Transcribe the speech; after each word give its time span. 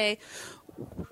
Okay. 0.00 0.20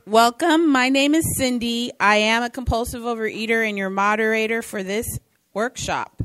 Welcome. 0.07 0.71
My 0.71 0.91
name 0.91 1.17
is 1.17 1.25
Cindy. 1.37 1.91
I 1.99 2.19
am 2.19 2.45
a 2.45 2.51
compulsive 2.51 3.03
overeater 3.03 3.69
and 3.69 3.77
your 3.77 3.91
moderator 3.91 4.63
for 4.63 4.85
this 4.85 5.19
workshop. 5.53 6.23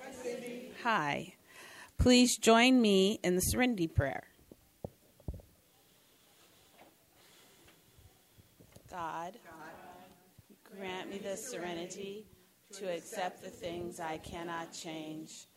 Hi, 0.00 0.36
Hi. 0.84 1.34
Please 1.98 2.38
join 2.38 2.80
me 2.80 3.18
in 3.24 3.34
the 3.34 3.40
serenity 3.40 3.88
prayer. 3.88 4.28
God, 8.88 9.32
grant 10.76 11.10
me 11.10 11.18
the 11.18 11.36
serenity 11.36 12.26
to 12.74 12.94
accept 12.94 13.42
the 13.42 13.50
things 13.50 13.98
I 13.98 14.18
cannot 14.18 14.72
change, 14.72 15.48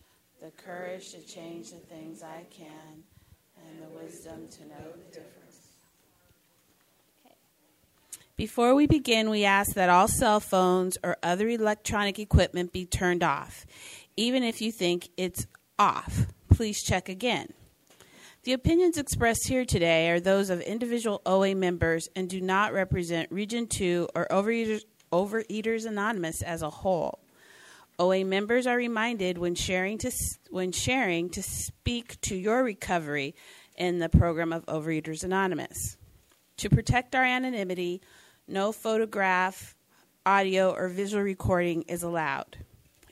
the 0.42 0.50
courage 0.50 1.12
to 1.12 1.22
change 1.22 1.70
the 1.70 1.78
things 1.78 2.24
I 2.24 2.48
can, 2.50 3.04
and 3.58 3.84
the 3.84 3.96
wisdom 3.96 4.48
to 4.48 4.68
know 4.68 4.92
the 4.96 5.14
difference. 5.14 5.51
Before 8.42 8.74
we 8.74 8.88
begin, 8.88 9.30
we 9.30 9.46
ask 9.46 9.76
that 9.76 9.92
all 9.92 10.08
cell 10.08 10.40
phones 10.40 10.98
or 11.04 11.16
other 11.22 11.48
electronic 11.48 12.18
equipment 12.18 12.74
be 12.74 12.88
turned 12.88 13.22
off. 13.22 13.68
Even 14.18 14.42
if 14.42 14.62
you 14.62 14.72
think 14.72 15.10
it's 15.16 15.46
off, 15.78 16.26
please 16.50 16.82
check 16.82 17.08
again. 17.08 17.54
The 18.42 18.54
opinions 18.54 18.98
expressed 18.98 19.48
here 19.48 19.64
today 19.64 20.10
are 20.10 20.20
those 20.20 20.50
of 20.50 20.60
individual 20.60 21.22
OA 21.24 21.54
members 21.54 22.10
and 22.16 22.28
do 22.28 22.42
not 22.42 22.74
represent 22.74 23.32
Region 23.32 23.68
2 23.68 24.10
or 24.16 24.26
Overeaters, 24.32 24.86
Overeaters 25.14 25.86
Anonymous 25.86 26.42
as 26.42 26.64
a 26.64 26.72
whole. 26.72 27.20
OA 28.00 28.26
members 28.26 28.66
are 28.66 28.76
reminded 28.76 29.38
when 29.38 29.54
sharing 29.54 30.00
to 30.00 30.12
when 30.50 30.72
sharing 30.72 31.30
to 31.30 31.44
speak 31.44 32.20
to 32.22 32.36
your 32.36 32.64
recovery 32.64 33.36
in 33.78 34.00
the 34.00 34.10
program 34.10 34.52
of 34.52 34.66
Overeaters 34.66 35.24
Anonymous. 35.24 35.96
To 36.58 36.70
protect 36.72 37.14
our 37.16 37.24
anonymity, 37.24 38.02
no 38.48 38.72
photograph, 38.72 39.76
audio, 40.26 40.72
or 40.72 40.90
visual 40.90 41.24
recording 41.24 41.84
is 41.84 42.04
allowed. 42.04 42.58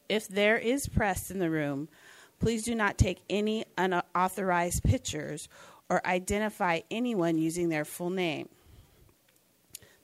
If 0.07 0.27
there 0.27 0.57
is 0.57 0.87
press 0.87 1.31
in 1.31 1.39
the 1.39 1.49
room, 1.49 1.89
please 2.39 2.63
do 2.63 2.75
not 2.75 2.97
take 2.97 3.21
any 3.29 3.65
unauthorized 3.77 4.83
pictures 4.83 5.47
or 5.89 6.05
identify 6.05 6.81
anyone 6.89 7.37
using 7.37 7.69
their 7.69 7.85
full 7.85 8.09
name. 8.09 8.49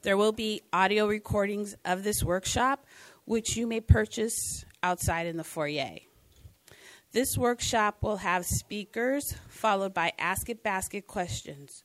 There 0.01 0.17
will 0.17 0.31
be 0.31 0.61
audio 0.71 1.07
recordings 1.07 1.75
of 1.83 2.03
this 2.03 2.23
workshop, 2.23 2.85
which 3.25 3.57
you 3.57 3.65
may 3.65 3.81
purchase 3.81 4.63
outside 4.83 5.25
in 5.25 5.37
the 5.37 5.43
foyer. 5.43 5.97
This 7.11 7.37
workshop 7.37 7.97
will 8.01 8.17
have 8.17 8.45
speakers 8.45 9.35
followed 9.47 9.93
by 9.93 10.13
Ask 10.19 10.49
It 10.49 10.61
Basket 10.61 11.07
questions. 11.07 11.83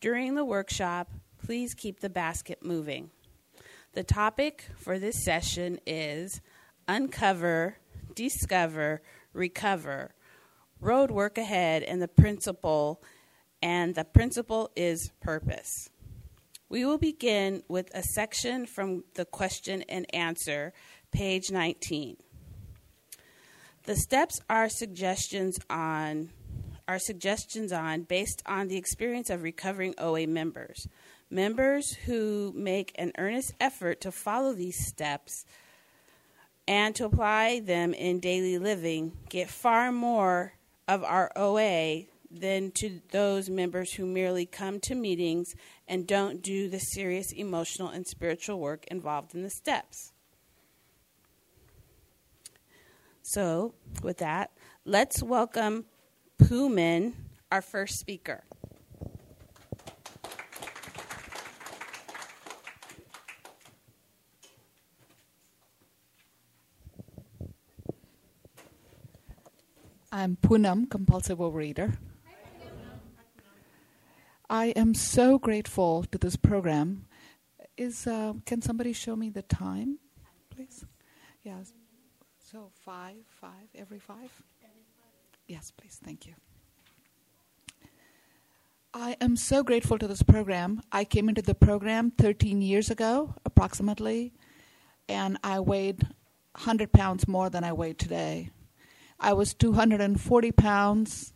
During 0.00 0.34
the 0.34 0.44
workshop, 0.44 1.08
please 1.46 1.74
keep 1.74 2.00
the 2.00 2.10
basket 2.10 2.58
moving. 2.60 3.08
The 3.92 4.02
topic 4.02 4.64
for 4.76 4.98
this 4.98 5.24
session 5.24 5.78
is 5.86 6.40
Uncover, 6.88 7.76
Discover, 8.16 9.00
Recover, 9.32 10.12
Road 10.80 11.12
Work 11.12 11.38
Ahead, 11.38 11.84
and 11.84 12.02
the 12.02 12.08
Principle, 12.08 13.00
and 13.62 13.94
the 13.94 14.04
principle 14.04 14.72
is 14.74 15.12
purpose. 15.20 15.88
We 16.68 16.84
will 16.84 16.98
begin 16.98 17.62
with 17.68 17.94
a 17.94 18.02
section 18.02 18.66
from 18.66 19.04
the 19.14 19.24
question 19.24 19.82
and 19.88 20.12
answer, 20.12 20.72
page 21.12 21.52
19. 21.52 22.16
The 23.84 23.94
steps 23.94 24.40
are 24.50 24.68
suggestions 24.68 25.60
on 25.70 26.30
are 26.88 26.98
suggestions 26.98 27.72
on 27.72 28.02
based 28.02 28.42
on 28.46 28.68
the 28.68 28.76
experience 28.76 29.30
of 29.30 29.42
recovering 29.42 29.94
OA 29.98 30.26
members. 30.26 30.88
Members 31.36 31.92
who 32.06 32.54
make 32.56 32.92
an 32.94 33.12
earnest 33.18 33.52
effort 33.60 34.00
to 34.00 34.10
follow 34.10 34.54
these 34.54 34.86
steps 34.86 35.44
and 36.66 36.94
to 36.94 37.04
apply 37.04 37.60
them 37.60 37.92
in 37.92 38.20
daily 38.20 38.56
living 38.56 39.12
get 39.28 39.50
far 39.50 39.92
more 39.92 40.54
of 40.88 41.04
our 41.04 41.30
OA 41.36 42.04
than 42.30 42.70
to 42.70 43.02
those 43.10 43.50
members 43.50 43.92
who 43.92 44.06
merely 44.06 44.46
come 44.46 44.80
to 44.80 44.94
meetings 44.94 45.54
and 45.86 46.06
don't 46.06 46.40
do 46.40 46.70
the 46.70 46.78
serious 46.78 47.32
emotional 47.32 47.90
and 47.90 48.06
spiritual 48.06 48.58
work 48.58 48.86
involved 48.86 49.34
in 49.34 49.42
the 49.42 49.50
steps. 49.50 50.14
So, 53.20 53.74
with 54.02 54.16
that, 54.16 54.52
let's 54.86 55.22
welcome 55.22 55.84
Pooh 56.38 56.70
our 57.52 57.60
first 57.60 57.98
speaker. 57.98 58.45
I'm 70.16 70.38
Poonam, 70.40 70.88
compulsive 70.88 71.40
overeater. 71.40 71.98
I 74.48 74.68
am 74.68 74.94
so 74.94 75.38
grateful 75.38 76.04
to 76.04 76.16
this 76.16 76.36
program. 76.36 77.04
Is 77.76 78.06
uh, 78.06 78.32
can 78.46 78.62
somebody 78.62 78.94
show 78.94 79.14
me 79.14 79.28
the 79.28 79.42
time, 79.42 79.98
please? 80.48 80.86
Yes. 81.42 81.74
So 82.38 82.70
five, 82.82 83.26
five, 83.28 83.68
every 83.74 83.98
five. 83.98 84.30
Yes, 85.48 85.70
please. 85.76 86.00
Thank 86.02 86.26
you. 86.26 86.32
I 88.94 89.18
am 89.20 89.36
so 89.36 89.62
grateful 89.62 89.98
to 89.98 90.08
this 90.08 90.22
program. 90.22 90.80
I 90.90 91.04
came 91.04 91.28
into 91.28 91.42
the 91.42 91.54
program 91.54 92.10
13 92.10 92.62
years 92.62 92.90
ago, 92.90 93.34
approximately, 93.44 94.32
and 95.10 95.36
I 95.44 95.60
weighed 95.60 96.04
100 96.52 96.90
pounds 96.90 97.28
more 97.28 97.50
than 97.50 97.64
I 97.64 97.74
weigh 97.74 97.92
today. 97.92 98.48
I 99.18 99.32
was 99.32 99.54
240 99.54 100.52
pounds. 100.52 101.32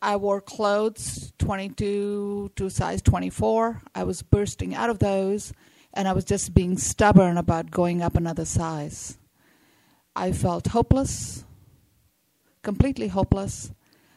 I 0.00 0.16
wore 0.16 0.40
clothes 0.40 1.32
22 1.38 2.52
to 2.56 2.70
size 2.70 3.02
24. 3.02 3.82
I 3.94 4.04
was 4.04 4.22
bursting 4.22 4.74
out 4.74 4.90
of 4.90 4.98
those, 4.98 5.52
and 5.92 6.08
I 6.08 6.12
was 6.12 6.24
just 6.24 6.54
being 6.54 6.78
stubborn 6.78 7.36
about 7.36 7.70
going 7.70 8.02
up 8.02 8.16
another 8.16 8.44
size. 8.44 9.18
I 10.16 10.32
felt 10.32 10.68
hopeless, 10.68 11.44
completely 12.62 13.08
hopeless. 13.08 13.72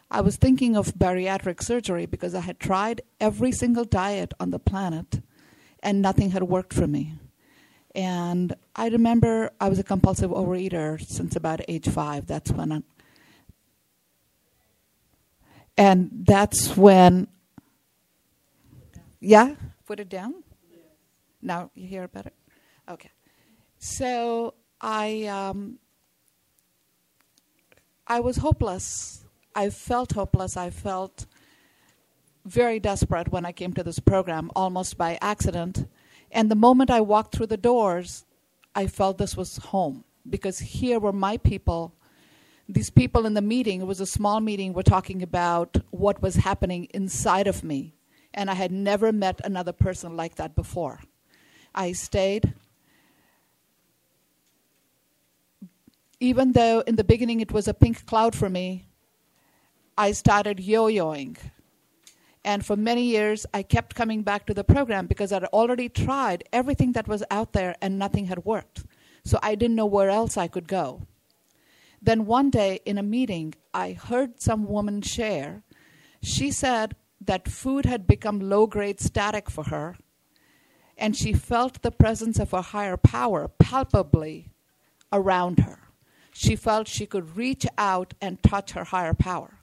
I 0.10 0.22
was 0.22 0.38
thinking 0.38 0.76
of 0.76 0.96
bariatric 0.96 1.62
surgery 1.62 2.06
because 2.06 2.34
I 2.34 2.42
had 2.42 2.60
tried 2.60 3.02
every 3.20 3.52
single 3.52 3.86
diet 3.86 4.34
on 4.40 4.52
the 4.52 4.60
planet, 4.60 5.22
and 5.84 6.02
nothing 6.02 6.32
had 6.32 6.44
worked 6.44 6.74
for 6.74 6.88
me. 6.88 7.14
And 7.96 8.54
I 8.76 8.90
remember 8.90 9.52
I 9.60 9.70
was 9.70 9.80
a 9.80 9.84
compulsive 9.84 10.30
overeater 10.30 11.02
since 11.02 11.38
about 11.38 11.62
age 11.70 11.88
five. 11.88 12.28
That's 12.28 12.52
when 12.52 12.72
I, 12.74 12.84
and 15.78 16.10
that's 16.12 16.76
when, 16.76 17.28
yeah, 19.22 19.56
put 19.88 20.02
it 20.02 20.10
down. 20.10 20.44
Now 21.42 21.72
you 21.74 21.88
hear 21.88 22.04
it 22.04 22.12
better? 22.12 22.32
Okay. 22.90 23.12
So 23.78 24.56
I, 24.82 25.24
um, 25.24 25.80
I 28.08 28.20
was 28.20 28.38
hopeless. 28.38 29.24
I 29.56 29.70
felt 29.70 30.12
hopeless. 30.12 30.58
I 30.58 30.70
felt 30.70 31.28
very 32.44 32.80
desperate 32.80 33.30
when 33.30 33.46
I 33.46 33.54
came 33.54 33.74
to 33.74 33.84
this 33.84 34.00
program, 34.00 34.52
almost 34.54 34.98
by 34.98 35.18
accident. 35.22 35.88
And 36.36 36.52
the 36.52 36.56
moment 36.56 36.92
I 36.92 37.00
walked 37.00 37.34
through 37.34 37.48
the 37.48 37.56
doors, 37.56 38.26
I 38.76 38.88
felt 38.88 39.18
this 39.18 39.38
was 39.38 39.56
home 39.56 40.04
because 40.30 40.60
here 40.60 41.00
were 41.00 41.14
my 41.14 41.38
people. 41.38 41.94
These 42.68 42.90
people 42.90 43.26
in 43.26 43.36
the 43.36 43.42
meeting, 43.42 43.80
it 43.80 43.88
was 43.88 44.02
a 44.02 44.06
small 44.06 44.42
meeting, 44.42 44.74
were 44.74 44.84
talking 44.84 45.24
about 45.24 45.78
what 45.92 46.22
was 46.22 46.36
happening 46.36 46.90
inside 46.94 47.48
of 47.48 47.64
me. 47.64 47.96
And 48.34 48.52
I 48.52 48.54
had 48.56 48.74
never 48.74 49.14
met 49.14 49.40
another 49.46 49.72
person 49.72 50.18
like 50.18 50.36
that 50.36 50.56
before. 50.58 51.00
I 51.74 51.94
stayed. 51.94 52.54
Even 56.20 56.52
though 56.52 56.82
in 56.82 56.98
the 56.98 57.06
beginning 57.06 57.40
it 57.40 57.54
was 57.54 57.70
a 57.70 57.74
pink 57.74 58.06
cloud 58.06 58.36
for 58.36 58.50
me, 58.50 58.88
I 59.98 60.12
started 60.12 60.60
yo 60.60 60.88
yoing. 60.88 61.38
And 62.46 62.64
for 62.64 62.76
many 62.76 63.02
years, 63.02 63.48
I 63.56 63.64
kept 63.64 63.96
coming 63.96 64.22
back 64.22 64.46
to 64.46 64.54
the 64.54 64.64
program 64.64 65.08
because 65.08 65.34
I'd 65.34 65.46
already 65.46 65.90
tried 65.90 66.44
everything 66.54 66.92
that 66.92 67.08
was 67.08 67.24
out 67.32 67.54
there 67.54 67.76
and 67.82 67.98
nothing 67.98 68.26
had 68.26 68.46
worked. 68.46 68.84
So 69.24 69.40
I 69.42 69.56
didn't 69.56 69.76
know 69.76 69.88
where 69.88 70.12
else 70.12 70.38
I 70.38 70.48
could 70.48 70.68
go. 70.68 71.08
Then 72.00 72.28
one 72.28 72.52
day 72.52 72.82
in 72.86 73.00
a 73.00 73.04
meeting, 73.04 73.56
I 73.74 73.94
heard 73.94 74.40
some 74.40 74.68
woman 74.68 75.02
share. 75.02 75.64
She 76.22 76.52
said 76.52 76.96
that 77.20 77.48
food 77.48 77.88
had 77.88 78.06
become 78.06 78.40
low 78.40 78.68
grade 78.68 79.00
static 79.00 79.50
for 79.50 79.64
her, 79.64 79.98
and 80.96 81.16
she 81.16 81.34
felt 81.34 81.82
the 81.82 81.90
presence 81.90 82.38
of 82.38 82.54
a 82.54 82.62
higher 82.62 82.96
power 82.98 83.48
palpably 83.48 84.52
around 85.12 85.62
her. 85.62 85.80
She 86.32 86.56
felt 86.56 86.88
she 86.88 87.08
could 87.08 87.36
reach 87.36 87.66
out 87.76 88.14
and 88.22 88.44
touch 88.44 88.74
her 88.74 88.84
higher 88.84 89.16
power. 89.16 89.58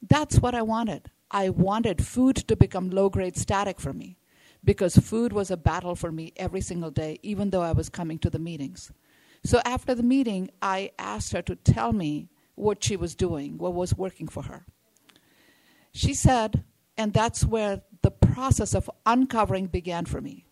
That's 0.00 0.38
what 0.38 0.54
I 0.54 0.62
wanted. 0.62 1.10
I 1.30 1.48
wanted 1.50 2.04
food 2.04 2.36
to 2.48 2.56
become 2.56 2.90
low 2.90 3.08
grade 3.08 3.36
static 3.36 3.80
for 3.80 3.92
me 3.92 4.16
because 4.64 4.96
food 4.96 5.32
was 5.32 5.50
a 5.50 5.56
battle 5.56 5.94
for 5.94 6.10
me 6.10 6.32
every 6.36 6.60
single 6.60 6.90
day, 6.90 7.18
even 7.22 7.50
though 7.50 7.62
I 7.62 7.72
was 7.72 7.88
coming 7.88 8.18
to 8.20 8.30
the 8.30 8.38
meetings. 8.38 8.92
So 9.44 9.60
after 9.64 9.94
the 9.94 10.02
meeting, 10.02 10.50
I 10.60 10.90
asked 10.98 11.32
her 11.32 11.42
to 11.42 11.56
tell 11.56 11.92
me 11.92 12.28
what 12.54 12.82
she 12.82 12.96
was 12.96 13.14
doing, 13.14 13.58
what 13.58 13.74
was 13.74 13.94
working 13.94 14.28
for 14.28 14.44
her. 14.44 14.66
She 15.92 16.14
said, 16.14 16.64
and 16.96 17.12
that's 17.12 17.44
where 17.44 17.82
the 18.02 18.10
process 18.10 18.74
of 18.74 18.90
uncovering 19.04 19.66
began 19.66 20.04
for 20.04 20.20
me. 20.20 20.46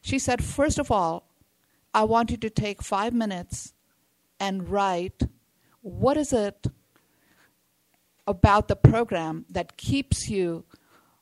She 0.00 0.18
said, 0.18 0.42
First 0.42 0.78
of 0.78 0.90
all, 0.90 1.28
I 1.92 2.04
want 2.04 2.30
you 2.30 2.36
to 2.38 2.50
take 2.50 2.82
five 2.82 3.12
minutes 3.12 3.74
and 4.38 4.68
write 4.68 5.22
what 5.82 6.16
is 6.16 6.32
it 6.32 6.66
about 8.30 8.68
the 8.68 8.76
program 8.76 9.44
that 9.50 9.76
keeps 9.76 10.28
you, 10.28 10.64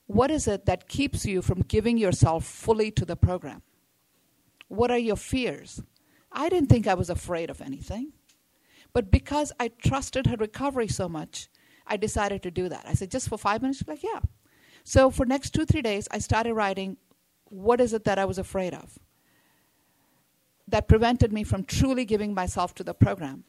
what 0.07 0.31
is 0.31 0.47
it 0.47 0.67
that 0.67 0.89
keeps 0.89 1.27
you 1.27 1.43
from 1.43 1.63
giving 1.63 1.99
yourself 1.99 2.45
fully 2.45 2.91
to 2.93 3.05
the 3.05 3.17
program? 3.17 3.63
What 4.69 4.91
are 4.91 4.99
your 4.99 5.17
fears? 5.17 5.83
I 6.31 6.49
didn't 6.49 6.69
think 6.69 6.87
I 6.87 6.95
was 6.95 7.11
afraid 7.11 7.51
of 7.51 7.61
anything. 7.61 8.13
But 8.93 9.11
because 9.11 9.53
I 9.59 9.69
trusted 9.69 10.27
her 10.27 10.37
recovery 10.37 10.89
so 10.89 11.09
much, 11.09 11.49
I 11.87 11.97
decided 11.97 12.43
to 12.43 12.51
do 12.51 12.69
that. 12.69 12.85
I 12.87 12.95
said, 12.95 13.11
just 13.11 13.29
for 13.29 13.39
five 13.39 13.63
minutes? 13.63 13.79
She's 13.79 13.89
like, 13.89 14.03
yeah. 14.03 14.21
So 14.85 15.11
for 15.11 15.27
next 15.27 15.51
two, 15.51 15.65
three 15.65 15.83
days, 15.83 16.09
I 16.11 16.19
started 16.19 16.55
writing, 16.55 16.97
what 17.45 17.81
is 17.81 17.93
it 17.93 18.05
that 18.05 18.19
I 18.19 18.25
was 18.25 18.39
afraid 18.39 18.75
of? 18.75 18.99
That 20.67 20.89
prevented 20.89 21.33
me 21.33 21.45
from 21.45 21.65
truly 21.65 22.05
giving 22.05 22.35
myself 22.35 22.75
to 22.77 22.85
the 22.85 22.95
program. 22.95 23.45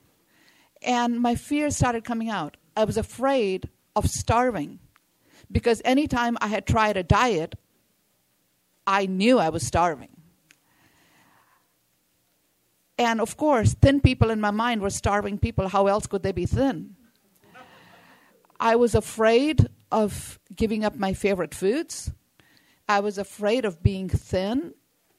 And 0.82 1.20
my 1.20 1.36
fears 1.36 1.76
started 1.76 2.06
coming 2.06 2.30
out. 2.30 2.56
I 2.76 2.84
was 2.86 2.98
afraid 2.98 3.70
of 3.96 4.10
starving 4.10 4.80
because 5.52 5.82
anytime 5.84 6.38
I 6.42 6.48
had 6.48 6.66
tried 6.66 6.98
a 6.98 7.04
diet, 7.04 7.56
I 8.86 9.06
knew 9.06 9.40
I 9.40 9.50
was 9.50 9.66
starving. 9.66 10.10
And 12.98 13.22
of 13.22 13.38
course, 13.38 13.74
thin 13.74 14.02
people 14.02 14.30
in 14.30 14.42
my 14.42 14.52
mind 14.52 14.82
were 14.82 14.90
starving 14.90 15.38
people. 15.38 15.70
How 15.70 15.88
else 15.88 16.06
could 16.06 16.24
they 16.24 16.34
be 16.34 16.46
thin? 16.46 16.96
I 18.60 18.76
was 18.76 18.94
afraid 18.94 19.68
of 19.92 20.38
giving 20.54 20.84
up 20.84 20.96
my 20.96 21.14
favorite 21.14 21.56
foods. 21.56 22.12
I 22.90 23.00
was 23.00 23.18
afraid 23.18 23.64
of 23.64 23.82
being 23.82 24.10
thin. 24.10 24.74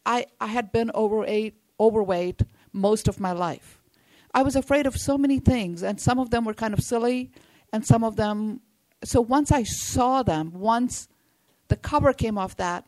I, 0.05 0.27
I 0.41 0.49
had 0.49 0.73
been 0.73 0.91
overweight, 0.95 1.55
overweight 1.79 2.43
most 2.73 3.09
of 3.09 3.19
my 3.19 3.33
life. 3.33 3.80
I 4.33 4.43
was 4.43 4.57
afraid 4.57 4.87
of 4.87 4.97
so 4.97 5.19
many 5.19 5.39
things, 5.39 5.83
and 5.83 6.01
some 6.01 6.19
of 6.19 6.31
them 6.31 6.45
were 6.45 6.55
kind 6.55 6.75
of 6.75 6.81
silly, 6.81 7.31
and 7.73 7.85
some 7.85 8.05
of 8.05 8.17
them. 8.17 8.61
So 9.05 9.21
once 9.21 9.51
I 9.51 9.65
saw 9.65 10.23
them, 10.23 10.53
once 10.55 11.09
the 11.69 11.77
cover 11.77 12.13
came 12.13 12.39
off 12.39 12.57
that, 12.57 12.85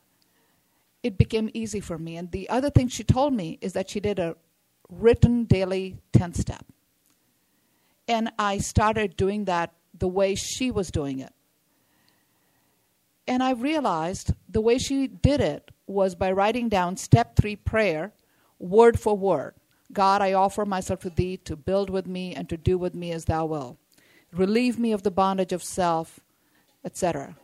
it 1.03 1.19
became 1.19 1.51
easy 1.53 1.81
for 1.81 1.99
me. 1.99 2.17
And 2.17 2.31
the 2.31 2.49
other 2.49 2.71
thing 2.71 2.89
she 2.89 3.05
told 3.05 3.35
me 3.35 3.59
is 3.61 3.73
that 3.73 3.91
she 3.91 4.01
did 4.01 4.19
a 4.19 4.37
written 4.89 5.45
daily 5.45 5.97
10 6.13 6.35
step. 6.35 6.65
And 8.07 8.31
I 8.39 8.59
started 8.59 9.17
doing 9.17 9.47
that 9.47 9.73
the 9.99 10.09
way 10.09 10.35
she 10.35 10.71
was 10.71 10.91
doing 10.91 11.21
it. 11.21 11.33
And 13.27 13.43
I 13.43 13.53
realized 13.53 14.35
the 14.49 14.61
way 14.61 14.79
she 14.79 15.07
did 15.07 15.41
it 15.41 15.71
was 15.87 16.15
by 16.15 16.33
writing 16.33 16.69
down 16.69 16.97
step 16.97 17.37
three 17.37 17.57
prayer, 17.57 18.13
word 18.59 18.99
for 18.99 19.17
word. 19.17 19.55
God, 19.93 20.23
I 20.23 20.33
offer 20.33 20.65
myself 20.65 21.01
to 21.01 21.11
thee 21.11 21.37
to 21.39 21.57
build 21.57 21.91
with 21.91 22.07
me 22.07 22.35
and 22.35 22.49
to 22.49 22.57
do 22.57 22.79
with 22.79 22.95
me 22.95 23.13
as 23.13 23.27
thou 23.27 23.47
wilt. 23.47 23.79
Relieve 24.33 24.79
me 24.79 24.93
of 24.93 25.03
the 25.03 25.11
bondage 25.11 25.53
of 25.53 25.63
self, 25.63 26.21
etc. 26.85 27.37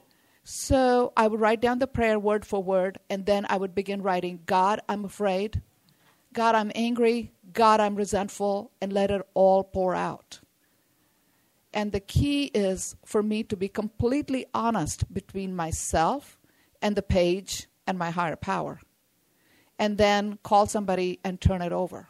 So 0.42 1.12
I 1.16 1.28
would 1.28 1.40
write 1.40 1.60
down 1.60 1.78
the 1.78 1.86
prayer 1.86 2.18
word 2.18 2.46
for 2.46 2.62
word, 2.62 2.98
and 3.10 3.26
then 3.26 3.44
I 3.50 3.58
would 3.58 3.74
begin 3.74 4.02
writing, 4.02 4.40
God, 4.46 4.80
I'm 4.88 5.04
afraid. 5.04 5.60
God, 6.32 6.54
I'm 6.54 6.72
angry. 6.74 7.32
God, 7.52 7.80
I'm 7.80 7.96
resentful, 7.96 8.70
and 8.80 8.92
let 8.92 9.10
it 9.10 9.20
all 9.34 9.62
pour 9.62 9.94
out. 9.94 10.40
And 11.74 11.92
the 11.92 12.00
key 12.00 12.44
is 12.54 12.96
for 13.04 13.22
me 13.22 13.42
to 13.44 13.56
be 13.56 13.68
completely 13.68 14.46
honest 14.54 15.12
between 15.12 15.54
myself 15.54 16.38
and 16.80 16.96
the 16.96 17.02
page 17.02 17.68
and 17.86 17.98
my 17.98 18.10
higher 18.10 18.36
power. 18.36 18.80
And 19.78 19.98
then 19.98 20.38
call 20.42 20.66
somebody 20.66 21.20
and 21.22 21.40
turn 21.40 21.60
it 21.60 21.72
over. 21.72 22.08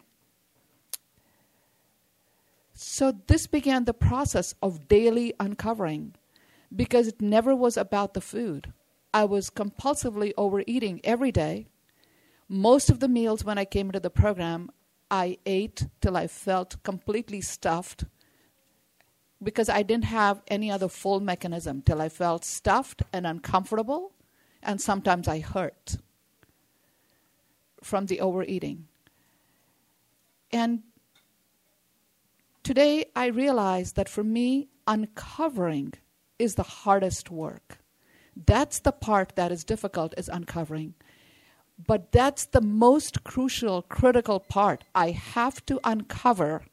So 2.81 3.11
this 3.27 3.49
began 3.49 3.87
the 3.87 3.93
process 3.93 4.55
of 4.63 4.87
daily 4.87 5.35
uncovering 5.41 6.15
because 6.75 7.09
it 7.09 7.21
never 7.21 7.53
was 7.53 7.77
about 7.77 8.15
the 8.15 8.21
food. 8.21 8.73
I 9.13 9.25
was 9.25 9.51
compulsively 9.51 10.33
overeating 10.37 11.01
every 11.03 11.33
day. 11.33 11.67
Most 12.49 12.89
of 12.89 13.01
the 13.01 13.09
meals 13.09 13.45
when 13.45 13.59
I 13.59 13.65
came 13.65 13.89
into 13.89 13.99
the 13.99 14.11
program, 14.11 14.71
I 15.11 15.39
ate 15.45 15.89
till 16.01 16.17
I 16.17 16.29
felt 16.29 16.81
completely 16.85 17.41
stuffed 17.41 18.05
because 19.43 19.69
I 19.69 19.83
didn't 19.83 20.05
have 20.05 20.41
any 20.47 20.71
other 20.71 20.89
full 20.89 21.19
mechanism 21.19 21.83
till 21.83 22.01
I 22.01 22.09
felt 22.09 22.45
stuffed 22.45 23.03
and 23.13 23.27
uncomfortable, 23.27 24.13
and 24.63 24.81
sometimes 24.81 25.27
I 25.27 25.41
hurt 25.41 25.97
from 27.83 28.07
the 28.07 28.21
overeating. 28.21 28.87
And 30.53 30.85
today 32.63 33.07
I 33.15 33.27
realize 33.27 33.93
that 33.93 34.09
for 34.09 34.25
me, 34.25 34.69
uncovering 34.87 35.95
is 36.39 36.55
the 36.55 36.63
hardest 36.63 37.31
work. 37.31 37.79
That's 38.47 38.81
the 38.81 38.93
part 38.93 39.35
that 39.37 39.51
is 39.51 39.65
difficult, 39.65 40.15
is 40.17 40.29
uncovering. 40.29 40.95
But 41.79 42.13
that's 42.13 42.47
the 42.47 42.61
most 42.61 43.25
crucial, 43.25 43.83
critical 43.83 44.41
part. 44.41 44.85
I 44.95 45.11
have 45.11 45.65
to 45.67 45.81
uncover 45.85 46.65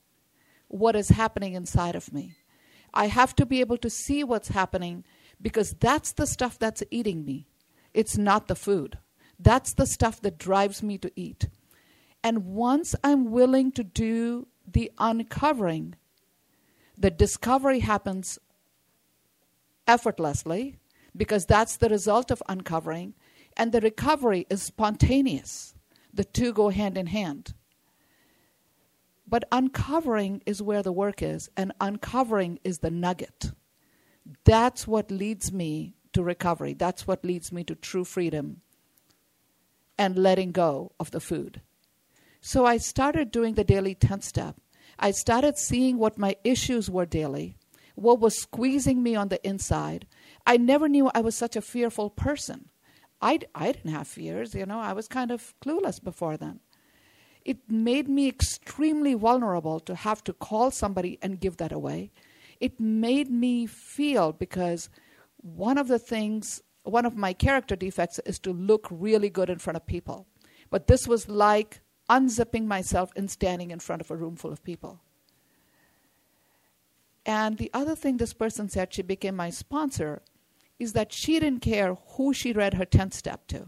what 0.67 0.95
is 0.95 1.09
happening 1.09 1.53
inside 1.53 1.95
of 1.95 2.11
me. 2.11 2.35
I 2.93 3.07
have 3.07 3.35
to 3.35 3.45
be 3.45 3.59
able 3.59 3.77
to 3.77 3.89
see 3.89 4.23
what's 4.23 4.49
happening 4.49 5.03
because 5.41 5.73
that's 5.73 6.13
the 6.13 6.25
stuff 6.25 6.57
that's 6.57 6.83
eating 6.89 7.25
me. 7.25 7.47
It's 7.93 8.17
not 8.17 8.47
the 8.47 8.55
food. 8.55 8.97
That's 9.39 9.73
the 9.73 9.85
stuff 9.85 10.21
that 10.21 10.37
drives 10.37 10.81
me 10.81 10.97
to 10.99 11.11
eat. 11.15 11.49
And 12.23 12.45
once 12.45 12.95
I'm 13.03 13.31
willing 13.31 13.71
to 13.73 13.83
do 13.83 14.47
the 14.71 14.91
uncovering, 14.97 15.95
the 16.97 17.11
discovery 17.11 17.79
happens 17.79 18.39
effortlessly 19.87 20.77
because 21.15 21.45
that's 21.45 21.77
the 21.77 21.89
result 21.89 22.31
of 22.31 22.41
uncovering 22.47 23.13
and 23.57 23.71
the 23.71 23.81
recovery 23.81 24.45
is 24.49 24.61
spontaneous. 24.61 25.73
The 26.13 26.23
two 26.23 26.53
go 26.53 26.69
hand 26.69 26.97
in 26.97 27.07
hand. 27.07 27.53
But 29.27 29.45
uncovering 29.51 30.41
is 30.45 30.61
where 30.61 30.83
the 30.83 30.91
work 30.91 31.21
is, 31.21 31.49
and 31.57 31.73
uncovering 31.81 32.59
is 32.63 32.79
the 32.79 32.91
nugget. 32.91 33.51
That's 34.43 34.87
what 34.87 35.09
leads 35.09 35.51
me 35.51 35.95
to 36.13 36.23
recovery. 36.23 36.73
That's 36.73 37.07
what 37.07 37.25
leads 37.25 37.51
me 37.51 37.63
to 37.65 37.75
true 37.75 38.05
freedom 38.05 38.61
and 39.97 40.17
letting 40.17 40.51
go 40.51 40.91
of 40.99 41.11
the 41.11 41.19
food. 41.19 41.61
So 42.39 42.65
I 42.65 42.77
started 42.77 43.31
doing 43.31 43.55
the 43.55 43.63
daily 43.63 43.95
10 43.95 44.21
step. 44.21 44.57
I 44.99 45.11
started 45.11 45.57
seeing 45.57 45.97
what 45.97 46.17
my 46.17 46.35
issues 46.43 46.89
were 46.89 47.05
daily, 47.05 47.57
what 47.95 48.19
was 48.19 48.39
squeezing 48.39 49.01
me 49.03 49.15
on 49.15 49.29
the 49.29 49.45
inside. 49.47 50.07
I 50.45 50.57
never 50.57 50.87
knew 50.87 51.09
I 51.13 51.21
was 51.21 51.35
such 51.35 51.55
a 51.55 51.61
fearful 51.61 52.09
person. 52.09 52.69
I, 53.21 53.39
I 53.53 53.71
didn't 53.71 53.91
have 53.91 54.07
fears, 54.07 54.53
you 54.53 54.65
know, 54.65 54.79
I 54.79 54.93
was 54.93 55.07
kind 55.07 55.31
of 55.31 55.53
clueless 55.63 56.03
before 56.03 56.37
then. 56.37 56.59
It 57.43 57.69
made 57.69 58.09
me 58.09 58.27
extremely 58.27 59.13
vulnerable 59.13 59.79
to 59.81 59.95
have 59.95 60.23
to 60.25 60.33
call 60.33 60.71
somebody 60.71 61.19
and 61.21 61.39
give 61.39 61.57
that 61.57 61.71
away. 61.71 62.11
It 62.59 62.79
made 62.79 63.29
me 63.29 63.67
feel 63.67 64.31
because 64.31 64.89
one 65.37 65.77
of 65.77 65.87
the 65.87 65.99
things, 65.99 66.61
one 66.83 67.05
of 67.05 67.15
my 67.15 67.33
character 67.33 67.75
defects 67.75 68.19
is 68.25 68.39
to 68.39 68.51
look 68.51 68.87
really 68.89 69.29
good 69.29 69.49
in 69.49 69.59
front 69.59 69.77
of 69.77 69.85
people. 69.85 70.27
But 70.71 70.87
this 70.87 71.07
was 71.07 71.29
like 71.29 71.81
unzipping 72.09 72.65
myself 72.65 73.11
and 73.15 73.29
standing 73.29 73.71
in 73.71 73.79
front 73.79 74.01
of 74.01 74.11
a 74.11 74.15
room 74.15 74.35
full 74.35 74.51
of 74.51 74.63
people. 74.63 75.01
And 77.25 77.57
the 77.57 77.71
other 77.73 77.95
thing 77.95 78.17
this 78.17 78.33
person 78.33 78.69
said, 78.69 78.93
she 78.93 79.01
became 79.01 79.35
my 79.35 79.49
sponsor, 79.49 80.21
is 80.77 80.93
that 80.93 81.11
she 81.11 81.39
didn't 81.39 81.61
care 81.61 81.95
who 82.09 82.33
she 82.33 82.53
read 82.53 82.75
her 82.75 82.85
10th 82.85 83.13
step 83.13 83.47
to. 83.47 83.67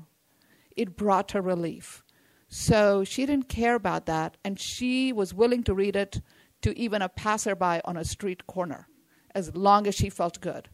It 0.75 0.95
brought 0.95 1.31
her 1.31 1.41
relief. 1.41 2.03
So 2.49 3.03
she 3.03 3.25
didn't 3.25 3.49
care 3.49 3.75
about 3.75 4.05
that, 4.05 4.37
and 4.43 4.59
she 4.59 5.11
was 5.11 5.33
willing 5.33 5.63
to 5.63 5.73
read 5.73 5.95
it 5.95 6.21
to 6.61 6.77
even 6.77 7.01
a 7.01 7.09
passerby 7.09 7.81
on 7.83 7.97
a 7.97 8.05
street 8.05 8.45
corner 8.47 8.87
as 9.33 9.55
long 9.55 9.85
as 9.87 9.95
she 9.95 10.09
felt 10.09 10.41
good. 10.41 10.69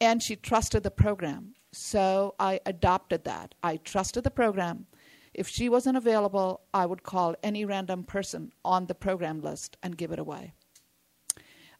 And 0.00 0.22
she 0.22 0.36
trusted 0.36 0.82
the 0.82 0.90
program. 0.90 1.54
So 1.72 2.34
I 2.38 2.60
adopted 2.66 3.24
that. 3.24 3.54
I 3.62 3.76
trusted 3.76 4.24
the 4.24 4.30
program. 4.30 4.86
If 5.32 5.48
she 5.48 5.68
wasn't 5.68 5.96
available, 5.96 6.62
I 6.74 6.86
would 6.86 7.02
call 7.02 7.36
any 7.42 7.64
random 7.64 8.04
person 8.04 8.52
on 8.64 8.86
the 8.86 8.94
program 8.94 9.40
list 9.40 9.76
and 9.82 9.96
give 9.96 10.10
it 10.12 10.18
away. 10.18 10.54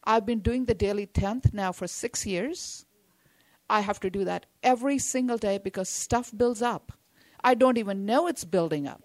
I've 0.05 0.25
been 0.25 0.41
doing 0.41 0.65
the 0.65 0.75
daily 0.75 1.07
10th 1.07 1.53
now 1.53 1.73
for 1.73 1.87
six 1.87 2.25
years. 2.25 2.87
I 3.69 3.81
have 3.81 4.01
to 4.01 4.11
do 4.11 4.25
that 4.25 4.47
every 4.63 4.99
single 4.99 5.37
day 5.37 5.59
because 5.59 5.89
stuff 5.89 6.33
builds 6.37 6.63
up. 6.63 6.93
I 7.43 7.55
don't 7.55 7.79
even 7.79 8.07
know 8.07 8.27
it's 8.27 8.45
building 8.45 8.87
up. 8.87 9.03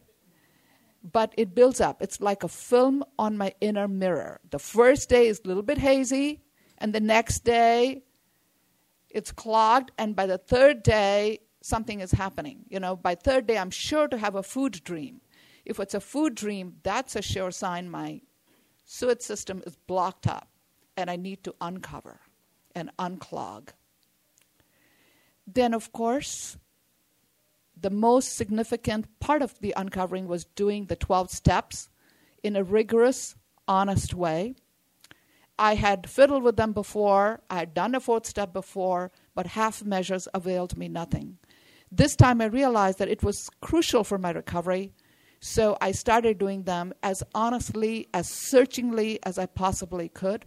But 1.03 1.33
it 1.37 1.53
builds 1.53 1.81
up. 1.81 2.01
It's 2.01 2.19
like 2.19 2.43
a 2.43 2.47
film 2.47 3.03
on 3.19 3.37
my 3.37 3.53
inner 3.61 3.87
mirror. 3.87 4.39
The 4.49 4.59
first 4.59 5.09
day 5.09 5.27
is 5.27 5.41
a 5.43 5.47
little 5.47 5.63
bit 5.63 5.77
hazy, 5.77 6.41
and 6.79 6.93
the 6.93 6.99
next 6.99 7.43
day 7.43 8.03
it's 9.09 9.31
clogged, 9.31 9.91
and 9.97 10.15
by 10.15 10.25
the 10.25 10.39
third 10.39 10.81
day, 10.81 11.39
something 11.65 11.99
is 11.99 12.11
happening. 12.11 12.63
You 12.69 12.79
know, 12.79 12.95
by 12.95 13.15
third 13.15 13.47
day, 13.47 13.57
I'm 13.57 13.71
sure 13.71 14.07
to 14.07 14.17
have 14.19 14.35
a 14.35 14.43
food 14.43 14.83
dream. 14.83 15.21
If 15.65 15.79
it's 15.79 15.95
a 15.95 15.99
food 15.99 16.35
dream, 16.35 16.75
that's 16.83 17.15
a 17.15 17.23
sure 17.23 17.49
sign 17.49 17.89
my 17.89 18.21
sewage 18.85 19.21
system 19.21 19.63
is 19.65 19.75
blocked 19.87 20.27
up, 20.27 20.47
and 20.95 21.09
I 21.09 21.15
need 21.15 21.43
to 21.43 21.55
uncover 21.59 22.19
and 22.75 22.91
unclog. 22.99 23.69
Then, 25.47 25.73
of 25.73 25.91
course, 25.91 26.55
the 27.75 27.89
most 27.89 28.35
significant 28.35 29.19
part 29.19 29.41
of 29.41 29.59
the 29.59 29.73
uncovering 29.75 30.27
was 30.27 30.45
doing 30.45 30.85
the 30.85 30.95
12 30.95 31.31
steps 31.31 31.89
in 32.43 32.55
a 32.55 32.63
rigorous, 32.63 33.35
honest 33.67 34.13
way. 34.13 34.53
I 35.57 35.75
had 35.75 36.09
fiddled 36.09 36.43
with 36.43 36.57
them 36.57 36.73
before, 36.73 37.41
I 37.49 37.55
had 37.55 37.73
done 37.73 37.95
a 37.95 37.99
fourth 37.99 38.27
step 38.27 38.53
before, 38.53 39.11
but 39.33 39.47
half 39.47 39.83
measures 39.83 40.27
availed 40.33 40.77
me 40.77 40.87
nothing. 40.89 41.39
This 41.91 42.15
time 42.15 42.41
I 42.41 42.45
realized 42.45 42.99
that 42.99 43.09
it 43.09 43.23
was 43.23 43.49
crucial 43.61 44.03
for 44.03 44.17
my 44.17 44.31
recovery, 44.31 44.93
so 45.39 45.77
I 45.79 45.91
started 45.91 46.37
doing 46.37 46.63
them 46.63 46.93
as 47.03 47.23
honestly, 47.33 48.07
as 48.13 48.27
searchingly 48.29 49.19
as 49.23 49.37
I 49.37 49.45
possibly 49.45 50.09
could. 50.09 50.45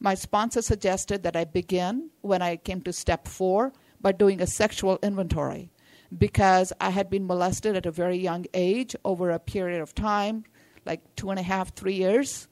My 0.00 0.14
sponsor 0.14 0.62
suggested 0.62 1.22
that 1.22 1.36
I 1.36 1.44
begin 1.44 2.10
when 2.22 2.42
I 2.42 2.56
came 2.56 2.80
to 2.82 2.92
step 2.92 3.28
four 3.28 3.72
by 4.00 4.12
doing 4.12 4.40
a 4.40 4.46
sexual 4.46 4.98
inventory 5.02 5.70
because 6.18 6.72
I 6.80 6.90
had 6.90 7.08
been 7.08 7.26
molested 7.26 7.76
at 7.76 7.86
a 7.86 7.90
very 7.90 8.16
young 8.16 8.46
age 8.52 8.96
over 9.04 9.30
a 9.30 9.38
period 9.38 9.80
of 9.80 9.94
time, 9.94 10.44
like 10.84 11.00
two 11.16 11.30
and 11.30 11.38
a 11.38 11.42
half, 11.42 11.74
three 11.74 11.94
years. 11.94 12.48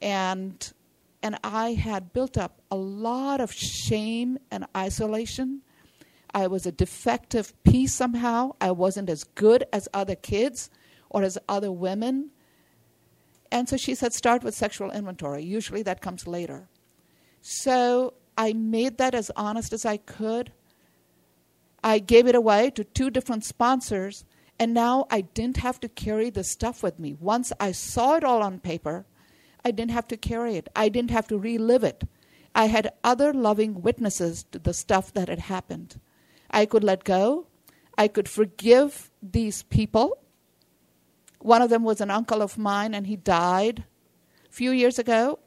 And 0.00 0.72
and 1.22 1.38
I 1.44 1.72
had 1.72 2.12
built 2.12 2.36
up 2.36 2.60
a 2.70 2.76
lot 2.76 3.40
of 3.40 3.52
shame 3.52 4.38
and 4.50 4.66
isolation. 4.76 5.62
I 6.34 6.46
was 6.46 6.66
a 6.66 6.72
defective 6.72 7.52
piece 7.64 7.94
somehow. 7.94 8.52
I 8.60 8.70
wasn't 8.70 9.10
as 9.10 9.24
good 9.24 9.64
as 9.72 9.88
other 9.92 10.14
kids 10.14 10.70
or 11.10 11.22
as 11.22 11.38
other 11.48 11.70
women. 11.70 12.30
And 13.50 13.68
so 13.68 13.76
she 13.76 13.94
said, 13.94 14.14
start 14.14 14.42
with 14.42 14.54
sexual 14.54 14.90
inventory. 14.90 15.44
Usually 15.44 15.82
that 15.82 16.00
comes 16.00 16.26
later. 16.26 16.68
So 17.42 18.14
I 18.36 18.54
made 18.54 18.98
that 18.98 19.14
as 19.14 19.30
honest 19.36 19.72
as 19.72 19.84
I 19.84 19.98
could. 19.98 20.52
I 21.84 21.98
gave 21.98 22.26
it 22.26 22.34
away 22.34 22.70
to 22.70 22.84
two 22.84 23.10
different 23.10 23.44
sponsors, 23.44 24.24
and 24.58 24.72
now 24.72 25.06
I 25.10 25.22
didn't 25.22 25.58
have 25.58 25.80
to 25.80 25.88
carry 25.88 26.30
the 26.30 26.44
stuff 26.44 26.82
with 26.82 26.98
me. 26.98 27.14
Once 27.18 27.52
I 27.58 27.72
saw 27.72 28.14
it 28.14 28.24
all 28.24 28.42
on 28.42 28.60
paper, 28.60 29.04
I 29.64 29.72
didn't 29.72 29.90
have 29.90 30.08
to 30.08 30.16
carry 30.16 30.56
it, 30.56 30.68
I 30.74 30.88
didn't 30.88 31.10
have 31.10 31.26
to 31.28 31.38
relive 31.38 31.84
it. 31.84 32.04
I 32.54 32.66
had 32.66 32.92
other 33.02 33.32
loving 33.32 33.82
witnesses 33.82 34.44
to 34.52 34.58
the 34.58 34.74
stuff 34.74 35.12
that 35.14 35.28
had 35.28 35.40
happened. 35.40 36.00
I 36.52 36.66
could 36.66 36.84
let 36.84 37.04
go, 37.04 37.46
I 37.96 38.08
could 38.08 38.28
forgive 38.28 39.10
these 39.22 39.62
people. 39.64 40.18
One 41.38 41.62
of 41.62 41.70
them 41.70 41.82
was 41.82 42.00
an 42.00 42.10
uncle 42.10 42.42
of 42.42 42.58
mine, 42.58 42.94
and 42.94 43.06
he 43.06 43.16
died 43.16 43.84
a 44.48 44.52
few 44.52 44.70
years 44.70 44.98
ago. 44.98 45.38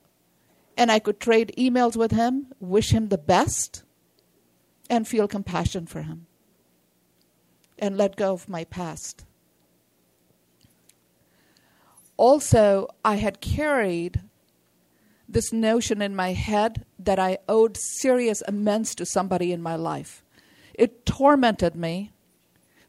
And 0.78 0.92
I 0.92 1.00
could 1.00 1.22
trade 1.22 1.54
emails 1.58 1.96
with 1.96 2.12
him, 2.12 2.48
wish 2.60 2.92
him 2.92 3.08
the 3.08 3.18
best 3.18 3.84
and 4.90 5.08
feel 5.08 5.28
compassion 5.28 5.86
for 5.86 6.02
him 6.02 6.28
and 7.80 7.98
let 7.98 8.18
go 8.18 8.34
of 8.34 8.50
my 8.50 8.66
past. 8.66 9.26
Also, 12.18 12.88
I 13.04 13.16
had 13.16 13.40
carried 13.40 14.22
this 15.30 15.54
notion 15.54 16.02
in 16.02 16.14
my 16.16 16.34
head 16.34 16.86
that 17.00 17.20
I 17.20 17.38
owed 17.48 17.78
serious 17.78 18.44
amends 18.48 18.96
to 18.96 19.06
somebody 19.06 19.54
in 19.54 19.62
my 19.62 19.76
life. 19.76 20.25
It 20.78 21.06
tormented 21.06 21.76
me 21.76 22.14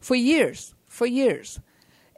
for 0.01 0.15
years, 0.15 0.75
for 0.87 1.07
years. 1.07 1.61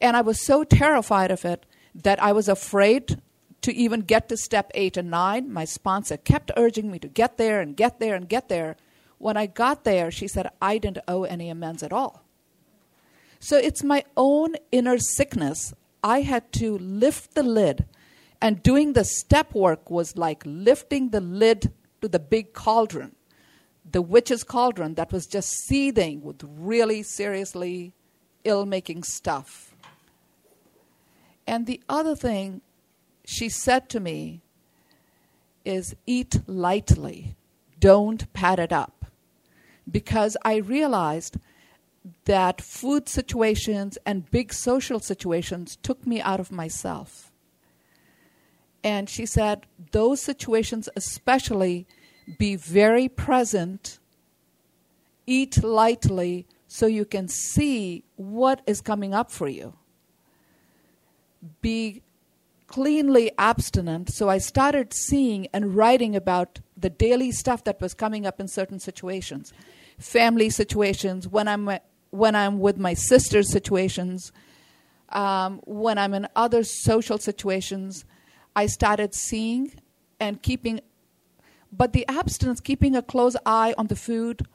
And 0.01 0.17
I 0.17 0.21
was 0.21 0.45
so 0.45 0.65
terrified 0.65 1.31
of 1.31 1.45
it 1.45 1.67
that 1.95 2.23
I 2.23 2.33
was 2.33 2.49
afraid 2.49 3.21
to 3.63 3.75
even 3.75 4.01
get 4.01 4.29
to 4.29 4.37
step 4.37 4.71
eight 4.75 4.97
and 4.97 5.11
nine. 5.11 5.53
My 5.53 5.65
sponsor 5.65 6.17
kept 6.17 6.53
urging 6.57 6.91
me 6.91 6.99
to 7.01 7.09
get 7.09 7.37
there 7.37 7.61
and 7.61 7.77
get 7.77 7.99
there 7.99 8.15
and 8.15 8.29
get 8.29 8.49
there. 8.49 8.77
When 9.19 9.37
I 9.37 9.47
got 9.47 9.85
there, 9.85 10.11
she 10.11 10.29
said, 10.29 10.51
I 10.63 10.79
didn't 10.79 11.05
owe 11.09 11.25
any 11.25 11.51
amends 11.51 11.83
at 11.83 11.93
all. 11.93 12.23
So 13.41 13.57
it's 13.57 13.83
my 13.83 14.05
own 14.17 14.55
inner 14.71 14.99
sickness. 14.99 15.73
I 16.03 16.21
had 16.23 16.53
to 16.55 16.79
lift 16.79 17.35
the 17.35 17.43
lid. 17.43 17.87
And 18.41 18.63
doing 18.63 18.93
the 18.93 19.05
step 19.05 19.55
work 19.55 19.91
was 19.91 20.17
like 20.17 20.43
lifting 20.47 21.11
the 21.11 21.21
lid 21.21 21.73
to 22.01 22.09
the 22.09 22.21
big 22.21 22.53
cauldron, 22.53 23.17
the 23.91 24.03
witch's 24.03 24.45
cauldron 24.45 24.95
that 24.95 25.13
was 25.13 25.27
just 25.27 25.49
seething 25.49 26.23
with 26.23 26.43
really 26.43 27.03
seriously 27.03 27.93
ill 28.45 28.67
making 28.67 29.03
stuff. 29.03 29.75
And 31.47 31.67
the 31.67 31.81
other 31.89 32.15
thing 32.15 32.61
she 33.25 33.49
said 33.49 33.89
to 33.91 34.01
me 34.01 34.43
is 35.65 35.97
eat 36.07 36.41
lightly, 36.47 37.37
don't 37.79 38.31
pat 38.33 38.59
it 38.59 38.73
up 38.73 39.07
because 39.91 40.37
I 40.45 40.57
realized 40.57 41.39
that 42.25 42.61
food 42.61 43.09
situations 43.09 43.99
and 44.05 44.31
big 44.31 44.53
social 44.53 45.01
situations 45.01 45.77
took 45.83 46.07
me 46.07 46.21
out 46.21 46.41
of 46.41 46.53
myself. 46.53 47.33
And 48.85 49.09
she 49.09 49.27
said, 49.27 49.67
those 49.93 50.21
situations, 50.23 50.89
especially, 50.97 51.87
be 52.37 52.57
very 52.57 53.09
present, 53.09 53.99
eat 55.27 55.63
lightly, 55.63 56.47
so 56.67 56.87
you 56.87 57.05
can 57.05 57.29
see 57.29 58.05
what 58.17 58.61
is 58.67 58.81
coming 58.81 59.15
up 59.15 59.31
for 59.31 59.49
you. 59.49 59.75
Be 61.63 62.03
cleanly 62.67 63.31
abstinent. 63.39 64.13
So 64.13 64.29
I 64.29 64.39
started 64.39 64.93
seeing 64.93 65.47
and 65.55 65.75
writing 65.75 66.15
about 66.15 66.61
the 66.77 66.91
daily 66.91 67.33
stuff 67.33 67.65
that 67.65 67.81
was 67.81 67.95
coming 67.95 68.27
up 68.27 68.41
in 68.41 68.49
certain 68.49 68.79
situations 68.79 69.53
family 69.99 70.49
situations, 70.51 71.29
when 71.29 71.49
I'm 71.49 71.69
when 72.11 72.35
I'm 72.35 72.59
with 72.59 72.79
my 72.79 72.95
sister's 72.95 73.53
situations, 73.53 74.33
um, 75.11 75.61
when 75.67 75.99
I'm 75.99 76.15
in 76.15 76.27
other 76.35 76.63
social 76.65 77.19
situations, 77.19 78.07
I 78.57 78.67
started 78.67 79.15
seeing 79.15 79.75
and 80.19 80.41
keeping, 80.41 80.81
but 81.73 81.93
the 81.93 82.07
abstinence, 82.09 82.61
keeping 82.61 82.97
a 82.97 83.03
close 83.03 83.37
eye 83.45 83.75
on 83.77 83.89
the 83.89 83.97
food, 83.97 84.47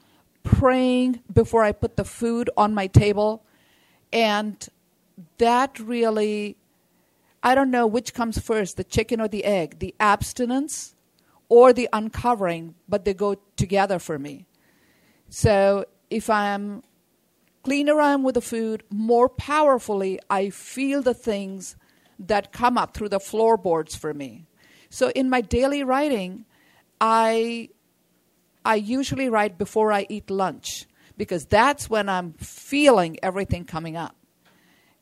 praying 0.44 1.22
before 1.32 1.64
I 1.64 1.72
put 1.72 1.96
the 1.96 2.04
food 2.04 2.50
on 2.58 2.74
my 2.74 2.88
table, 2.88 3.44
and 4.12 4.68
that 5.38 5.80
really, 5.80 6.58
I 7.42 7.56
don't 7.56 7.72
know 7.72 7.88
which 7.88 8.14
comes 8.14 8.40
first, 8.40 8.78
the 8.78 8.84
chicken 8.84 9.22
or 9.22 9.28
the 9.28 9.46
egg, 9.46 9.80
the 9.80 9.96
abstinence 10.00 10.96
or 11.50 11.74
the 11.74 11.90
uncovering, 11.94 12.76
but 12.90 13.06
they 13.06 13.14
go 13.14 13.38
together 13.56 14.00
for 14.00 14.18
me. 14.18 14.46
So 15.30 15.86
if 16.10 16.30
I'm 16.30 16.84
cleaner 17.64 18.00
I 18.00 18.14
am 18.14 18.24
with 18.24 18.36
the 18.36 18.42
food, 18.42 18.84
more 18.90 19.30
powerfully 19.30 20.20
I 20.30 20.50
feel 20.50 21.02
the 21.02 21.14
things 21.14 21.76
that 22.20 22.52
come 22.52 22.78
up 22.78 22.94
through 22.94 23.10
the 23.10 23.20
floorboards 23.20 23.96
for 23.96 24.14
me. 24.14 24.46
So 24.90 25.10
in 25.12 25.30
my 25.30 25.42
daily 25.42 25.84
writing, 25.84 26.46
I 27.06 27.68
I 28.64 28.76
usually 28.76 29.28
write 29.28 29.58
before 29.58 29.92
I 29.92 30.08
eat 30.08 30.30
lunch 30.30 30.88
because 31.18 31.46
that's 31.46 31.90
when 31.90 32.08
I'm 32.08 32.32
feeling 32.34 33.18
everything 33.22 33.66
coming 33.66 33.98
up. 33.98 34.16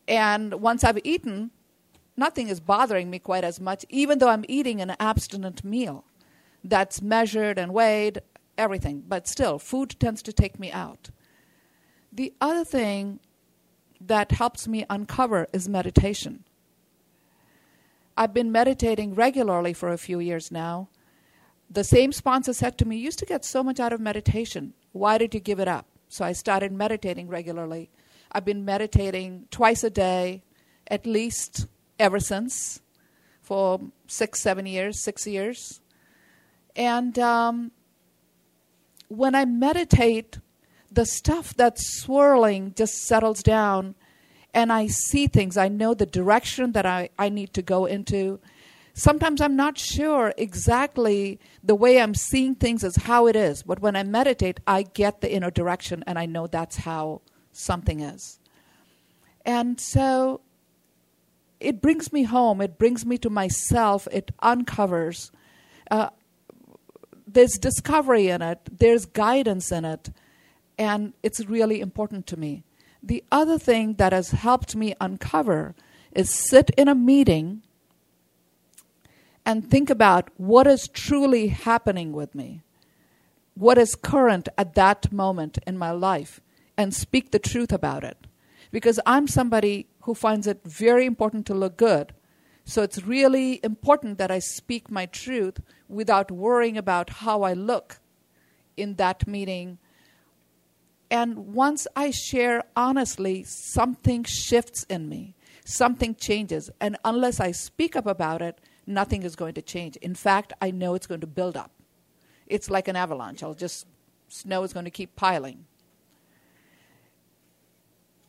And 0.07 0.55
once 0.55 0.83
I've 0.83 0.97
eaten, 1.03 1.51
nothing 2.17 2.47
is 2.47 2.59
bothering 2.59 3.11
me 3.11 3.19
quite 3.19 3.43
as 3.43 3.61
much, 3.61 3.85
even 3.89 4.17
though 4.17 4.29
I'm 4.29 4.45
eating 4.47 4.81
an 4.81 4.95
abstinent 4.99 5.63
meal 5.63 6.03
that's 6.63 7.03
measured 7.03 7.59
and 7.59 7.71
weighed 7.71 8.21
everything. 8.57 9.03
But 9.07 9.27
still, 9.27 9.59
food 9.59 9.95
tends 9.99 10.23
to 10.23 10.33
take 10.33 10.57
me 10.59 10.71
out. 10.71 11.11
The 12.11 12.33
other 12.41 12.65
thing 12.65 13.19
that 14.01 14.31
helps 14.31 14.67
me 14.67 14.87
uncover 14.89 15.47
is 15.53 15.69
meditation. 15.69 16.45
I've 18.17 18.33
been 18.33 18.51
meditating 18.51 19.13
regularly 19.13 19.73
for 19.73 19.89
a 19.93 19.99
few 19.99 20.19
years 20.19 20.51
now. 20.51 20.89
The 21.71 21.83
same 21.85 22.11
sponsor 22.11 22.51
said 22.53 22.77
to 22.77 22.85
me, 22.85 22.97
You 22.97 23.05
used 23.05 23.19
to 23.19 23.25
get 23.25 23.45
so 23.45 23.63
much 23.63 23.79
out 23.79 23.93
of 23.93 24.01
meditation. 24.01 24.73
Why 24.91 25.17
did 25.17 25.33
you 25.33 25.39
give 25.39 25.59
it 25.59 25.69
up? 25.69 25.85
So 26.09 26.25
I 26.25 26.33
started 26.33 26.73
meditating 26.73 27.29
regularly. 27.29 27.89
I've 28.29 28.43
been 28.43 28.65
meditating 28.65 29.47
twice 29.51 29.81
a 29.83 29.89
day, 29.89 30.43
at 30.87 31.05
least 31.05 31.67
ever 31.97 32.19
since, 32.19 32.81
for 33.41 33.79
six, 34.07 34.41
seven 34.41 34.65
years, 34.65 35.01
six 35.01 35.25
years. 35.25 35.79
And 36.75 37.17
um, 37.17 37.71
when 39.07 39.33
I 39.33 39.45
meditate, 39.45 40.39
the 40.91 41.05
stuff 41.05 41.53
that's 41.55 42.01
swirling 42.01 42.73
just 42.75 42.95
settles 43.03 43.41
down 43.41 43.95
and 44.53 44.73
I 44.73 44.87
see 44.87 45.27
things. 45.27 45.55
I 45.55 45.69
know 45.69 45.93
the 45.93 46.05
direction 46.05 46.73
that 46.73 46.85
I, 46.85 47.09
I 47.17 47.29
need 47.29 47.53
to 47.53 47.61
go 47.61 47.85
into. 47.85 48.41
Sometimes 48.93 49.39
I'm 49.39 49.55
not 49.55 49.77
sure 49.77 50.33
exactly 50.37 51.39
the 51.63 51.75
way 51.75 52.01
I'm 52.01 52.13
seeing 52.13 52.55
things 52.55 52.83
is 52.83 52.95
how 52.97 53.27
it 53.27 53.35
is, 53.35 53.63
but 53.63 53.79
when 53.79 53.95
I 53.95 54.03
meditate, 54.03 54.59
I 54.67 54.83
get 54.83 55.21
the 55.21 55.31
inner 55.31 55.51
direction 55.51 56.03
and 56.05 56.19
I 56.19 56.25
know 56.25 56.47
that's 56.47 56.77
how 56.77 57.21
something 57.51 58.01
is. 58.01 58.39
And 59.45 59.79
so 59.79 60.41
it 61.59 61.81
brings 61.81 62.11
me 62.11 62.23
home, 62.23 62.59
it 62.59 62.77
brings 62.77 63.05
me 63.05 63.17
to 63.19 63.29
myself, 63.29 64.07
it 64.11 64.31
uncovers. 64.39 65.31
Uh, 65.89 66.09
there's 67.25 67.53
discovery 67.53 68.27
in 68.27 68.41
it, 68.41 68.59
there's 68.79 69.05
guidance 69.05 69.71
in 69.71 69.85
it, 69.85 70.09
and 70.77 71.13
it's 71.23 71.39
really 71.45 71.79
important 71.79 72.27
to 72.27 72.37
me. 72.37 72.63
The 73.01 73.23
other 73.31 73.57
thing 73.57 73.95
that 73.95 74.11
has 74.11 74.31
helped 74.31 74.75
me 74.75 74.95
uncover 74.99 75.75
is 76.11 76.29
sit 76.29 76.71
in 76.71 76.87
a 76.87 76.95
meeting 76.95 77.63
and 79.51 79.69
think 79.69 79.89
about 79.89 80.29
what 80.37 80.65
is 80.65 80.87
truly 80.87 81.47
happening 81.49 82.13
with 82.13 82.33
me, 82.33 82.61
what 83.53 83.77
is 83.77 83.95
current 83.95 84.47
at 84.57 84.75
that 84.75 85.11
moment 85.11 85.57
in 85.67 85.77
my 85.77 85.91
life, 85.91 86.39
and 86.77 86.93
speak 86.93 87.31
the 87.31 87.37
truth 87.37 87.73
about 87.73 88.05
it. 88.05 88.27
Because 88.71 88.97
I'm 89.05 89.27
somebody 89.27 89.87
who 90.03 90.15
finds 90.15 90.47
it 90.47 90.61
very 90.63 91.05
important 91.05 91.45
to 91.47 91.53
look 91.53 91.75
good. 91.75 92.13
So 92.63 92.81
it's 92.81 93.03
really 93.03 93.59
important 93.61 94.17
that 94.19 94.31
I 94.31 94.39
speak 94.39 94.89
my 94.89 95.05
truth 95.05 95.59
without 95.89 96.31
worrying 96.31 96.77
about 96.77 97.09
how 97.09 97.41
I 97.41 97.51
look 97.51 97.99
in 98.77 98.95
that 98.95 99.27
meeting 99.27 99.79
and 101.09 101.53
once 101.53 101.87
I 101.93 102.11
share 102.11 102.63
honestly, 102.73 103.43
something 103.43 104.23
shifts 104.23 104.85
in 104.89 105.09
me, 105.09 105.35
something 105.65 106.15
changes. 106.15 106.69
And 106.79 106.95
unless 107.03 107.41
I 107.41 107.51
speak 107.51 107.97
up 107.97 108.05
about 108.05 108.41
it, 108.41 108.61
nothing 108.93 109.23
is 109.23 109.35
going 109.35 109.53
to 109.55 109.61
change. 109.61 109.95
In 109.97 110.15
fact, 110.15 110.53
I 110.61 110.71
know 110.71 110.95
it's 110.95 111.07
going 111.07 111.21
to 111.21 111.27
build 111.27 111.57
up. 111.57 111.71
It's 112.47 112.69
like 112.69 112.87
an 112.87 112.95
avalanche. 112.95 113.43
I'll 113.43 113.53
just, 113.53 113.85
snow 114.27 114.63
is 114.63 114.73
going 114.73 114.85
to 114.85 114.91
keep 114.91 115.15
piling. 115.15 115.65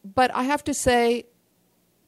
But 0.04 0.34
I 0.34 0.44
have 0.44 0.64
to 0.64 0.74
say 0.74 1.26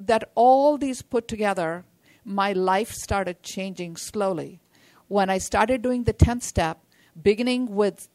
that 0.00 0.30
all 0.34 0.76
these 0.78 1.02
put 1.02 1.28
together, 1.28 1.84
my 2.24 2.52
life 2.52 2.92
started 2.92 3.42
changing 3.42 3.96
slowly. 3.96 4.60
When 5.08 5.30
I 5.30 5.38
started 5.38 5.82
doing 5.82 6.04
the 6.04 6.14
10th 6.14 6.42
step, 6.42 6.78
beginning 7.20 7.74
with 7.74 8.08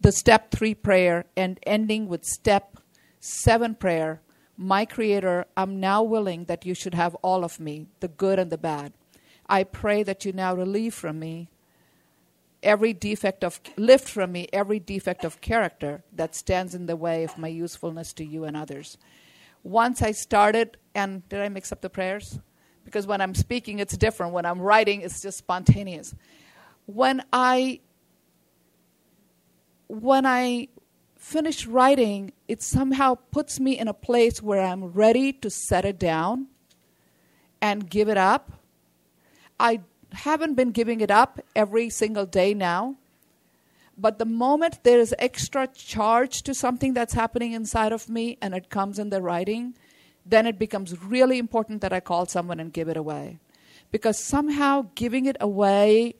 the 0.00 0.12
step 0.12 0.50
three 0.50 0.74
prayer 0.74 1.24
and 1.36 1.58
ending 1.66 2.08
with 2.08 2.24
step 2.24 2.78
seven 3.20 3.74
prayer 3.74 4.20
My 4.56 4.84
Creator, 4.84 5.46
I'm 5.56 5.78
now 5.78 6.02
willing 6.02 6.44
that 6.46 6.66
you 6.66 6.74
should 6.74 6.94
have 6.94 7.14
all 7.16 7.44
of 7.44 7.60
me, 7.60 7.86
the 8.00 8.08
good 8.08 8.38
and 8.38 8.50
the 8.50 8.58
bad. 8.58 8.92
I 9.48 9.64
pray 9.64 10.02
that 10.02 10.24
you 10.24 10.32
now 10.32 10.54
relieve 10.54 10.94
from 10.94 11.18
me 11.18 11.48
every 12.62 12.92
defect 12.92 13.44
of, 13.44 13.60
lift 13.76 14.08
from 14.08 14.32
me 14.32 14.48
every 14.52 14.78
defect 14.78 15.24
of 15.24 15.40
character 15.40 16.02
that 16.14 16.34
stands 16.34 16.74
in 16.74 16.86
the 16.86 16.96
way 16.96 17.24
of 17.24 17.38
my 17.38 17.48
usefulness 17.48 18.12
to 18.14 18.24
you 18.24 18.44
and 18.44 18.56
others. 18.56 18.98
Once 19.62 20.02
I 20.02 20.12
started, 20.12 20.76
and 20.94 21.28
did 21.28 21.40
I 21.40 21.48
mix 21.48 21.72
up 21.72 21.80
the 21.80 21.90
prayers? 21.90 22.38
Because 22.84 23.06
when 23.06 23.20
I'm 23.20 23.34
speaking, 23.34 23.78
it's 23.78 23.96
different. 23.96 24.32
When 24.32 24.46
I'm 24.46 24.60
writing, 24.60 25.02
it's 25.02 25.20
just 25.20 25.38
spontaneous. 25.38 26.14
When 26.86 27.22
I 27.32 27.80
when 29.88 30.26
I 30.26 30.68
finish 31.16 31.66
writing, 31.66 32.32
it 32.46 32.62
somehow 32.62 33.14
puts 33.30 33.58
me 33.58 33.78
in 33.78 33.88
a 33.88 33.94
place 33.94 34.42
where 34.42 34.62
I'm 34.62 34.84
ready 34.84 35.32
to 35.34 35.50
set 35.50 35.84
it 35.84 35.98
down 35.98 36.46
and 37.60 37.88
give 37.88 38.08
it 38.08 38.18
up. 38.18 38.52
I 39.58 39.80
haven't 40.12 40.54
been 40.54 40.70
giving 40.70 41.00
it 41.00 41.10
up 41.10 41.40
every 41.54 41.90
single 41.90 42.26
day 42.26 42.54
now. 42.54 42.96
But 43.96 44.18
the 44.18 44.24
moment 44.24 44.84
there 44.84 45.00
is 45.00 45.14
extra 45.18 45.66
charge 45.66 46.42
to 46.42 46.54
something 46.54 46.94
that's 46.94 47.14
happening 47.14 47.52
inside 47.52 47.92
of 47.92 48.08
me 48.08 48.38
and 48.40 48.54
it 48.54 48.70
comes 48.70 48.98
in 48.98 49.10
the 49.10 49.20
writing, 49.20 49.74
then 50.24 50.46
it 50.46 50.58
becomes 50.58 51.02
really 51.02 51.38
important 51.38 51.80
that 51.80 51.92
I 51.92 52.00
call 52.00 52.26
someone 52.26 52.60
and 52.60 52.72
give 52.72 52.88
it 52.88 52.96
away. 52.96 53.38
Because 53.90 54.22
somehow 54.22 54.86
giving 54.94 55.26
it 55.26 55.36
away 55.40 56.14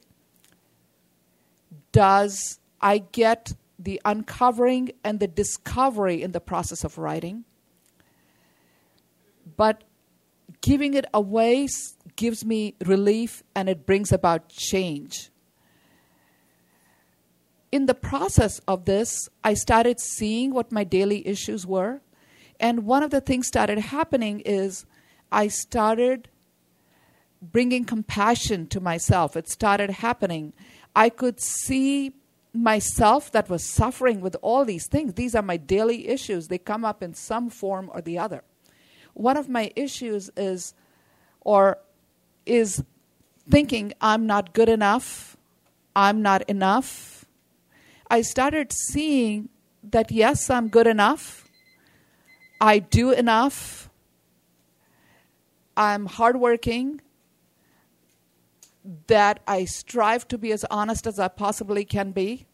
does, 1.91 2.59
I 2.81 2.97
get 2.97 3.53
the 3.77 4.01
uncovering 4.03 4.91
and 5.03 5.21
the 5.21 5.27
discovery 5.27 6.21
in 6.21 6.33
the 6.33 6.41
process 6.41 6.83
of 6.83 6.97
writing. 6.97 7.45
But 9.55 9.83
giving 10.61 10.95
it 10.95 11.05
away 11.13 11.67
gives 12.19 12.43
me 12.43 12.75
relief 12.85 13.43
and 13.55 13.69
it 13.69 13.85
brings 13.85 14.11
about 14.11 14.49
change. 14.49 15.31
In 17.71 17.85
the 17.85 17.93
process 17.93 18.59
of 18.67 18.83
this, 18.83 19.29
I 19.41 19.53
started 19.53 20.01
seeing 20.01 20.53
what 20.53 20.69
my 20.69 20.83
daily 20.83 21.25
issues 21.25 21.65
were. 21.65 22.01
And 22.59 22.85
one 22.85 23.03
of 23.03 23.11
the 23.11 23.21
things 23.21 23.47
started 23.47 23.77
happening 23.77 24.41
is 24.41 24.85
I 25.31 25.47
started 25.47 26.27
bringing 27.41 27.85
compassion 27.85 28.67
to 28.67 28.81
myself. 28.81 29.37
It 29.37 29.47
started 29.47 29.89
happening. 29.89 30.51
I 30.93 31.07
could 31.07 31.39
see 31.39 32.15
myself 32.53 33.31
that 33.31 33.49
was 33.49 33.63
suffering 33.63 34.19
with 34.19 34.35
all 34.41 34.65
these 34.65 34.87
things. 34.87 35.13
These 35.13 35.35
are 35.35 35.41
my 35.41 35.55
daily 35.55 36.09
issues. 36.09 36.49
They 36.49 36.57
come 36.57 36.83
up 36.83 37.01
in 37.01 37.13
some 37.13 37.49
form 37.49 37.89
or 37.93 38.01
the 38.01 38.17
other. 38.17 38.43
One 39.13 39.37
of 39.37 39.47
my 39.47 39.71
issues 39.77 40.29
is, 40.35 40.73
or 41.39 41.77
is 42.49 42.83
thinking 43.49 43.93
I'm 44.01 44.25
not 44.25 44.53
good 44.53 44.69
enough, 44.69 45.37
I'm 45.95 46.21
not 46.21 46.41
enough. 46.49 47.25
I 48.09 48.21
started 48.21 48.71
seeing 48.71 49.49
that 49.83 50.11
yes, 50.11 50.49
I'm 50.49 50.67
good 50.67 50.87
enough, 50.87 51.47
I 52.59 52.79
do 52.79 53.11
enough, 53.11 53.89
I'm 55.77 56.07
hardworking, 56.07 57.01
that 59.07 59.39
I 59.47 59.65
strive 59.65 60.27
to 60.29 60.37
be 60.37 60.51
as 60.51 60.65
honest 60.71 61.05
as 61.05 61.19
I 61.19 61.27
possibly 61.27 61.85
can 61.85 62.11
be. 62.11 62.47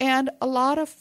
And 0.00 0.30
a 0.40 0.46
lot 0.46 0.78
of, 0.78 0.94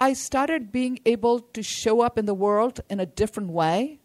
I 0.00 0.12
started 0.12 0.72
being 0.72 0.98
able 1.06 1.40
to 1.40 1.62
show 1.62 2.00
up 2.00 2.18
in 2.18 2.26
the 2.26 2.34
world 2.34 2.80
in 2.90 3.00
a 3.00 3.06
different 3.06 3.50
way. 3.50 4.00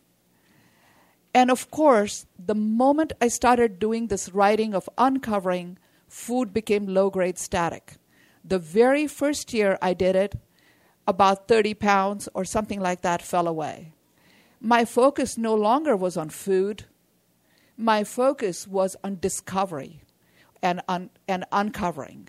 And 1.37 1.51
of 1.51 1.69
course, 1.69 2.25
the 2.51 2.55
moment 2.55 3.13
I 3.21 3.27
started 3.27 3.77
doing 3.77 4.07
this 4.07 4.33
writing 4.33 4.73
of 4.73 4.89
uncovering, 4.97 5.77
food 6.07 6.51
became 6.51 6.87
low 6.87 7.11
grade 7.11 7.37
static. 7.37 7.93
The 8.43 8.57
very 8.57 9.05
first 9.05 9.53
year 9.53 9.77
I 9.79 9.93
did 9.93 10.15
it, 10.15 10.33
about 11.05 11.47
30 11.47 11.75
pounds 11.75 12.27
or 12.33 12.43
something 12.43 12.79
like 12.79 13.01
that 13.01 13.21
fell 13.21 13.47
away. 13.47 13.93
My 14.59 14.83
focus 14.83 15.37
no 15.37 15.53
longer 15.53 15.95
was 15.95 16.17
on 16.17 16.29
food 16.29 16.85
my 17.77 18.03
focus 18.03 18.67
was 18.67 18.95
on 19.03 19.19
discovery 19.19 20.01
and, 20.63 20.81
un- 20.87 21.11
and 21.27 21.45
uncovering. 21.51 22.27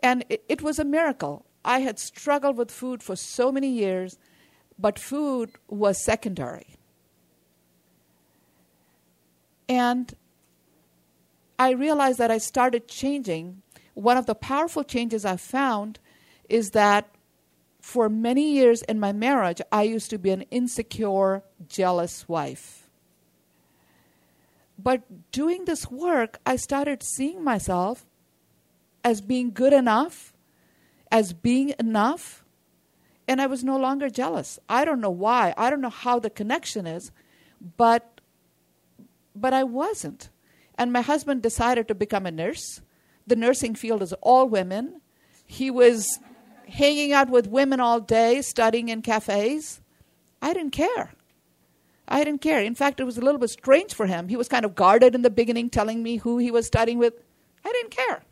And 0.00 0.24
it, 0.28 0.44
it 0.48 0.62
was 0.62 0.78
a 0.78 0.84
miracle. 0.84 1.44
I 1.64 1.80
had 1.80 1.98
struggled 1.98 2.56
with 2.56 2.70
food 2.70 3.02
for 3.02 3.16
so 3.16 3.50
many 3.50 3.68
years, 3.68 4.16
but 4.78 4.96
food 4.98 5.50
was 5.68 6.02
secondary. 6.04 6.76
And 9.70 10.12
I 11.60 11.70
realized 11.70 12.18
that 12.18 12.32
I 12.32 12.38
started 12.38 12.88
changing. 12.88 13.62
One 13.94 14.16
of 14.16 14.26
the 14.26 14.34
powerful 14.34 14.82
changes 14.82 15.24
I 15.24 15.36
found 15.36 16.00
is 16.48 16.72
that 16.72 17.08
for 17.80 18.08
many 18.08 18.52
years 18.52 18.82
in 18.82 18.98
my 18.98 19.12
marriage, 19.12 19.62
I 19.70 19.84
used 19.84 20.10
to 20.10 20.18
be 20.18 20.30
an 20.30 20.42
insecure, 20.50 21.44
jealous 21.68 22.28
wife. 22.28 22.88
But 24.76 25.30
doing 25.30 25.66
this 25.66 25.88
work, 25.88 26.40
I 26.44 26.56
started 26.56 27.04
seeing 27.04 27.44
myself 27.44 28.06
as 29.04 29.20
being 29.20 29.52
good 29.52 29.72
enough, 29.72 30.32
as 31.12 31.32
being 31.32 31.74
enough, 31.78 32.44
and 33.28 33.40
I 33.40 33.46
was 33.46 33.62
no 33.62 33.76
longer 33.76 34.10
jealous. 34.10 34.58
I 34.68 34.84
don't 34.84 35.00
know 35.00 35.10
why. 35.10 35.54
I 35.56 35.70
don't 35.70 35.80
know 35.80 35.90
how 35.90 36.18
the 36.18 36.30
connection 36.30 36.88
is, 36.88 37.12
but 37.76 38.19
but 39.40 39.52
I 39.52 39.64
wasn't. 39.64 40.28
And 40.76 40.92
my 40.92 41.00
husband 41.02 41.42
decided 41.42 41.88
to 41.88 41.94
become 41.94 42.26
a 42.26 42.30
nurse. 42.30 42.80
The 43.26 43.36
nursing 43.36 43.74
field 43.74 44.02
is 44.02 44.12
all 44.20 44.48
women. 44.48 45.00
He 45.44 45.70
was 45.70 46.18
hanging 46.68 47.12
out 47.12 47.28
with 47.28 47.48
women 47.48 47.80
all 47.80 48.00
day, 48.00 48.42
studying 48.42 48.88
in 48.88 49.02
cafes. 49.02 49.80
I 50.40 50.52
didn't 50.52 50.72
care. 50.72 51.12
I 52.08 52.24
didn't 52.24 52.40
care. 52.40 52.60
In 52.60 52.74
fact, 52.74 52.98
it 52.98 53.04
was 53.04 53.18
a 53.18 53.20
little 53.20 53.40
bit 53.40 53.50
strange 53.50 53.94
for 53.94 54.06
him. 54.06 54.28
He 54.28 54.36
was 54.36 54.48
kind 54.48 54.64
of 54.64 54.74
guarded 54.74 55.14
in 55.14 55.22
the 55.22 55.30
beginning, 55.30 55.70
telling 55.70 56.02
me 56.02 56.16
who 56.16 56.38
he 56.38 56.50
was 56.50 56.66
studying 56.66 56.98
with. 56.98 57.14
I 57.64 57.72
didn't 57.72 57.90
care. 57.90 58.22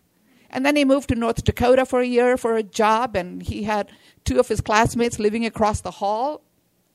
And 0.50 0.64
then 0.64 0.76
he 0.76 0.84
moved 0.84 1.10
to 1.10 1.14
North 1.14 1.44
Dakota 1.44 1.84
for 1.84 2.00
a 2.00 2.06
year 2.06 2.36
for 2.36 2.56
a 2.56 2.62
job, 2.62 3.14
and 3.14 3.42
he 3.42 3.64
had 3.64 3.90
two 4.24 4.40
of 4.40 4.48
his 4.48 4.60
classmates 4.60 5.18
living 5.18 5.44
across 5.44 5.80
the 5.80 5.90
hall. 5.90 6.42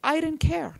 I 0.03 0.19
didn't 0.19 0.39
care. 0.39 0.75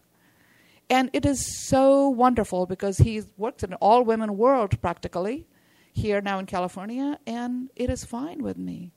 And 0.90 1.10
it 1.14 1.26
is 1.26 1.68
so 1.68 2.10
wonderful 2.10 2.66
because 2.66 3.00
he 3.00 3.24
works 3.38 3.64
in 3.64 3.72
an 3.74 3.78
all 3.82 4.04
women 4.04 4.38
world 4.38 4.80
practically 4.82 5.48
here 5.94 6.22
now 6.22 6.40
in 6.40 6.46
California, 6.46 7.20
and 7.26 7.70
it 7.76 7.90
is 7.90 8.04
fine 8.04 8.42
with 8.44 8.58
me. 8.58 8.92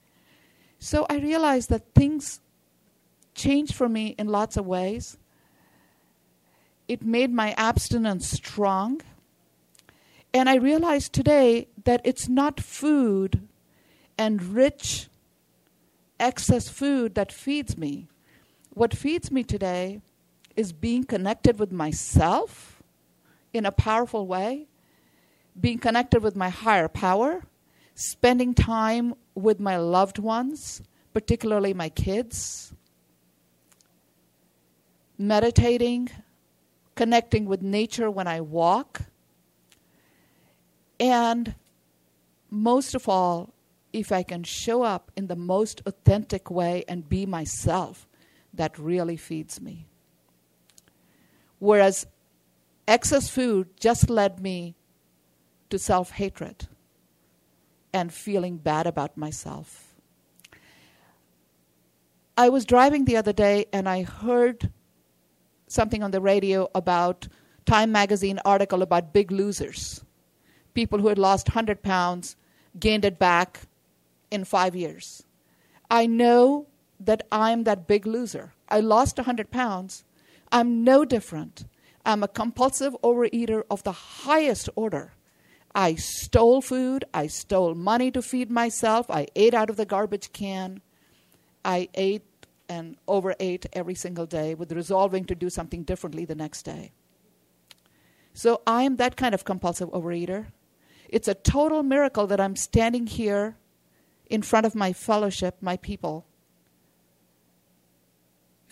So 0.78 1.06
I 1.08 1.16
realized 1.16 1.68
that 1.70 1.94
things 1.94 2.40
changed 3.34 3.74
for 3.74 3.88
me 3.88 4.14
in 4.18 4.28
lots 4.28 4.56
of 4.56 4.66
ways. 4.66 5.18
It 6.88 7.02
made 7.02 7.32
my 7.32 7.54
abstinence 7.56 8.28
strong. 8.28 9.02
And 10.32 10.48
I 10.48 10.56
realized 10.56 11.12
today 11.12 11.68
that 11.84 12.00
it's 12.04 12.28
not 12.28 12.60
food 12.60 13.46
and 14.18 14.42
rich, 14.42 15.08
excess 16.18 16.68
food 16.68 17.14
that 17.14 17.32
feeds 17.32 17.76
me. 17.76 18.08
What 18.70 18.94
feeds 18.94 19.30
me 19.30 19.42
today 19.44 20.00
is 20.56 20.72
being 20.72 21.04
connected 21.04 21.58
with 21.58 21.70
myself 21.70 22.82
in 23.52 23.66
a 23.66 23.72
powerful 23.72 24.26
way, 24.26 24.66
being 25.58 25.78
connected 25.78 26.22
with 26.22 26.34
my 26.34 26.48
higher 26.48 26.88
power, 26.88 27.44
spending 27.94 28.54
time 28.54 29.14
with 29.34 29.60
my 29.60 29.76
loved 29.76 30.18
ones, 30.18 30.82
particularly 31.12 31.72
my 31.72 31.88
kids, 31.88 32.74
meditating, 35.18 36.10
connecting 36.94 37.46
with 37.46 37.62
nature 37.62 38.10
when 38.10 38.26
I 38.26 38.40
walk, 38.40 39.02
and 40.98 41.54
most 42.50 42.94
of 42.94 43.08
all, 43.08 43.52
if 43.92 44.12
I 44.12 44.22
can 44.22 44.44
show 44.44 44.82
up 44.82 45.10
in 45.16 45.26
the 45.26 45.36
most 45.36 45.82
authentic 45.86 46.50
way 46.50 46.84
and 46.88 47.08
be 47.08 47.26
myself, 47.26 48.06
that 48.52 48.78
really 48.78 49.16
feeds 49.16 49.60
me. 49.60 49.86
Whereas 51.66 52.06
excess 52.86 53.28
food 53.28 53.70
just 53.76 54.08
led 54.08 54.38
me 54.38 54.76
to 55.68 55.80
self 55.80 56.12
hatred 56.12 56.68
and 57.92 58.14
feeling 58.14 58.56
bad 58.58 58.86
about 58.86 59.16
myself. 59.16 59.92
I 62.36 62.50
was 62.50 62.64
driving 62.64 63.04
the 63.04 63.16
other 63.16 63.32
day 63.32 63.66
and 63.72 63.88
I 63.88 64.04
heard 64.04 64.70
something 65.66 66.04
on 66.04 66.12
the 66.12 66.20
radio 66.20 66.70
about 66.72 67.26
Time 67.64 67.90
magazine 67.90 68.38
article 68.44 68.80
about 68.80 69.12
big 69.12 69.32
losers. 69.32 70.04
People 70.72 71.00
who 71.00 71.08
had 71.08 71.18
lost 71.18 71.48
100 71.48 71.82
pounds 71.82 72.36
gained 72.78 73.04
it 73.04 73.18
back 73.18 73.62
in 74.30 74.44
5 74.44 74.76
years. 74.76 75.24
I 75.90 76.06
know 76.06 76.68
that 77.00 77.26
I'm 77.32 77.64
that 77.64 77.88
big 77.88 78.06
loser. 78.06 78.52
I 78.68 78.78
lost 78.78 79.18
100 79.18 79.50
pounds. 79.50 80.04
I'm 80.50 80.84
no 80.84 81.04
different. 81.04 81.64
I'm 82.04 82.22
a 82.22 82.28
compulsive 82.28 82.96
overeater 83.02 83.64
of 83.70 83.82
the 83.82 83.92
highest 83.92 84.68
order. 84.76 85.12
I 85.74 85.96
stole 85.96 86.62
food. 86.62 87.04
I 87.12 87.26
stole 87.26 87.74
money 87.74 88.10
to 88.12 88.22
feed 88.22 88.50
myself. 88.50 89.10
I 89.10 89.26
ate 89.36 89.54
out 89.54 89.70
of 89.70 89.76
the 89.76 89.84
garbage 89.84 90.32
can. 90.32 90.80
I 91.64 91.88
ate 91.94 92.24
and 92.68 92.96
overate 93.06 93.66
every 93.72 93.94
single 93.94 94.26
day 94.26 94.54
with 94.54 94.72
resolving 94.72 95.24
to 95.26 95.34
do 95.34 95.50
something 95.50 95.82
differently 95.82 96.24
the 96.24 96.34
next 96.34 96.62
day. 96.62 96.92
So 98.32 98.62
I 98.66 98.82
am 98.82 98.96
that 98.96 99.16
kind 99.16 99.34
of 99.34 99.44
compulsive 99.44 99.90
overeater. 99.90 100.46
It's 101.08 101.28
a 101.28 101.34
total 101.34 101.82
miracle 101.82 102.26
that 102.26 102.40
I'm 102.40 102.56
standing 102.56 103.06
here 103.06 103.56
in 104.28 104.42
front 104.42 104.66
of 104.66 104.74
my 104.74 104.92
fellowship, 104.92 105.56
my 105.60 105.76
people, 105.76 106.26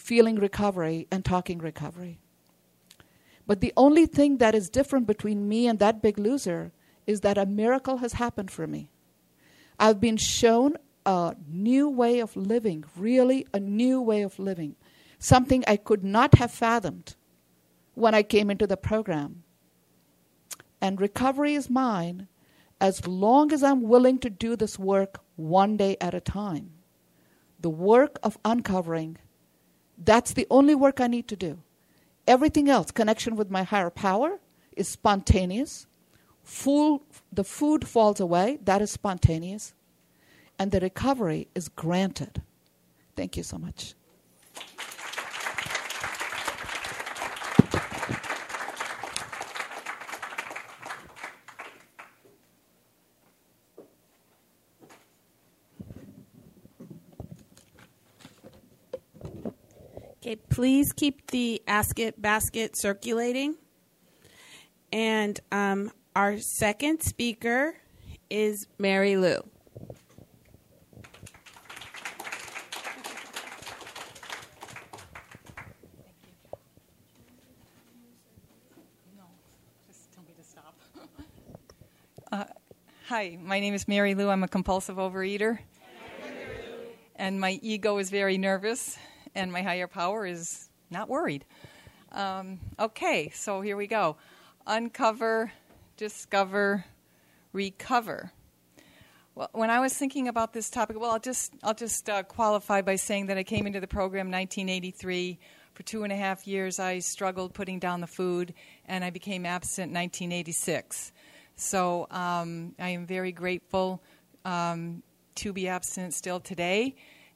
feeling 0.04 0.36
recovery 0.36 1.08
and 1.10 1.24
talking 1.24 1.58
recovery. 1.58 2.18
But 3.46 3.62
the 3.62 3.72
only 3.74 4.04
thing 4.04 4.36
that 4.36 4.54
is 4.54 4.68
different 4.68 5.06
between 5.06 5.48
me 5.48 5.66
and 5.66 5.78
that 5.78 6.02
big 6.02 6.18
loser 6.18 6.72
is 7.06 7.22
that 7.22 7.38
a 7.38 7.46
miracle 7.46 7.96
has 7.96 8.12
happened 8.12 8.50
for 8.50 8.66
me. 8.66 8.90
I've 9.80 10.00
been 10.00 10.18
shown 10.18 10.76
a 11.06 11.34
new 11.48 11.88
way 11.88 12.20
of 12.20 12.36
living, 12.36 12.84
really 12.94 13.46
a 13.54 13.58
new 13.58 13.98
way 13.98 14.20
of 14.20 14.38
living, 14.38 14.76
something 15.18 15.64
I 15.66 15.78
could 15.78 16.04
not 16.04 16.34
have 16.34 16.50
fathomed 16.50 17.16
when 17.94 18.14
I 18.14 18.22
came 18.22 18.50
into 18.50 18.66
the 18.66 18.76
program. 18.76 19.42
And 20.82 21.00
recovery 21.00 21.54
is 21.54 21.70
mine 21.70 22.28
as 22.78 23.06
long 23.06 23.52
as 23.54 23.62
I'm 23.62 23.88
willing 23.88 24.18
to 24.18 24.28
do 24.28 24.54
this 24.54 24.78
work 24.78 25.20
one 25.36 25.78
day 25.78 25.96
at 25.98 26.12
a 26.12 26.20
time. 26.20 26.72
The 27.58 27.70
work 27.70 28.18
of 28.22 28.36
uncovering, 28.44 29.16
that's 29.98 30.32
the 30.32 30.46
only 30.50 30.74
work 30.74 31.00
I 31.00 31.06
need 31.06 31.28
to 31.28 31.36
do. 31.36 31.58
Everything 32.26 32.68
else, 32.68 32.90
connection 32.90 33.36
with 33.36 33.50
my 33.50 33.62
higher 33.62 33.90
power, 33.90 34.38
is 34.76 34.88
spontaneous 34.88 35.86
full, 36.44 37.02
the 37.32 37.42
food 37.42 37.88
falls 37.88 38.20
away, 38.20 38.58
that 38.64 38.82
is 38.82 38.90
spontaneous, 38.90 39.74
and 40.58 40.70
the 40.70 40.80
recovery 40.80 41.48
is 41.54 41.68
granted. 41.68 42.42
Thank 43.16 43.36
you 43.36 43.42
so 43.42 43.58
much. 43.58 43.94
Okay, 60.26 60.36
please 60.36 60.90
keep 60.92 61.30
the 61.32 61.60
Ask 61.68 61.98
It 61.98 62.18
basket 62.18 62.78
circulating. 62.78 63.56
And 64.90 65.38
um, 65.52 65.92
our 66.16 66.38
second 66.38 67.02
speaker 67.02 67.74
is 68.30 68.66
Mary 68.78 69.18
Lou. 69.18 69.42
Uh, 82.32 82.44
hi, 83.08 83.38
my 83.42 83.60
name 83.60 83.74
is 83.74 83.86
Mary 83.86 84.14
Lou. 84.14 84.30
I'm 84.30 84.42
a 84.42 84.48
compulsive 84.48 84.96
overeater. 84.96 85.58
And 87.14 87.38
my 87.38 87.58
ego 87.60 87.98
is 87.98 88.08
very 88.08 88.38
nervous, 88.38 88.96
and 89.34 89.52
my 89.52 89.62
higher 89.62 89.86
power 89.86 90.26
is 90.26 90.68
not 90.90 91.08
worried. 91.08 91.44
Um, 92.12 92.60
okay, 92.78 93.30
so 93.34 93.60
here 93.60 93.76
we 93.76 93.86
go. 93.86 94.16
Uncover 94.66 95.52
discover, 95.96 96.84
recover. 97.52 98.32
Well, 99.34 99.50
when 99.52 99.70
I 99.70 99.80
was 99.80 99.94
thinking 99.94 100.28
about 100.28 100.52
this 100.52 100.70
topic, 100.70 100.98
well, 100.98 101.10
I'll 101.10 101.18
just 101.18 101.52
I'll 101.62 101.74
just 101.74 102.08
uh, 102.08 102.22
qualify 102.22 102.82
by 102.82 102.96
saying 102.96 103.26
that 103.26 103.38
I 103.38 103.42
came 103.42 103.66
into 103.66 103.80
the 103.80 103.88
program 103.88 104.30
1983. 104.30 105.38
For 105.74 105.82
two 105.82 106.04
and 106.04 106.12
a 106.12 106.16
half 106.16 106.46
years, 106.46 106.78
I 106.78 107.00
struggled 107.00 107.52
putting 107.52 107.80
down 107.80 108.00
the 108.00 108.06
food, 108.06 108.54
and 108.86 109.04
I 109.04 109.10
became 109.10 109.44
absent 109.44 109.92
1986. 109.92 111.12
So 111.56 112.06
um, 112.12 112.76
I 112.78 112.90
am 112.90 113.06
very 113.06 113.32
grateful 113.32 114.00
um, 114.44 115.02
to 115.36 115.52
be 115.52 115.66
absent 115.66 116.14
still 116.14 116.38
today, 116.38 116.94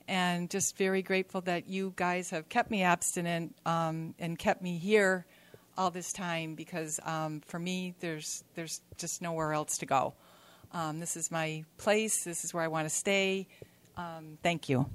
and 0.08 0.48
just 0.48 0.76
very 0.76 1.02
grateful 1.02 1.42
that 1.42 1.68
you 1.68 1.92
guys 1.94 2.30
have 2.30 2.48
kept 2.48 2.70
me 2.70 2.82
abstinent 2.82 3.54
um, 3.66 4.14
and 4.18 4.38
kept 4.38 4.62
me 4.62 4.78
here 4.78 5.26
all 5.76 5.90
this 5.90 6.12
time 6.12 6.54
because 6.54 6.98
um, 7.04 7.40
for 7.46 7.58
me, 7.58 7.94
there's 8.00 8.42
there's 8.54 8.80
just 8.96 9.22
nowhere 9.22 9.52
else 9.52 9.78
to 9.78 9.86
go. 9.86 10.14
Um, 10.72 10.98
this 10.98 11.16
is 11.16 11.30
my 11.30 11.64
place. 11.76 12.24
This 12.24 12.44
is 12.44 12.52
where 12.52 12.64
I 12.64 12.68
want 12.68 12.88
to 12.88 12.94
stay. 12.94 13.46
Um, 13.96 14.38
thank 14.42 14.68
you. 14.68 14.86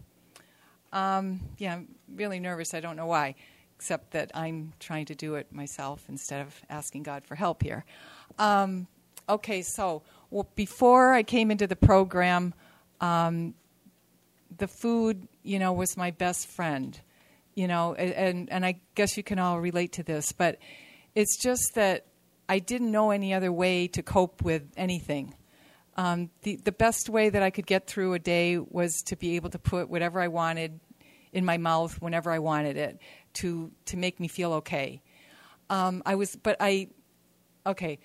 Um, 0.92 1.40
yeah, 1.58 1.76
I'm 1.76 1.88
really 2.14 2.40
nervous. 2.40 2.74
I 2.74 2.80
don't 2.80 2.96
know 2.96 3.08
why, 3.08 3.36
except 3.76 4.12
that 4.12 4.32
I'm 4.34 4.74
trying 4.80 5.06
to 5.06 5.16
do 5.16 5.36
it 5.36 5.52
myself 5.52 6.04
instead 6.10 6.42
of 6.42 6.62
asking 6.70 7.04
God 7.04 7.24
for 7.24 7.36
help 7.36 7.64
here. 7.64 7.86
Um, 8.38 8.88
okay, 9.30 9.62
so 9.62 10.04
well, 10.32 10.50
before 10.56 11.14
I 11.14 11.24
came 11.24 11.50
into 11.50 11.66
the 11.68 11.76
program, 11.76 12.54
um, 13.00 13.54
the 14.58 14.68
food, 14.68 15.28
you 15.44 15.60
know, 15.60 15.74
was 15.74 15.98
my 15.98 16.12
best 16.12 16.48
friend 16.48 17.00
you 17.56 17.68
know, 17.68 17.94
and 17.94 18.50
and 18.52 18.66
I 18.66 18.80
guess 18.96 19.16
you 19.18 19.24
can 19.24 19.40
all 19.40 19.60
relate 19.60 19.94
to 19.94 20.04
this, 20.04 20.32
but 20.32 20.58
it's 21.16 21.38
just 21.42 21.76
that 21.76 22.06
I 22.50 22.60
didn't 22.60 22.92
know 22.92 23.12
any 23.12 23.34
other 23.34 23.52
way 23.52 23.88
to 23.90 24.02
cope 24.02 24.42
with 24.42 24.64
anything. 24.76 25.36
Um, 25.96 26.32
the 26.42 26.56
the 26.64 26.72
best 26.72 27.10
way 27.10 27.30
that 27.30 27.44
I 27.44 27.52
could 27.52 27.68
get 27.68 27.86
through 27.88 28.14
a 28.14 28.20
day 28.20 28.58
was 28.58 29.04
to 29.08 29.16
be 29.16 29.36
able 29.36 29.52
to 29.52 29.60
put 29.60 29.90
whatever 29.90 30.20
I 30.20 30.28
wanted 30.28 30.80
in 31.32 31.46
my 31.46 31.58
mouth 31.58 32.02
whenever 32.02 32.32
I 32.32 32.40
wanted 32.40 32.78
it 32.78 33.00
to 33.34 33.72
to 33.86 33.98
make 33.98 34.20
me 34.20 34.28
feel 34.28 34.54
okay. 34.54 35.02
Um, 35.70 36.04
I 36.06 36.16
was, 36.16 36.36
but 36.36 36.58
I, 36.60 36.90
okay. 37.66 37.98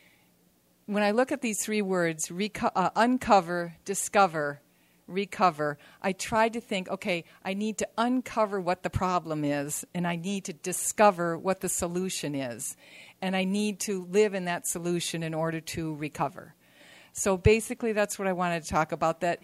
when 0.86 1.02
I 1.02 1.10
look 1.10 1.32
at 1.32 1.42
these 1.42 1.62
three 1.62 1.82
words 1.82 2.28
reco- 2.28 2.70
uh, 2.74 2.90
uncover, 2.94 3.74
discover, 3.84 4.60
recover, 5.08 5.78
I 6.00 6.12
tried 6.12 6.52
to 6.52 6.60
think 6.60 6.88
okay, 6.88 7.24
I 7.44 7.54
need 7.54 7.78
to 7.78 7.88
uncover 7.96 8.60
what 8.60 8.82
the 8.82 8.90
problem 8.90 9.44
is, 9.44 9.84
and 9.94 10.06
I 10.06 10.16
need 10.16 10.44
to 10.44 10.52
discover 10.52 11.36
what 11.36 11.60
the 11.60 11.68
solution 11.68 12.34
is. 12.34 12.76
And 13.20 13.34
I 13.34 13.44
need 13.44 13.80
to 13.80 14.06
live 14.10 14.34
in 14.34 14.44
that 14.44 14.66
solution 14.66 15.24
in 15.24 15.34
order 15.34 15.60
to 15.60 15.94
recover. 15.96 16.54
So 17.12 17.36
basically, 17.36 17.92
that's 17.92 18.18
what 18.18 18.28
I 18.28 18.32
wanted 18.32 18.62
to 18.62 18.68
talk 18.68 18.92
about. 18.92 19.20
That 19.20 19.40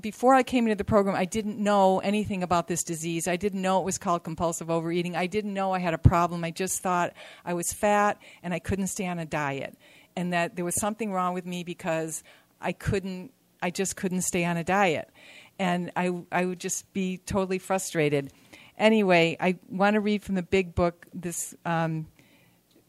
before 0.00 0.34
I 0.34 0.42
came 0.44 0.66
into 0.66 0.76
the 0.76 0.84
program, 0.84 1.16
I 1.16 1.24
didn't 1.24 1.58
know 1.58 1.98
anything 1.98 2.42
about 2.42 2.68
this 2.68 2.84
disease. 2.84 3.26
I 3.26 3.36
didn't 3.36 3.60
know 3.60 3.80
it 3.80 3.84
was 3.84 3.98
called 3.98 4.22
compulsive 4.22 4.70
overeating. 4.70 5.16
I 5.16 5.26
didn't 5.26 5.52
know 5.52 5.72
I 5.72 5.80
had 5.80 5.94
a 5.94 5.98
problem. 5.98 6.44
I 6.44 6.52
just 6.52 6.80
thought 6.80 7.12
I 7.44 7.54
was 7.54 7.72
fat 7.72 8.18
and 8.42 8.54
I 8.54 8.60
couldn't 8.60 8.86
stay 8.86 9.06
on 9.08 9.18
a 9.18 9.26
diet, 9.26 9.76
and 10.14 10.32
that 10.32 10.54
there 10.54 10.64
was 10.64 10.76
something 10.76 11.12
wrong 11.12 11.34
with 11.34 11.46
me 11.46 11.64
because 11.64 12.22
I 12.60 12.72
couldn't. 12.72 13.32
I 13.62 13.70
just 13.70 13.96
couldn't 13.96 14.22
stay 14.22 14.44
on 14.44 14.56
a 14.56 14.64
diet, 14.64 15.10
and 15.58 15.90
I 15.96 16.12
I 16.32 16.44
would 16.44 16.60
just 16.60 16.92
be 16.92 17.18
totally 17.18 17.58
frustrated. 17.58 18.32
Anyway, 18.78 19.36
I 19.40 19.58
want 19.68 19.94
to 19.94 20.00
read 20.00 20.22
from 20.22 20.34
the 20.34 20.42
big 20.42 20.74
book 20.74 21.06
this 21.12 21.54
um, 21.64 22.06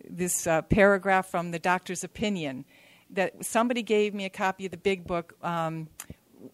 this 0.09 0.47
uh, 0.47 0.61
paragraph 0.63 1.27
from 1.29 1.51
the 1.51 1.59
doctor's 1.59 2.03
opinion 2.03 2.65
that 3.09 3.43
somebody 3.45 3.83
gave 3.83 4.13
me 4.13 4.25
a 4.25 4.29
copy 4.29 4.65
of 4.65 4.71
the 4.71 4.77
big 4.77 5.05
book. 5.05 5.35
Um, 5.43 5.89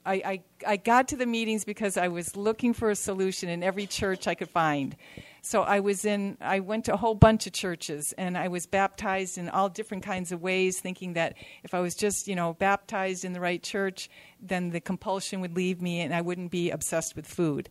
I, 0.06 0.14
I, 0.16 0.44
I 0.66 0.78
got 0.78 1.08
to 1.10 1.16
the 1.16 1.26
meetings 1.26 1.64
because 1.64 1.98
I 1.98 2.08
was 2.08 2.36
looking 2.36 2.74
for 2.74 2.90
a 2.90 2.96
solution 2.96 3.50
in 3.50 3.64
every 3.64 3.86
church 3.86 4.28
I 4.28 4.36
could 4.36 4.50
find. 4.50 4.96
So 5.42 5.64
I 5.64 5.80
was 5.80 6.06
in, 6.06 6.38
I 6.42 6.60
went 6.60 6.86
to 6.86 6.94
a 6.94 6.98
whole 6.98 7.16
bunch 7.16 7.48
of 7.48 7.54
churches 7.54 8.14
and 8.18 8.38
I 8.38 8.48
was 8.48 8.66
baptized 8.66 9.38
in 9.38 9.50
all 9.50 9.70
different 9.70 10.04
kinds 10.04 10.32
of 10.32 10.42
ways, 10.42 10.80
thinking 10.80 11.14
that 11.14 11.36
if 11.64 11.74
I 11.74 11.80
was 11.80 11.96
just, 11.96 12.28
you 12.28 12.36
know, 12.36 12.54
baptized 12.54 13.24
in 13.24 13.34
the 13.34 13.40
right 13.40 13.62
church, 13.62 14.10
then 14.42 14.72
the 14.72 14.82
compulsion 14.82 15.42
would 15.42 15.56
leave 15.56 15.82
me 15.82 16.02
and 16.02 16.14
I 16.14 16.22
wouldn't 16.22 16.52
be 16.52 16.70
obsessed 16.70 17.16
with 17.16 17.28
food 17.28 17.70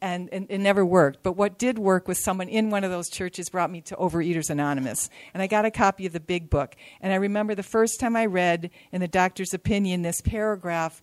and, 0.00 0.28
and, 0.32 0.46
it 0.50 0.58
never 0.58 0.84
worked. 0.84 1.22
But 1.22 1.32
what 1.32 1.58
did 1.58 1.78
work 1.78 2.08
was 2.08 2.22
someone 2.22 2.48
in 2.48 2.70
one 2.70 2.84
of 2.84 2.90
those 2.90 3.08
churches 3.08 3.48
brought 3.48 3.70
me 3.70 3.80
to 3.82 3.96
Overeaters 3.96 4.50
Anonymous, 4.50 5.08
and 5.32 5.42
I 5.42 5.46
got 5.46 5.64
a 5.64 5.70
copy 5.70 6.06
of 6.06 6.12
the 6.12 6.20
big 6.20 6.50
book. 6.50 6.76
And 7.00 7.12
I 7.12 7.16
remember 7.16 7.54
the 7.54 7.62
first 7.62 8.00
time 8.00 8.16
I 8.16 8.26
read 8.26 8.70
in 8.92 9.00
the 9.00 9.08
doctor's 9.08 9.54
opinion 9.54 10.02
this 10.02 10.20
paragraph, 10.20 11.02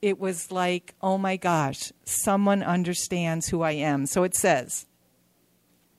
it 0.00 0.18
was 0.18 0.50
like, 0.50 0.94
oh 1.02 1.18
my 1.18 1.36
gosh, 1.36 1.92
someone 2.04 2.62
understands 2.62 3.48
who 3.48 3.62
I 3.62 3.72
am. 3.72 4.06
So 4.06 4.22
it 4.22 4.34
says, 4.34 4.86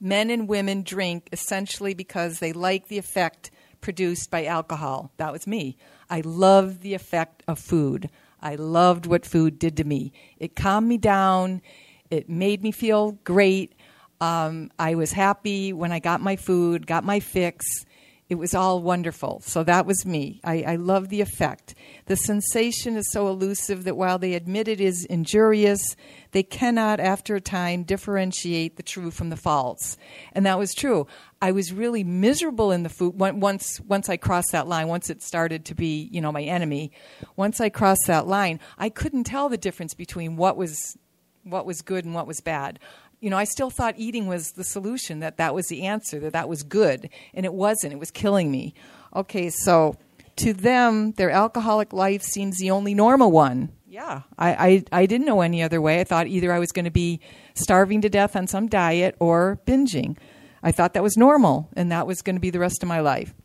men 0.01 0.29
and 0.31 0.47
women 0.47 0.81
drink 0.81 1.29
essentially 1.31 1.93
because 1.93 2.39
they 2.39 2.51
like 2.51 2.87
the 2.87 2.97
effect 2.97 3.51
produced 3.79 4.29
by 4.31 4.45
alcohol. 4.45 5.11
That 5.17 5.31
was 5.31 5.47
me. 5.47 5.77
I 6.09 6.21
loved 6.21 6.81
the 6.81 6.93
effect 6.93 7.43
of 7.47 7.59
food. 7.59 8.09
I 8.41 8.55
loved 8.55 9.05
what 9.05 9.25
food 9.25 9.59
did 9.59 9.77
to 9.77 9.83
me. 9.83 10.11
It 10.39 10.55
calmed 10.55 10.87
me 10.87 10.97
down. 10.97 11.61
It 12.09 12.27
made 12.27 12.63
me 12.63 12.71
feel 12.71 13.13
great. 13.23 13.73
Um, 14.19 14.71
I 14.77 14.95
was 14.95 15.11
happy 15.11 15.73
when 15.73 15.91
I 15.91 15.99
got 15.99 16.21
my 16.21 16.35
food, 16.35 16.87
got 16.87 17.03
my 17.03 17.19
fix. 17.19 17.85
It 18.31 18.39
was 18.39 18.55
all 18.55 18.81
wonderful. 18.81 19.41
So 19.45 19.61
that 19.65 19.85
was 19.85 20.05
me. 20.05 20.39
I, 20.45 20.63
I 20.65 20.75
love 20.77 21.09
the 21.09 21.19
effect. 21.19 21.75
The 22.05 22.15
sensation 22.15 22.95
is 22.95 23.11
so 23.11 23.27
elusive 23.27 23.83
that 23.83 23.97
while 23.97 24.17
they 24.19 24.35
admit 24.35 24.69
it 24.69 24.79
is 24.79 25.03
injurious, 25.03 25.97
they 26.31 26.41
cannot, 26.41 27.01
after 27.01 27.35
a 27.35 27.41
time, 27.41 27.83
differentiate 27.83 28.77
the 28.77 28.83
true 28.83 29.11
from 29.11 29.31
the 29.31 29.35
false. 29.35 29.97
And 30.31 30.45
that 30.45 30.57
was 30.57 30.73
true. 30.73 31.07
I 31.41 31.51
was 31.51 31.73
really 31.73 32.05
miserable 32.05 32.71
in 32.71 32.83
the 32.83 32.89
food 32.89 33.19
once 33.19 33.81
once 33.81 34.07
I 34.07 34.15
crossed 34.15 34.53
that 34.53 34.65
line. 34.65 34.87
Once 34.87 35.09
it 35.09 35.21
started 35.21 35.65
to 35.65 35.75
be, 35.75 36.07
you 36.09 36.21
know, 36.21 36.31
my 36.31 36.43
enemy. 36.43 36.93
Once 37.35 37.59
I 37.59 37.67
crossed 37.67 38.07
that 38.07 38.27
line, 38.27 38.61
I 38.77 38.87
couldn't 38.87 39.25
tell 39.25 39.49
the 39.49 39.57
difference 39.57 39.93
between 39.93 40.37
what 40.37 40.55
was 40.55 40.97
what 41.43 41.65
was 41.65 41.81
good 41.81 42.05
and 42.05 42.13
what 42.13 42.27
was 42.27 42.39
bad. 42.39 42.79
You 43.21 43.29
know, 43.29 43.37
I 43.37 43.43
still 43.43 43.69
thought 43.69 43.93
eating 43.97 44.25
was 44.25 44.53
the 44.53 44.63
solution, 44.63 45.19
that 45.19 45.37
that 45.37 45.53
was 45.53 45.67
the 45.67 45.83
answer, 45.83 46.19
that 46.19 46.33
that 46.33 46.49
was 46.49 46.63
good, 46.63 47.09
and 47.35 47.45
it 47.45 47.53
wasn't. 47.53 47.93
It 47.93 47.99
was 47.99 48.09
killing 48.09 48.51
me. 48.51 48.73
Okay, 49.15 49.51
so 49.51 49.95
to 50.37 50.53
them, 50.53 51.11
their 51.13 51.29
alcoholic 51.29 51.93
life 51.93 52.23
seems 52.23 52.57
the 52.57 52.71
only 52.71 52.95
normal 52.95 53.31
one. 53.31 53.71
Yeah, 53.87 54.21
I, 54.39 54.83
I, 54.91 55.01
I 55.01 55.05
didn't 55.05 55.27
know 55.27 55.41
any 55.41 55.61
other 55.61 55.79
way. 55.79 55.99
I 55.99 56.03
thought 56.03 56.25
either 56.25 56.51
I 56.51 56.57
was 56.57 56.71
going 56.71 56.85
to 56.85 56.91
be 56.91 57.19
starving 57.53 58.01
to 58.01 58.09
death 58.09 58.35
on 58.35 58.47
some 58.47 58.67
diet 58.67 59.15
or 59.19 59.59
binging. 59.67 60.17
I 60.63 60.71
thought 60.71 60.93
that 60.93 61.03
was 61.03 61.15
normal, 61.15 61.69
and 61.75 61.91
that 61.91 62.07
was 62.07 62.23
going 62.23 62.37
to 62.37 62.41
be 62.41 62.49
the 62.49 62.59
rest 62.59 62.81
of 62.81 62.89
my 62.89 63.01
life. 63.01 63.35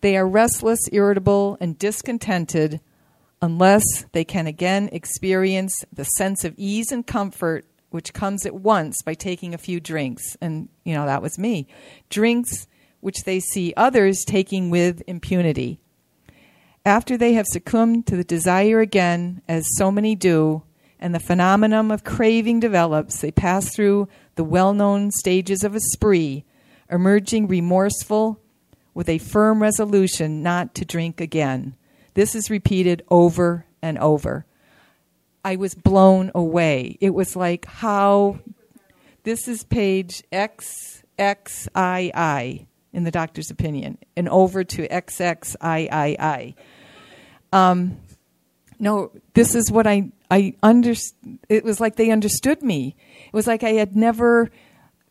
They 0.00 0.16
are 0.16 0.26
restless, 0.26 0.80
irritable, 0.90 1.56
and 1.60 1.78
discontented 1.78 2.80
unless 3.40 3.84
they 4.10 4.24
can 4.24 4.48
again 4.48 4.88
experience 4.90 5.72
the 5.92 6.04
sense 6.04 6.44
of 6.44 6.54
ease 6.56 6.90
and 6.90 7.06
comfort 7.06 7.64
which 7.92 8.12
comes 8.12 8.44
at 8.46 8.54
once 8.54 9.02
by 9.02 9.14
taking 9.14 9.54
a 9.54 9.58
few 9.58 9.80
drinks. 9.80 10.36
And, 10.40 10.68
you 10.84 10.94
know, 10.94 11.06
that 11.06 11.22
was 11.22 11.38
me. 11.38 11.66
Drinks 12.10 12.66
which 13.00 13.24
they 13.24 13.40
see 13.40 13.74
others 13.76 14.24
taking 14.24 14.70
with 14.70 15.02
impunity. 15.08 15.80
After 16.86 17.16
they 17.16 17.32
have 17.34 17.46
succumbed 17.46 18.06
to 18.06 18.16
the 18.16 18.24
desire 18.24 18.80
again, 18.80 19.42
as 19.48 19.66
so 19.76 19.90
many 19.90 20.14
do, 20.14 20.62
and 21.00 21.12
the 21.12 21.20
phenomenon 21.20 21.90
of 21.90 22.04
craving 22.04 22.60
develops, 22.60 23.20
they 23.20 23.32
pass 23.32 23.74
through 23.74 24.08
the 24.36 24.44
well 24.44 24.72
known 24.72 25.10
stages 25.10 25.64
of 25.64 25.74
a 25.74 25.80
spree, 25.80 26.44
emerging 26.88 27.48
remorseful 27.48 28.40
with 28.94 29.08
a 29.08 29.18
firm 29.18 29.60
resolution 29.60 30.42
not 30.42 30.74
to 30.76 30.84
drink 30.84 31.20
again. 31.20 31.74
This 32.14 32.36
is 32.36 32.50
repeated 32.50 33.02
over 33.10 33.66
and 33.82 33.98
over. 33.98 34.46
I 35.44 35.56
was 35.56 35.74
blown 35.74 36.30
away. 36.34 36.96
It 37.00 37.10
was 37.10 37.34
like 37.36 37.66
how 37.66 38.38
this 39.24 39.48
is 39.48 39.64
page 39.64 40.22
XXII 40.32 41.00
in 42.92 43.04
the 43.04 43.10
doctor's 43.10 43.50
opinion, 43.50 43.98
and 44.16 44.28
over 44.28 44.64
to 44.64 44.86
XXIII. 44.88 46.56
Um, 47.52 47.96
no, 48.78 49.10
this 49.34 49.54
is 49.54 49.70
what 49.70 49.86
I 49.86 50.10
I 50.30 50.54
under. 50.62 50.92
It 51.48 51.64
was 51.64 51.80
like 51.80 51.96
they 51.96 52.10
understood 52.10 52.62
me. 52.62 52.96
It 53.26 53.32
was 53.32 53.46
like 53.46 53.62
I 53.62 53.72
had 53.72 53.96
never 53.96 54.50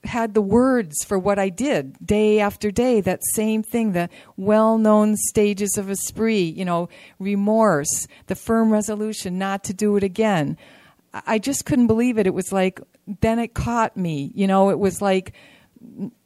had 0.04 0.34
the 0.34 0.42
words 0.42 1.04
for 1.04 1.20
what 1.20 1.38
I 1.38 1.50
did 1.50 1.96
day 2.06 2.40
after 2.40 2.72
day, 2.72 3.02
that 3.02 3.22
same 3.34 3.64
thing, 3.64 3.92
the 3.92 4.10
well 4.36 4.78
known 4.78 5.16
stages 5.16 5.78
of 5.78 5.90
a 5.90 5.96
spree, 5.96 6.44
you 6.44 6.66
know, 6.66 6.90
remorse, 7.20 8.08
the 8.28 8.36
firm 8.36 8.72
resolution 8.72 9.38
not 9.38 9.64
to 9.66 9.74
do 9.74 9.96
it 9.98 10.04
again. 10.04 10.58
I 11.14 11.40
just 11.40 11.66
couldn't 11.66 11.88
believe 11.88 12.18
it. 12.18 12.26
It 12.26 12.34
was 12.34 12.52
like, 12.52 12.80
then 13.20 13.38
it 13.38 13.54
caught 13.54 13.98
me, 13.98 14.32
you 14.34 14.48
know, 14.48 14.70
it 14.70 14.80
was 14.80 15.02
like, 15.02 15.34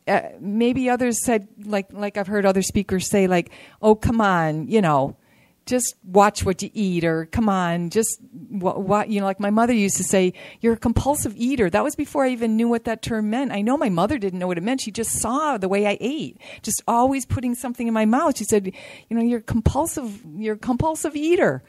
uh, 0.07 0.21
maybe 0.39 0.89
others 0.89 1.23
said, 1.23 1.47
like, 1.63 1.91
like 1.91 2.17
I've 2.17 2.27
heard 2.27 2.45
other 2.45 2.61
speakers 2.61 3.09
say, 3.09 3.27
like, 3.27 3.51
oh, 3.81 3.95
come 3.95 4.21
on, 4.21 4.67
you 4.67 4.81
know, 4.81 5.17
just 5.65 5.95
watch 6.03 6.45
what 6.45 6.61
you 6.61 6.69
eat 6.73 7.03
or 7.03 7.25
come 7.25 7.49
on 7.49 7.89
just 7.89 8.19
what, 8.49 8.81
what, 8.81 9.09
you 9.09 9.19
know 9.19 9.25
like 9.25 9.39
my 9.39 9.49
mother 9.49 9.73
used 9.73 9.97
to 9.97 10.03
say 10.03 10.33
you're 10.61 10.73
a 10.73 10.77
compulsive 10.77 11.35
eater. 11.35 11.69
That 11.69 11.83
was 11.83 11.95
before 11.95 12.25
i 12.25 12.29
even 12.29 12.55
knew 12.55 12.67
what 12.67 12.85
that 12.85 13.01
term 13.01 13.29
meant. 13.29 13.51
I 13.51 13.61
know 13.61 13.77
my 13.77 13.89
mother 13.89 14.17
didn't 14.17 14.39
know 14.39 14.47
what 14.47 14.57
it 14.57 14.63
meant. 14.63 14.81
She 14.81 14.91
just 14.91 15.19
saw 15.19 15.57
the 15.57 15.69
way 15.69 15.87
i 15.87 15.97
ate 15.99 16.39
just 16.61 16.83
always 16.87 17.25
putting 17.25 17.55
something 17.55 17.87
in 17.87 17.93
my 17.93 18.05
mouth. 18.05 18.37
She 18.37 18.43
said 18.43 18.71
you 19.09 19.17
know 19.17 19.23
you're 19.23 19.41
compulsive 19.41 20.23
you're 20.37 20.55
a 20.55 20.59
compulsive 20.59 21.15
eater. 21.15 21.63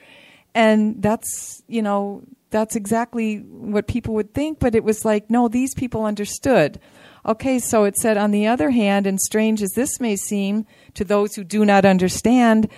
And 0.54 1.02
that's 1.02 1.62
you 1.66 1.82
know 1.82 2.22
that's 2.50 2.76
exactly 2.76 3.38
what 3.38 3.88
people 3.88 4.14
would 4.14 4.32
think 4.32 4.58
but 4.58 4.74
it 4.74 4.84
was 4.84 5.04
like 5.04 5.30
no 5.30 5.48
these 5.48 5.74
people 5.74 6.04
understood. 6.04 6.78
Okay 7.24 7.58
so 7.58 7.84
it 7.84 7.96
said 7.96 8.18
on 8.18 8.30
the 8.30 8.46
other 8.46 8.70
hand 8.70 9.06
and 9.06 9.18
strange 9.18 9.62
as 9.62 9.72
this 9.72 10.00
may 10.00 10.16
seem 10.16 10.66
to 10.94 11.04
those 11.04 11.34
who 11.34 11.44
do 11.44 11.64
not 11.64 11.86
understand 11.86 12.68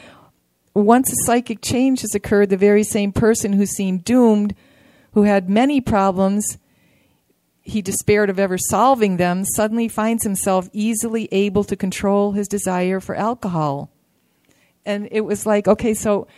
once 0.84 1.12
a 1.12 1.16
psychic 1.24 1.60
change 1.62 2.02
has 2.02 2.14
occurred, 2.14 2.50
the 2.50 2.56
very 2.56 2.84
same 2.84 3.12
person 3.12 3.52
who 3.52 3.66
seemed 3.66 4.04
doomed, 4.04 4.54
who 5.12 5.22
had 5.22 5.48
many 5.48 5.80
problems, 5.80 6.58
he 7.62 7.82
despaired 7.82 8.30
of 8.30 8.38
ever 8.38 8.56
solving 8.56 9.18
them, 9.18 9.44
suddenly 9.44 9.88
finds 9.88 10.24
himself 10.24 10.68
easily 10.72 11.28
able 11.32 11.64
to 11.64 11.76
control 11.76 12.32
his 12.32 12.48
desire 12.48 13.00
for 13.00 13.14
alcohol. 13.14 13.90
And 14.86 15.08
it 15.10 15.20
was 15.20 15.44
like, 15.44 15.68
okay, 15.68 15.92
so, 15.92 16.28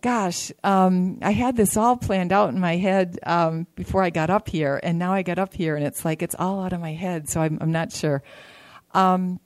gosh, 0.00 0.50
um, 0.64 1.18
I 1.20 1.32
had 1.32 1.56
this 1.56 1.76
all 1.76 1.96
planned 1.96 2.32
out 2.32 2.48
in 2.48 2.58
my 2.58 2.76
head 2.76 3.18
um, 3.24 3.66
before 3.74 4.02
I 4.02 4.08
got 4.08 4.30
up 4.30 4.48
here, 4.48 4.80
and 4.82 4.98
now 4.98 5.12
I 5.12 5.22
got 5.22 5.38
up 5.38 5.52
here, 5.52 5.76
and 5.76 5.84
it's 5.84 6.04
like 6.04 6.22
it's 6.22 6.34
all 6.38 6.62
out 6.62 6.72
of 6.72 6.80
my 6.80 6.94
head, 6.94 7.28
so 7.28 7.42
I'm, 7.42 7.58
I'm 7.60 7.72
not 7.72 7.92
sure. 7.92 8.22
Um, 8.94 9.40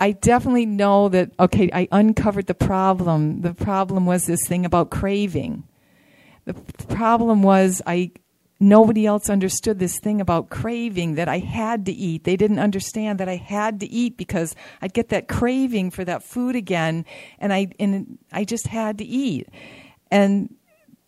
I 0.00 0.12
definitely 0.12 0.66
know 0.66 1.08
that, 1.08 1.32
okay, 1.40 1.70
I 1.72 1.88
uncovered 1.90 2.46
the 2.46 2.54
problem. 2.54 3.40
The 3.40 3.54
problem 3.54 4.06
was 4.06 4.26
this 4.26 4.46
thing 4.46 4.64
about 4.64 4.90
craving. 4.90 5.64
The 6.44 6.54
problem 6.86 7.42
was 7.42 7.82
I, 7.86 8.12
nobody 8.60 9.06
else 9.06 9.28
understood 9.28 9.78
this 9.78 9.98
thing 9.98 10.20
about 10.20 10.50
craving 10.50 11.16
that 11.16 11.28
I 11.28 11.38
had 11.38 11.86
to 11.86 11.92
eat. 11.92 12.24
They 12.24 12.36
didn't 12.36 12.58
understand 12.60 13.20
that 13.20 13.28
I 13.28 13.36
had 13.36 13.80
to 13.80 13.86
eat 13.86 14.16
because 14.16 14.54
I'd 14.80 14.94
get 14.94 15.08
that 15.08 15.28
craving 15.28 15.90
for 15.90 16.04
that 16.04 16.22
food 16.22 16.56
again 16.56 17.04
and 17.38 17.52
I 17.52 17.68
and 17.78 18.18
I 18.32 18.44
just 18.44 18.68
had 18.68 18.98
to 18.98 19.04
eat. 19.04 19.48
And 20.10 20.54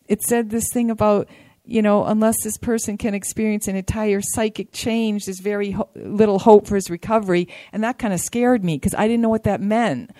it 0.07 0.23
said 0.23 0.51
this 0.51 0.69
thing 0.73 0.91
about 0.91 1.29
you 1.71 1.83
know, 1.83 2.05
unless 2.05 2.43
this 2.43 2.59
person 2.59 2.99
can 2.99 3.15
experience 3.15 3.69
an 3.69 3.77
entire 3.77 4.21
psychic 4.21 4.73
change, 4.73 5.27
there's 5.27 5.39
very 5.39 5.71
ho- 5.71 5.89
little 5.95 6.41
hope 6.41 6.67
for 6.67 6.75
his 6.75 6.91
recovery. 6.91 7.47
And 7.73 7.85
that 7.85 7.97
kind 7.97 8.13
of 8.13 8.19
scared 8.19 8.65
me 8.65 8.77
because 8.77 8.95
I 8.95 9.07
didn't 9.07 9.21
know 9.23 9.29
what 9.29 9.45
that 9.45 9.61
meant. 9.61 10.11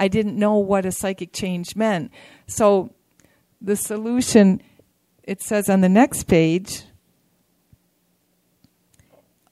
I 0.00 0.08
didn't 0.08 0.36
know 0.36 0.58
what 0.58 0.84
a 0.84 0.90
psychic 0.90 1.32
change 1.32 1.76
meant. 1.76 2.10
So 2.48 2.92
the 3.60 3.76
solution, 3.76 4.60
it 5.22 5.40
says 5.42 5.68
on 5.68 5.80
the 5.80 5.88
next 5.88 6.24
page, 6.24 6.82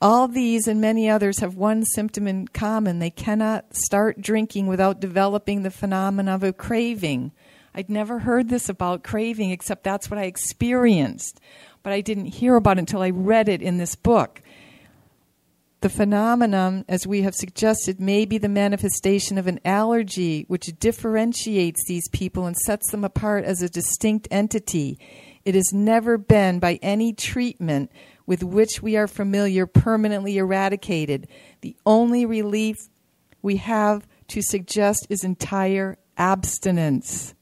all 0.01 0.27
these 0.27 0.67
and 0.67 0.81
many 0.81 1.09
others 1.09 1.39
have 1.39 1.55
one 1.55 1.85
symptom 1.85 2.27
in 2.27 2.49
common. 2.49 2.99
They 2.99 3.11
cannot 3.11 3.77
start 3.77 4.21
drinking 4.21 4.67
without 4.67 4.99
developing 4.99 5.63
the 5.63 5.71
phenomenon 5.71 6.35
of 6.35 6.43
a 6.43 6.53
craving. 6.53 7.31
I'd 7.75 7.91
never 7.91 8.21
heard 8.21 8.49
this 8.49 8.69
about 8.69 9.03
craving, 9.03 9.51
except 9.51 9.83
that's 9.83 10.11
what 10.11 10.19
I 10.19 10.25
experienced. 10.25 11.41
But 11.83 11.93
I 11.93 12.01
didn't 12.01 12.27
hear 12.27 12.57
about 12.57 12.79
it 12.79 12.81
until 12.81 13.03
I 13.03 13.11
read 13.11 13.49
it 13.49 13.63
in 13.63 13.79
this 13.79 13.97
book. 13.97 14.41
The 15.81 15.91
phenomenon, 15.91 16.87
as 16.89 17.07
we 17.07 17.23
have 17.23 17.35
suggested, 17.35 18.01
may 18.01 18.25
be 18.25 18.39
the 18.39 18.49
manifestation 18.49 19.37
of 19.37 19.47
an 19.47 19.61
allergy 19.67 20.45
which 20.49 20.73
differentiates 20.79 21.85
these 21.87 22.09
people 22.09 22.47
and 22.47 22.57
sets 22.57 22.91
them 22.91 23.05
apart 23.05 23.45
as 23.45 23.61
a 23.61 23.69
distinct 23.69 24.27
entity. 24.31 24.99
It 25.45 25.55
has 25.55 25.75
never 25.75 26.17
been, 26.17 26.59
by 26.59 26.79
any 26.81 27.13
treatment 27.13 27.91
with 28.25 28.43
which 28.43 28.81
we 28.81 28.97
are 28.97 29.07
familiar, 29.07 29.67
permanently 29.67 30.39
eradicated. 30.39 31.29
The 31.61 31.77
only 31.85 32.25
relief 32.25 32.77
we 33.43 33.57
have 33.57 34.07
to 34.29 34.41
suggest 34.41 35.07
is 35.11 35.23
entire 35.23 35.99
abstinence. 36.17 37.35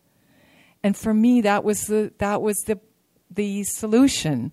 And 0.82 0.96
for 0.96 1.14
me, 1.14 1.40
that 1.42 1.64
was 1.64 1.86
the 1.86 2.12
that 2.18 2.42
was 2.42 2.56
the 2.66 2.80
the 3.30 3.64
solution. 3.64 4.52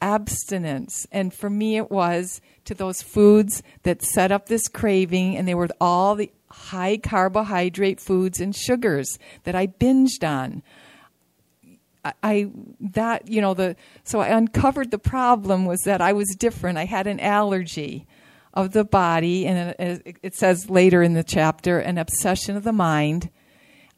Abstinence. 0.00 1.06
And 1.12 1.32
for 1.32 1.48
me 1.48 1.78
it 1.78 1.90
was 1.90 2.42
to 2.66 2.74
those 2.74 3.00
foods 3.00 3.62
that 3.84 4.02
set 4.02 4.30
up 4.30 4.46
this 4.46 4.68
craving 4.68 5.36
and 5.36 5.48
they 5.48 5.54
were 5.54 5.68
all 5.80 6.14
the 6.14 6.30
high 6.50 6.98
carbohydrate 6.98 8.00
foods 8.00 8.38
and 8.38 8.54
sugars 8.54 9.18
that 9.44 9.54
I 9.54 9.66
binged 9.66 10.22
on. 10.22 10.62
I 12.22 12.50
that 12.80 13.28
you 13.28 13.40
know 13.40 13.54
the 13.54 13.76
so 14.02 14.20
I 14.20 14.28
uncovered 14.28 14.90
the 14.90 14.98
problem 14.98 15.64
was 15.64 15.80
that 15.84 16.02
I 16.02 16.12
was 16.12 16.36
different. 16.38 16.76
I 16.76 16.84
had 16.84 17.06
an 17.06 17.18
allergy 17.18 18.06
of 18.52 18.72
the 18.72 18.84
body, 18.84 19.46
and 19.46 19.74
it 20.22 20.34
says 20.34 20.68
later 20.68 21.02
in 21.02 21.14
the 21.14 21.24
chapter, 21.24 21.78
an 21.78 21.96
obsession 21.96 22.56
of 22.56 22.62
the 22.62 22.72
mind. 22.72 23.30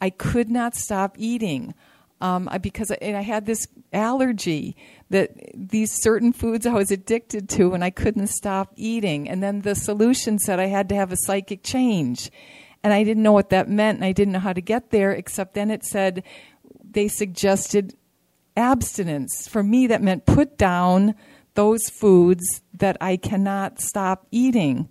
I 0.00 0.10
could 0.10 0.50
not 0.50 0.74
stop 0.74 1.16
eating 1.18 1.74
um, 2.20 2.48
because 2.60 2.90
I, 2.90 2.98
I 3.02 3.22
had 3.22 3.46
this 3.46 3.66
allergy 3.92 4.76
that 5.10 5.30
these 5.54 5.92
certain 5.92 6.32
foods 6.32 6.66
I 6.66 6.72
was 6.72 6.90
addicted 6.90 7.48
to, 7.50 7.74
and 7.74 7.84
I 7.84 7.90
couldn't 7.90 8.28
stop 8.28 8.72
eating. 8.76 9.28
And 9.28 9.42
then 9.42 9.60
the 9.60 9.74
solution 9.74 10.38
said 10.38 10.58
I 10.58 10.66
had 10.66 10.88
to 10.88 10.94
have 10.94 11.12
a 11.12 11.16
psychic 11.16 11.62
change, 11.62 12.30
and 12.82 12.92
I 12.92 13.04
didn't 13.04 13.22
know 13.22 13.32
what 13.32 13.50
that 13.50 13.68
meant, 13.68 13.98
and 13.98 14.04
I 14.04 14.12
didn't 14.12 14.32
know 14.32 14.40
how 14.40 14.52
to 14.52 14.60
get 14.60 14.90
there. 14.90 15.12
Except 15.12 15.54
then 15.54 15.70
it 15.70 15.84
said 15.84 16.22
they 16.88 17.08
suggested 17.08 17.94
abstinence. 18.56 19.46
For 19.46 19.62
me, 19.62 19.86
that 19.88 20.02
meant 20.02 20.26
put 20.26 20.56
down 20.56 21.14
those 21.54 21.88
foods 21.88 22.62
that 22.74 22.96
I 23.00 23.16
cannot 23.16 23.80
stop 23.80 24.26
eating. 24.30 24.88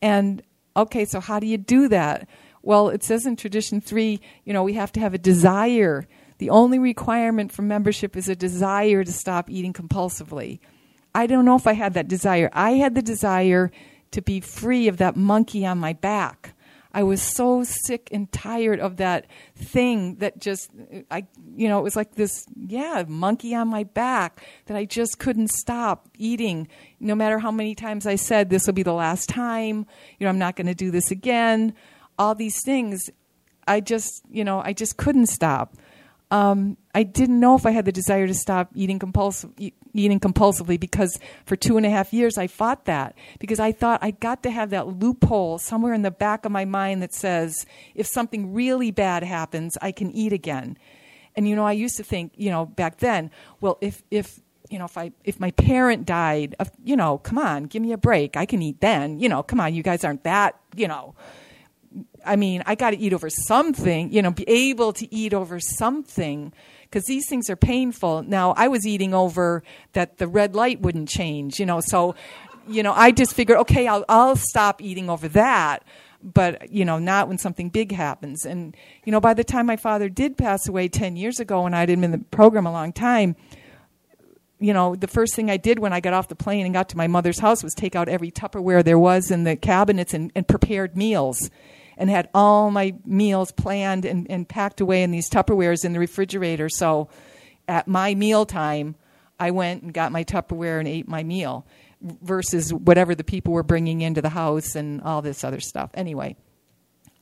And 0.00 0.42
okay, 0.76 1.04
so 1.04 1.20
how 1.20 1.40
do 1.40 1.46
you 1.46 1.58
do 1.58 1.88
that? 1.88 2.28
Well, 2.64 2.88
it 2.88 3.04
says 3.04 3.26
in 3.26 3.36
tradition 3.36 3.82
three, 3.82 4.20
you 4.44 4.54
know, 4.54 4.62
we 4.62 4.72
have 4.72 4.90
to 4.92 5.00
have 5.00 5.12
a 5.12 5.18
desire. 5.18 6.06
The 6.38 6.48
only 6.48 6.78
requirement 6.78 7.52
for 7.52 7.60
membership 7.60 8.16
is 8.16 8.28
a 8.28 8.34
desire 8.34 9.04
to 9.04 9.12
stop 9.12 9.50
eating 9.50 9.74
compulsively. 9.74 10.60
I 11.14 11.26
don't 11.26 11.44
know 11.44 11.56
if 11.56 11.66
I 11.66 11.74
had 11.74 11.92
that 11.94 12.08
desire. 12.08 12.48
I 12.54 12.72
had 12.72 12.94
the 12.94 13.02
desire 13.02 13.70
to 14.12 14.22
be 14.22 14.40
free 14.40 14.88
of 14.88 14.96
that 14.96 15.14
monkey 15.14 15.66
on 15.66 15.78
my 15.78 15.92
back. 15.92 16.54
I 16.94 17.02
was 17.02 17.20
so 17.20 17.64
sick 17.64 18.08
and 18.12 18.30
tired 18.32 18.80
of 18.80 18.96
that 18.96 19.26
thing 19.56 20.16
that 20.16 20.40
just, 20.40 20.70
I, 21.10 21.26
you 21.56 21.68
know, 21.68 21.80
it 21.80 21.82
was 21.82 21.96
like 21.96 22.14
this, 22.14 22.46
yeah, 22.56 23.04
monkey 23.06 23.54
on 23.54 23.68
my 23.68 23.82
back 23.82 24.42
that 24.66 24.76
I 24.76 24.84
just 24.84 25.18
couldn't 25.18 25.50
stop 25.50 26.08
eating. 26.16 26.68
No 26.98 27.14
matter 27.14 27.40
how 27.40 27.50
many 27.50 27.74
times 27.74 28.06
I 28.06 28.14
said, 28.14 28.48
this 28.48 28.66
will 28.66 28.74
be 28.74 28.84
the 28.84 28.92
last 28.94 29.28
time, 29.28 29.86
you 30.18 30.24
know, 30.24 30.30
I'm 30.30 30.38
not 30.38 30.56
going 30.56 30.68
to 30.68 30.74
do 30.74 30.90
this 30.90 31.10
again 31.10 31.74
all 32.18 32.34
these 32.34 32.62
things, 32.64 33.10
I 33.66 33.80
just, 33.80 34.22
you 34.30 34.44
know, 34.44 34.60
I 34.64 34.72
just 34.72 34.96
couldn't 34.96 35.26
stop. 35.26 35.76
Um, 36.30 36.76
I 36.94 37.02
didn't 37.02 37.38
know 37.38 37.54
if 37.54 37.66
I 37.66 37.70
had 37.70 37.84
the 37.84 37.92
desire 37.92 38.26
to 38.26 38.34
stop 38.34 38.70
eating 38.74 38.98
compulsive, 38.98 39.52
eating 39.92 40.18
compulsively 40.18 40.80
because 40.80 41.18
for 41.44 41.54
two 41.54 41.76
and 41.76 41.86
a 41.86 41.90
half 41.90 42.12
years 42.12 42.38
I 42.38 42.46
fought 42.46 42.86
that 42.86 43.16
because 43.38 43.60
I 43.60 43.72
thought 43.72 44.02
I 44.02 44.10
got 44.10 44.42
to 44.42 44.50
have 44.50 44.70
that 44.70 44.88
loophole 44.88 45.58
somewhere 45.58 45.94
in 45.94 46.02
the 46.02 46.10
back 46.10 46.44
of 46.44 46.50
my 46.50 46.64
mind 46.64 47.02
that 47.02 47.14
says 47.14 47.66
if 47.94 48.06
something 48.06 48.52
really 48.52 48.90
bad 48.90 49.22
happens, 49.22 49.78
I 49.80 49.92
can 49.92 50.10
eat 50.10 50.32
again. 50.32 50.76
And 51.36 51.48
you 51.48 51.54
know, 51.54 51.66
I 51.66 51.72
used 51.72 51.96
to 51.98 52.04
think, 52.04 52.32
you 52.36 52.50
know, 52.50 52.66
back 52.66 52.98
then, 52.98 53.30
well, 53.60 53.78
if 53.80 54.02
if 54.10 54.40
you 54.70 54.78
know, 54.78 54.86
if 54.86 54.96
I 54.96 55.12
if 55.24 55.38
my 55.38 55.50
parent 55.52 56.06
died, 56.06 56.56
of, 56.58 56.70
you 56.82 56.96
know, 56.96 57.18
come 57.18 57.38
on, 57.38 57.64
give 57.64 57.82
me 57.82 57.92
a 57.92 57.98
break. 57.98 58.36
I 58.36 58.46
can 58.46 58.62
eat 58.62 58.80
then. 58.80 59.20
You 59.20 59.28
know, 59.28 59.42
come 59.42 59.60
on, 59.60 59.74
you 59.74 59.82
guys 59.82 60.04
aren't 60.04 60.24
that, 60.24 60.58
you 60.74 60.88
know 60.88 61.14
I 62.26 62.36
mean, 62.36 62.62
I 62.66 62.74
got 62.74 62.90
to 62.90 62.98
eat 62.98 63.12
over 63.12 63.30
something, 63.30 64.12
you 64.12 64.22
know, 64.22 64.30
be 64.30 64.48
able 64.48 64.92
to 64.94 65.14
eat 65.14 65.34
over 65.34 65.60
something 65.60 66.52
because 66.82 67.04
these 67.06 67.28
things 67.28 67.50
are 67.50 67.56
painful. 67.56 68.22
Now, 68.22 68.54
I 68.56 68.68
was 68.68 68.86
eating 68.86 69.14
over 69.14 69.62
that 69.92 70.18
the 70.18 70.28
red 70.28 70.54
light 70.54 70.80
wouldn't 70.80 71.08
change, 71.08 71.58
you 71.58 71.66
know, 71.66 71.80
so, 71.80 72.14
you 72.68 72.82
know, 72.82 72.92
I 72.92 73.10
just 73.10 73.34
figured, 73.34 73.58
okay, 73.58 73.86
I'll, 73.88 74.04
I'll 74.08 74.36
stop 74.36 74.80
eating 74.80 75.10
over 75.10 75.28
that, 75.28 75.84
but, 76.22 76.70
you 76.70 76.84
know, 76.84 76.98
not 76.98 77.28
when 77.28 77.38
something 77.38 77.68
big 77.68 77.92
happens. 77.92 78.46
And, 78.46 78.76
you 79.04 79.12
know, 79.12 79.20
by 79.20 79.34
the 79.34 79.44
time 79.44 79.66
my 79.66 79.76
father 79.76 80.08
did 80.08 80.38
pass 80.38 80.68
away 80.68 80.88
10 80.88 81.16
years 81.16 81.40
ago 81.40 81.66
and 81.66 81.74
I'd 81.74 81.88
been 81.88 82.04
in 82.04 82.12
the 82.12 82.18
program 82.18 82.66
a 82.66 82.72
long 82.72 82.92
time, 82.92 83.36
you 84.60 84.72
know, 84.72 84.94
the 84.94 85.08
first 85.08 85.34
thing 85.34 85.50
I 85.50 85.56
did 85.56 85.78
when 85.78 85.92
I 85.92 86.00
got 86.00 86.14
off 86.14 86.28
the 86.28 86.36
plane 86.36 86.64
and 86.64 86.72
got 86.72 86.88
to 86.90 86.96
my 86.96 87.06
mother's 87.06 87.40
house 87.40 87.62
was 87.62 87.74
take 87.74 87.94
out 87.94 88.08
every 88.08 88.30
Tupperware 88.30 88.82
there 88.82 88.98
was 88.98 89.30
in 89.30 89.44
the 89.44 89.56
cabinets 89.56 90.14
and, 90.14 90.32
and 90.34 90.46
prepared 90.46 90.96
meals 90.96 91.50
and 91.96 92.10
had 92.10 92.28
all 92.34 92.70
my 92.70 92.94
meals 93.04 93.52
planned 93.52 94.04
and, 94.04 94.30
and 94.30 94.48
packed 94.48 94.80
away 94.80 95.02
in 95.02 95.10
these 95.10 95.28
Tupperwares 95.30 95.84
in 95.84 95.92
the 95.92 95.98
refrigerator. 95.98 96.68
So 96.68 97.08
at 97.68 97.88
my 97.88 98.14
meal 98.14 98.46
time, 98.46 98.96
I 99.38 99.50
went 99.50 99.82
and 99.82 99.92
got 99.92 100.12
my 100.12 100.24
Tupperware 100.24 100.78
and 100.78 100.88
ate 100.88 101.08
my 101.08 101.22
meal 101.22 101.66
versus 102.00 102.72
whatever 102.72 103.14
the 103.14 103.24
people 103.24 103.52
were 103.52 103.62
bringing 103.62 104.00
into 104.00 104.20
the 104.20 104.28
house 104.28 104.74
and 104.76 105.00
all 105.02 105.22
this 105.22 105.42
other 105.42 105.60
stuff. 105.60 105.90
Anyway, 105.94 106.36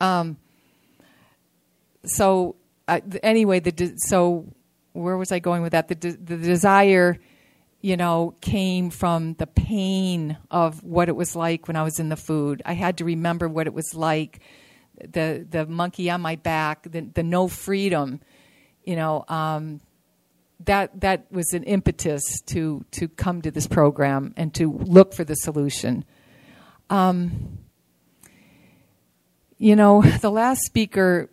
um, 0.01 0.37
so 2.05 2.57
uh, 2.89 3.01
anyway, 3.23 3.61
the 3.61 3.73
de- 3.73 3.95
so 3.97 4.47
where 4.93 5.17
was 5.17 5.33
I 5.33 5.39
going 5.39 5.63
with 5.63 5.73
that? 5.73 5.89
The 5.89 5.95
de- 5.95 6.17
the 6.17 6.37
desire, 6.37 7.19
you 7.81 7.97
know, 7.97 8.35
came 8.41 8.91
from 8.91 9.35
the 9.35 9.47
pain 9.47 10.37
of 10.51 10.83
what 10.83 11.09
it 11.09 11.17
was 11.17 11.37
like 11.37 11.69
when 11.69 11.77
I 11.77 11.83
was 11.83 12.01
in 12.01 12.09
the 12.09 12.17
food. 12.17 12.63
I 12.67 12.73
had 12.73 12.99
to 12.99 13.05
remember 13.05 13.49
what 13.49 13.67
it 13.67 13.75
was 13.75 13.95
like 13.95 14.41
the 15.11 15.47
the 15.49 15.67
monkey 15.67 16.11
on 16.11 16.21
my 16.21 16.37
back, 16.37 16.91
the, 16.91 17.01
the 17.01 17.23
no 17.23 17.49
freedom, 17.49 18.21
you 18.85 18.97
know, 18.97 19.25
um, 19.29 19.81
that 20.65 21.01
that 21.01 21.31
was 21.31 21.53
an 21.53 21.65
impetus 21.65 22.41
to 22.47 22.85
to 22.93 23.09
come 23.09 23.43
to 23.43 23.51
this 23.51 23.67
program 23.67 24.35
and 24.37 24.55
to 24.55 24.73
look 24.73 25.15
for 25.15 25.25
the 25.25 25.35
solution. 25.35 26.05
Um, 26.91 27.59
you 29.59 29.77
know, 29.77 30.03
the 30.03 30.31
last 30.31 30.63
speaker 30.63 31.31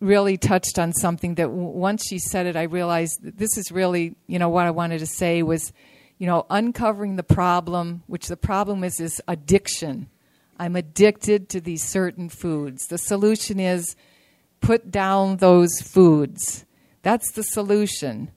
really 0.00 0.38
touched 0.38 0.78
on 0.78 0.92
something 0.92 1.34
that 1.34 1.50
once 1.50 2.06
she 2.06 2.18
said 2.18 2.46
it, 2.46 2.56
I 2.56 2.62
realized 2.62 3.18
this 3.22 3.56
is 3.58 3.70
really, 3.70 4.16
you 4.26 4.38
know, 4.38 4.48
what 4.48 4.66
I 4.66 4.70
wanted 4.70 5.00
to 5.00 5.06
say 5.06 5.42
was, 5.42 5.72
you 6.18 6.26
know, 6.26 6.46
uncovering 6.48 7.16
the 7.16 7.22
problem, 7.22 8.02
which 8.06 8.28
the 8.28 8.36
problem 8.36 8.82
is 8.82 8.98
is 9.00 9.20
addiction 9.28 10.08
I'm 10.62 10.76
addicted 10.76 11.48
to 11.50 11.60
these 11.60 11.82
certain 11.82 12.28
foods. 12.28 12.86
The 12.86 12.98
solution 12.98 13.58
is 13.58 13.96
put 14.60 14.92
down 14.92 15.38
those 15.38 15.80
foods. 15.80 16.64
That's 17.02 17.32
the 17.32 17.42
solution. 17.42 18.30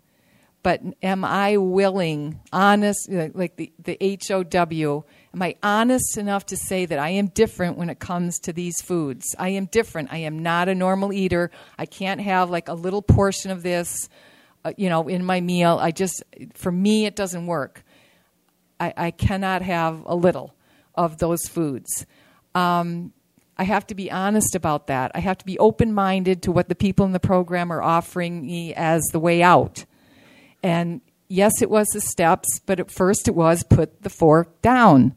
But 0.63 0.81
am 1.03 1.23
I 1.23 1.57
willing, 1.57 2.39
honest, 2.51 3.11
like 3.11 3.55
the, 3.57 3.71
the 3.77 4.19
HOW, 4.27 5.05
am 5.35 5.41
I 5.41 5.55
honest 5.61 6.17
enough 6.17 6.47
to 6.47 6.57
say 6.57 6.87
that 6.87 6.97
I 6.97 7.09
am 7.09 7.27
different 7.27 7.77
when 7.77 7.91
it 7.91 7.99
comes 7.99 8.39
to 8.39 8.51
these 8.53 8.81
foods? 8.81 9.35
I 9.37 9.49
am 9.49 9.65
different. 9.65 10.11
I 10.11 10.17
am 10.17 10.41
not 10.41 10.67
a 10.67 10.73
normal 10.73 11.13
eater. 11.13 11.51
I 11.77 11.85
can't 11.85 12.21
have 12.21 12.49
like 12.49 12.67
a 12.67 12.73
little 12.73 13.03
portion 13.03 13.51
of 13.51 13.61
this. 13.61 14.09
uh, 14.65 14.73
you 14.77 14.89
know, 14.89 15.07
in 15.07 15.23
my 15.23 15.39
meal. 15.39 15.77
I 15.79 15.91
just, 15.91 16.23
for 16.55 16.71
me, 16.71 17.05
it 17.05 17.15
doesn't 17.15 17.45
work. 17.45 17.83
I, 18.79 18.93
I 18.97 19.11
cannot 19.11 19.61
have 19.61 20.01
a 20.07 20.15
little 20.15 20.54
of 20.97 21.17
those 21.17 21.47
foods. 21.47 22.05
Um, 22.53 23.13
I 23.57 23.63
have 23.63 23.87
to 23.87 23.95
be 23.95 24.11
honest 24.11 24.55
about 24.55 24.87
that. 24.87 25.11
I 25.15 25.19
have 25.19 25.37
to 25.37 25.45
be 25.45 25.57
open 25.59 25.93
minded 25.93 26.43
to 26.43 26.51
what 26.51 26.67
the 26.67 26.75
people 26.75 27.05
in 27.05 27.13
the 27.13 27.19
program 27.19 27.71
are 27.71 27.81
offering 27.81 28.45
me 28.45 28.73
as 28.73 29.01
the 29.11 29.19
way 29.19 29.41
out. 29.41 29.85
And 30.61 31.01
yes, 31.27 31.61
it 31.61 31.69
was 31.69 31.87
the 31.87 32.01
steps, 32.01 32.59
but 32.65 32.79
at 32.79 32.91
first 32.91 33.27
it 33.27 33.35
was 33.35 33.63
put 33.63 34.01
the 34.01 34.09
fork 34.09 34.61
down, 34.61 35.15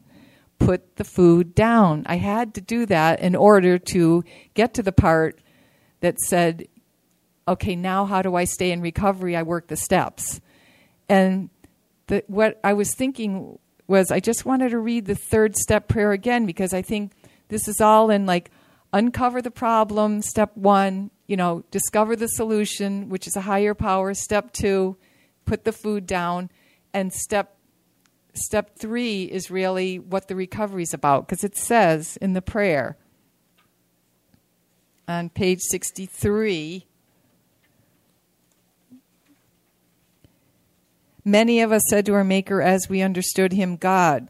put 0.57 0.95
the 0.95 1.03
food 1.03 1.53
down. 1.53 2.03
I 2.05 2.15
had 2.15 2.53
to 2.53 2.61
do 2.61 2.85
that 2.85 3.19
in 3.19 3.35
order 3.35 3.77
to 3.77 4.23
get 4.53 4.73
to 4.75 4.83
the 4.83 4.91
part 4.93 5.39
that 5.99 6.19
said, 6.19 6.67
okay, 7.47 7.75
now 7.75 8.05
how 8.05 8.21
do 8.21 8.35
I 8.35 8.45
stay 8.45 8.71
in 8.71 8.79
recovery? 8.79 9.35
I 9.35 9.43
work 9.43 9.67
the 9.67 9.75
steps. 9.75 10.39
And 11.09 11.49
the, 12.07 12.23
what 12.27 12.59
I 12.63 12.73
was 12.73 12.93
thinking 12.95 13.59
was 13.89 14.11
I 14.11 14.19
just 14.19 14.45
wanted 14.45 14.69
to 14.69 14.79
read 14.79 15.05
the 15.05 15.15
third 15.15 15.55
step 15.55 15.87
prayer 15.87 16.11
again 16.11 16.45
because 16.45 16.73
I 16.73 16.81
think 16.81 17.11
this 17.47 17.67
is 17.67 17.81
all 17.81 18.09
in 18.09 18.25
like 18.25 18.51
uncover 18.93 19.41
the 19.41 19.51
problem, 19.51 20.21
step 20.21 20.55
one, 20.55 21.11
you 21.27 21.35
know, 21.35 21.63
discover 21.71 22.15
the 22.15 22.27
solution, 22.27 23.09
which 23.09 23.27
is 23.27 23.35
a 23.35 23.41
higher 23.41 23.73
power, 23.73 24.13
step 24.13 24.51
two, 24.51 24.97
put 25.45 25.63
the 25.63 25.71
food 25.71 26.05
down, 26.05 26.49
and 26.93 27.11
step 27.11 27.55
step 28.33 28.77
three 28.77 29.23
is 29.23 29.51
really 29.51 29.97
what 29.97 30.27
the 30.27 30.35
recovery 30.35 30.83
is 30.83 30.93
about 30.93 31.27
because 31.27 31.43
it 31.43 31.57
says 31.57 32.15
in 32.17 32.33
the 32.33 32.41
prayer 32.41 32.95
on 35.07 35.29
page 35.29 35.59
63 35.61 36.85
Many 41.29 41.61
of 41.61 41.71
us 41.71 41.83
said 41.91 42.07
to 42.07 42.15
our 42.15 42.23
Maker 42.23 42.59
as 42.59 42.89
we 42.89 43.03
understood 43.03 43.53
him, 43.53 43.75
God, 43.75 44.29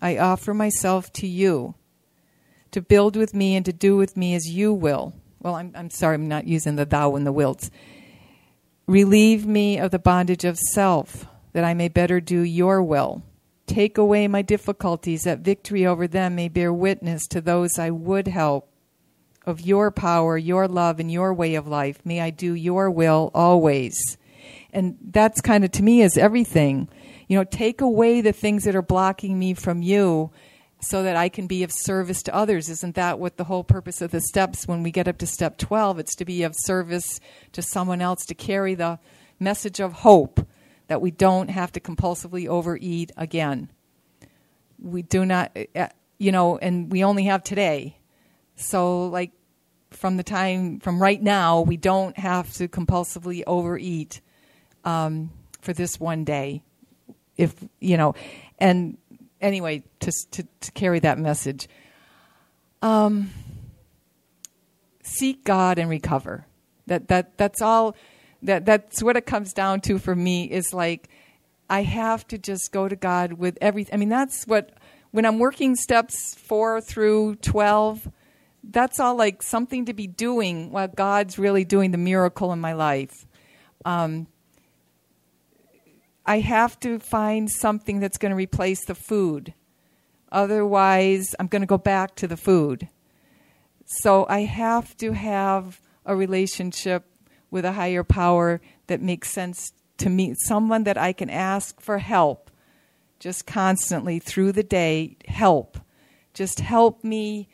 I 0.00 0.16
offer 0.16 0.54
myself 0.54 1.12
to 1.14 1.26
you 1.26 1.74
to 2.70 2.80
build 2.80 3.16
with 3.16 3.34
me 3.34 3.56
and 3.56 3.66
to 3.66 3.72
do 3.72 3.96
with 3.96 4.16
me 4.16 4.32
as 4.32 4.46
you 4.46 4.72
will. 4.72 5.12
Well, 5.40 5.56
I'm, 5.56 5.72
I'm 5.74 5.90
sorry, 5.90 6.14
I'm 6.14 6.28
not 6.28 6.46
using 6.46 6.76
the 6.76 6.84
thou 6.84 7.16
and 7.16 7.26
the 7.26 7.32
wilts. 7.32 7.72
Relieve 8.86 9.44
me 9.44 9.76
of 9.76 9.90
the 9.90 9.98
bondage 9.98 10.44
of 10.44 10.56
self, 10.56 11.26
that 11.52 11.64
I 11.64 11.74
may 11.74 11.88
better 11.88 12.20
do 12.20 12.42
your 12.42 12.80
will. 12.80 13.24
Take 13.66 13.98
away 13.98 14.28
my 14.28 14.42
difficulties, 14.42 15.24
that 15.24 15.40
victory 15.40 15.84
over 15.84 16.06
them 16.06 16.36
may 16.36 16.48
bear 16.48 16.72
witness 16.72 17.26
to 17.30 17.40
those 17.40 17.76
I 17.76 17.90
would 17.90 18.28
help. 18.28 18.70
Of 19.44 19.62
your 19.62 19.90
power, 19.90 20.38
your 20.38 20.68
love, 20.68 21.00
and 21.00 21.10
your 21.10 21.34
way 21.34 21.56
of 21.56 21.66
life, 21.66 21.98
may 22.04 22.20
I 22.20 22.30
do 22.30 22.54
your 22.54 22.88
will 22.88 23.32
always 23.34 24.16
and 24.72 24.96
that's 25.10 25.40
kind 25.40 25.64
of 25.64 25.70
to 25.72 25.82
me 25.82 26.02
is 26.02 26.16
everything 26.16 26.88
you 27.28 27.36
know 27.36 27.44
take 27.44 27.80
away 27.80 28.20
the 28.20 28.32
things 28.32 28.64
that 28.64 28.76
are 28.76 28.82
blocking 28.82 29.38
me 29.38 29.54
from 29.54 29.82
you 29.82 30.30
so 30.80 31.02
that 31.02 31.16
I 31.16 31.28
can 31.28 31.46
be 31.46 31.62
of 31.62 31.72
service 31.72 32.22
to 32.24 32.34
others. 32.34 32.68
Isn't 32.68 32.94
that 32.96 33.18
what 33.18 33.36
the 33.36 33.44
whole 33.44 33.64
purpose 33.64 34.02
of 34.02 34.10
the 34.10 34.20
steps 34.20 34.68
when 34.68 34.82
we 34.82 34.90
get 34.90 35.08
up 35.08 35.18
to 35.18 35.26
step 35.26 35.58
12? 35.58 35.98
It's 35.98 36.14
to 36.16 36.24
be 36.24 36.42
of 36.42 36.54
service 36.56 37.20
to 37.52 37.62
someone 37.62 38.02
else, 38.02 38.24
to 38.26 38.34
carry 38.34 38.74
the 38.74 38.98
message 39.40 39.80
of 39.80 39.92
hope 39.92 40.46
that 40.88 41.00
we 41.00 41.10
don't 41.10 41.48
have 41.48 41.72
to 41.72 41.80
compulsively 41.80 42.46
overeat 42.46 43.10
again. 43.16 43.70
We 44.78 45.02
do 45.02 45.24
not, 45.24 45.50
eh, 45.56 45.66
eh, 45.74 45.88
you 46.18 46.32
know, 46.32 46.58
and 46.58 46.92
we 46.92 47.02
only 47.02 47.24
have 47.24 47.42
today. 47.42 47.98
So, 48.56 49.06
like, 49.08 49.32
from 49.90 50.16
the 50.16 50.22
time, 50.22 50.80
from 50.80 51.00
right 51.00 51.22
now, 51.22 51.62
we 51.62 51.76
don't 51.76 52.16
have 52.18 52.52
to 52.54 52.68
compulsively 52.68 53.42
overeat 53.46 54.20
um, 54.86 55.30
for 55.60 55.74
this 55.74 56.00
one 56.00 56.24
day. 56.24 56.62
If 57.36 57.54
you 57.80 57.98
know, 57.98 58.14
and 58.58 58.96
anyway, 59.42 59.82
to 60.00 60.12
to, 60.30 60.46
to 60.60 60.72
carry 60.72 61.00
that 61.00 61.18
message, 61.18 61.68
um, 62.80 63.30
seek 65.02 65.44
God 65.44 65.78
and 65.78 65.90
recover. 65.90 66.46
That 66.86 67.08
that 67.08 67.36
that's 67.36 67.60
all. 67.60 67.94
That 68.42 68.64
that's 68.64 69.02
what 69.02 69.16
it 69.16 69.26
comes 69.26 69.52
down 69.52 69.80
to 69.82 69.98
for 69.98 70.14
me. 70.14 70.44
Is 70.44 70.72
like 70.72 71.08
I 71.68 71.82
have 71.82 72.26
to 72.28 72.38
just 72.38 72.72
go 72.72 72.88
to 72.88 72.96
God 72.96 73.34
with 73.34 73.58
everything. 73.60 73.92
I 73.94 73.96
mean, 73.98 74.08
that's 74.08 74.46
what 74.46 74.72
when 75.10 75.26
I'm 75.26 75.38
working 75.38 75.74
steps 75.74 76.34
four 76.34 76.80
through 76.80 77.36
twelve. 77.36 78.08
That's 78.68 78.98
all 78.98 79.14
like 79.14 79.42
something 79.42 79.84
to 79.86 79.94
be 79.94 80.06
doing 80.06 80.70
while 80.70 80.88
God's 80.88 81.38
really 81.38 81.64
doing 81.64 81.92
the 81.92 81.98
miracle 81.98 82.52
in 82.52 82.60
my 82.60 82.72
life. 82.72 83.26
Um, 83.84 84.26
I 86.26 86.40
have 86.40 86.78
to 86.80 86.98
find 86.98 87.48
something 87.48 88.00
that's 88.00 88.18
going 88.18 88.30
to 88.30 88.36
replace 88.36 88.84
the 88.84 88.96
food. 88.96 89.54
Otherwise, 90.32 91.34
I'm 91.38 91.46
going 91.46 91.62
to 91.62 91.66
go 91.66 91.78
back 91.78 92.16
to 92.16 92.26
the 92.26 92.36
food. 92.36 92.88
So 93.84 94.26
I 94.28 94.40
have 94.40 94.96
to 94.96 95.12
have 95.12 95.80
a 96.04 96.16
relationship 96.16 97.04
with 97.50 97.64
a 97.64 97.72
higher 97.72 98.02
power 98.02 98.60
that 98.88 99.00
makes 99.00 99.30
sense 99.30 99.72
to 99.98 100.10
me, 100.10 100.34
someone 100.46 100.84
that 100.84 100.98
I 100.98 101.12
can 101.12 101.30
ask 101.30 101.80
for 101.80 101.98
help 101.98 102.50
just 103.20 103.46
constantly 103.46 104.18
through 104.18 104.52
the 104.52 104.64
day. 104.64 105.16
Help. 105.26 105.78
Just 106.34 106.60
help 106.60 107.04
me 107.04 107.48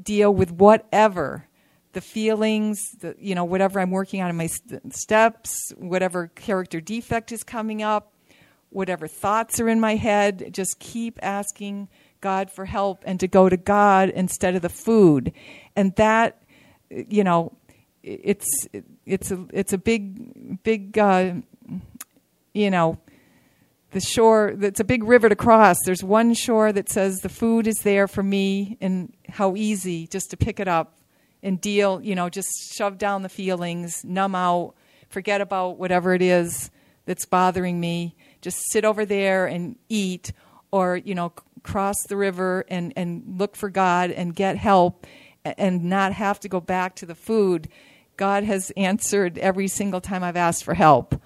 deal 0.00 0.32
with 0.32 0.52
whatever 0.52 1.48
the 1.92 2.00
feelings, 2.02 2.92
the, 3.00 3.16
you 3.18 3.34
know, 3.34 3.44
whatever 3.44 3.80
I'm 3.80 3.90
working 3.90 4.20
on 4.20 4.30
in 4.30 4.36
my 4.36 4.46
st- 4.46 4.94
steps, 4.94 5.72
whatever 5.76 6.28
character 6.28 6.80
defect 6.80 7.32
is 7.32 7.42
coming 7.42 7.82
up 7.82 8.12
whatever 8.70 9.06
thoughts 9.06 9.60
are 9.60 9.68
in 9.68 9.80
my 9.80 9.96
head, 9.96 10.50
just 10.52 10.78
keep 10.78 11.18
asking 11.22 11.88
God 12.20 12.50
for 12.50 12.64
help 12.64 13.02
and 13.06 13.20
to 13.20 13.28
go 13.28 13.48
to 13.48 13.56
God 13.56 14.10
instead 14.10 14.54
of 14.54 14.62
the 14.62 14.68
food. 14.68 15.32
And 15.76 15.94
that, 15.96 16.42
you 16.90 17.24
know, 17.24 17.56
it's 18.02 18.68
it's 19.06 19.30
a 19.30 19.46
it's 19.52 19.72
a 19.72 19.78
big 19.78 20.62
big 20.62 20.98
uh, 20.98 21.34
you 22.54 22.70
know 22.70 22.98
the 23.90 24.00
shore 24.00 24.54
it's 24.60 24.80
a 24.80 24.84
big 24.84 25.04
river 25.04 25.28
to 25.28 25.36
cross 25.36 25.76
there's 25.84 26.04
one 26.04 26.34
shore 26.34 26.72
that 26.72 26.88
says 26.88 27.18
the 27.20 27.28
food 27.28 27.66
is 27.66 27.76
there 27.82 28.06
for 28.06 28.22
me 28.22 28.76
and 28.80 29.12
how 29.28 29.56
easy 29.56 30.06
just 30.06 30.30
to 30.30 30.36
pick 30.36 30.60
it 30.60 30.68
up 30.68 30.98
and 31.42 31.60
deal 31.60 32.00
you 32.02 32.14
know 32.14 32.28
just 32.28 32.48
shove 32.74 32.98
down 32.98 33.22
the 33.22 33.28
feelings 33.28 34.04
numb 34.04 34.34
out 34.34 34.74
forget 35.08 35.40
about 35.40 35.78
whatever 35.78 36.14
it 36.14 36.22
is 36.22 36.70
that's 37.06 37.26
bothering 37.26 37.80
me 37.80 38.14
just 38.40 38.58
sit 38.70 38.84
over 38.84 39.04
there 39.04 39.46
and 39.46 39.76
eat 39.88 40.32
or 40.70 40.96
you 40.96 41.14
know 41.14 41.32
cross 41.62 41.96
the 42.08 42.16
river 42.16 42.64
and 42.68 42.92
and 42.96 43.38
look 43.38 43.56
for 43.56 43.68
God 43.68 44.10
and 44.10 44.34
get 44.34 44.56
help 44.56 45.06
and 45.44 45.84
not 45.84 46.12
have 46.12 46.40
to 46.40 46.48
go 46.48 46.60
back 46.60 46.96
to 46.96 47.06
the 47.06 47.14
food. 47.14 47.68
God 48.16 48.44
has 48.44 48.72
answered 48.76 49.38
every 49.38 49.68
single 49.68 50.00
time 50.00 50.24
I've 50.24 50.36
asked 50.36 50.64
for 50.64 50.74
help. 50.74 51.20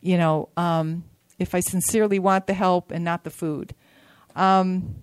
You 0.00 0.18
know 0.18 0.48
um, 0.56 1.04
if 1.38 1.54
I 1.54 1.60
sincerely 1.60 2.18
want 2.18 2.46
the 2.46 2.54
help 2.54 2.90
and 2.90 3.04
not 3.04 3.24
the 3.24 3.30
food. 3.30 3.74
Um, 4.36 4.96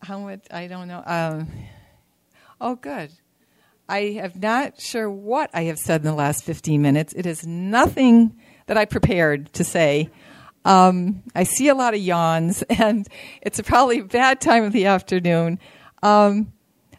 how 0.00 0.18
much 0.18 0.46
I 0.50 0.66
don't 0.68 0.88
know 0.88 1.02
um, 1.04 1.48
oh 2.60 2.74
good 2.76 3.12
I 3.88 4.18
have 4.20 4.40
not 4.40 4.80
sure 4.80 5.10
what 5.10 5.50
I 5.54 5.64
have 5.64 5.78
said 5.78 6.02
in 6.02 6.06
the 6.06 6.14
last 6.14 6.44
15 6.44 6.82
minutes. 6.82 7.14
It 7.14 7.24
is 7.24 7.46
nothing 7.46 8.38
that 8.66 8.76
I 8.76 8.84
prepared 8.84 9.52
to 9.54 9.64
say. 9.64 10.10
Um, 10.64 11.22
I 11.34 11.44
see 11.44 11.68
a 11.68 11.74
lot 11.74 11.94
of 11.94 12.00
yawns, 12.00 12.62
and 12.70 13.08
it's 13.40 13.60
probably 13.62 14.00
a 14.00 14.04
bad 14.04 14.40
time 14.40 14.64
of 14.64 14.72
the 14.72 14.86
afternoon. 14.86 15.58
Um, 16.02 16.52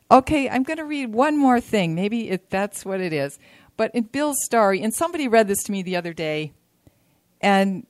okay, 0.09 0.49
I'm 0.49 0.63
going 0.63 0.77
to 0.77 0.85
read 0.85 1.13
one 1.13 1.37
more 1.37 1.61
thing. 1.61 1.93
Maybe 1.93 2.29
it, 2.29 2.49
that's 2.49 2.83
what 2.83 3.01
it 3.01 3.13
is. 3.13 3.37
But 3.77 3.93
in 3.93 4.03
Bill's 4.03 4.43
story, 4.43 4.81
and 4.81 4.93
somebody 4.93 5.27
read 5.27 5.47
this 5.47 5.63
to 5.63 5.71
me 5.71 5.83
the 5.83 5.95
other 5.95 6.11
day, 6.11 6.53
and 7.39 7.85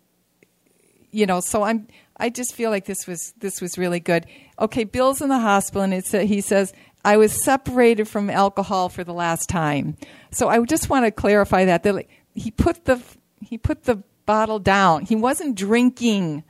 you 1.11 1.25
know, 1.25 1.39
so 1.39 1.63
I'm. 1.63 1.87
I 2.21 2.29
just 2.29 2.53
feel 2.53 2.69
like 2.69 2.85
this 2.85 3.07
was 3.07 3.33
this 3.37 3.61
was 3.61 3.77
really 3.77 4.01
good. 4.01 4.25
Okay, 4.59 4.83
Bill's 4.83 5.21
in 5.21 5.29
the 5.29 5.39
hospital, 5.39 5.81
and 5.83 5.93
it's, 5.93 6.11
he 6.11 6.41
says 6.41 6.73
I 7.03 7.17
was 7.17 7.43
separated 7.43 8.07
from 8.07 8.29
alcohol 8.29 8.89
for 8.89 9.03
the 9.03 9.13
last 9.13 9.49
time. 9.49 9.97
So 10.31 10.49
I 10.49 10.61
just 10.65 10.89
want 10.89 11.05
to 11.05 11.11
clarify 11.11 11.65
that 11.65 11.83
that 11.83 12.05
he 12.33 12.51
put 12.51 12.85
the 12.85 13.01
he 13.41 13.57
put 13.57 13.83
the 13.83 14.03
bottle 14.25 14.59
down. 14.59 15.05
He 15.05 15.15
wasn't 15.15 15.55
drinking. 15.55 16.43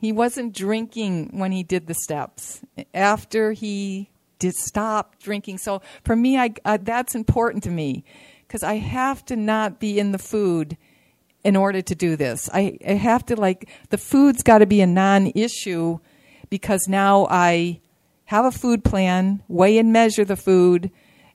He 0.00 0.12
wasn't 0.12 0.54
drinking 0.54 1.38
when 1.38 1.52
he 1.52 1.62
did 1.62 1.86
the 1.86 1.94
steps. 1.94 2.62
After 2.94 3.52
he 3.52 4.10
did 4.38 4.54
stop 4.54 5.20
drinking. 5.20 5.58
So 5.58 5.82
for 6.04 6.16
me, 6.16 6.36
I, 6.36 6.52
uh, 6.64 6.78
that's 6.82 7.14
important 7.14 7.62
to 7.62 7.70
me 7.70 8.04
because 8.46 8.64
I 8.64 8.74
have 8.74 9.24
to 9.26 9.36
not 9.36 9.78
be 9.78 10.00
in 10.00 10.10
the 10.10 10.18
food 10.18 10.76
in 11.44 11.54
order 11.54 11.80
to 11.80 11.94
do 11.94 12.16
this. 12.16 12.50
I, 12.52 12.76
I 12.86 12.94
have 12.94 13.24
to 13.26 13.36
like 13.36 13.68
the 13.90 13.98
food's 13.98 14.42
got 14.42 14.58
to 14.58 14.66
be 14.66 14.80
a 14.80 14.86
non-issue 14.86 16.00
because 16.50 16.88
now 16.88 17.28
I 17.30 17.81
have 18.32 18.46
a 18.46 18.50
food 18.50 18.82
plan, 18.82 19.42
weigh 19.46 19.76
and 19.76 19.92
measure 19.92 20.24
the 20.24 20.36
food, 20.36 20.90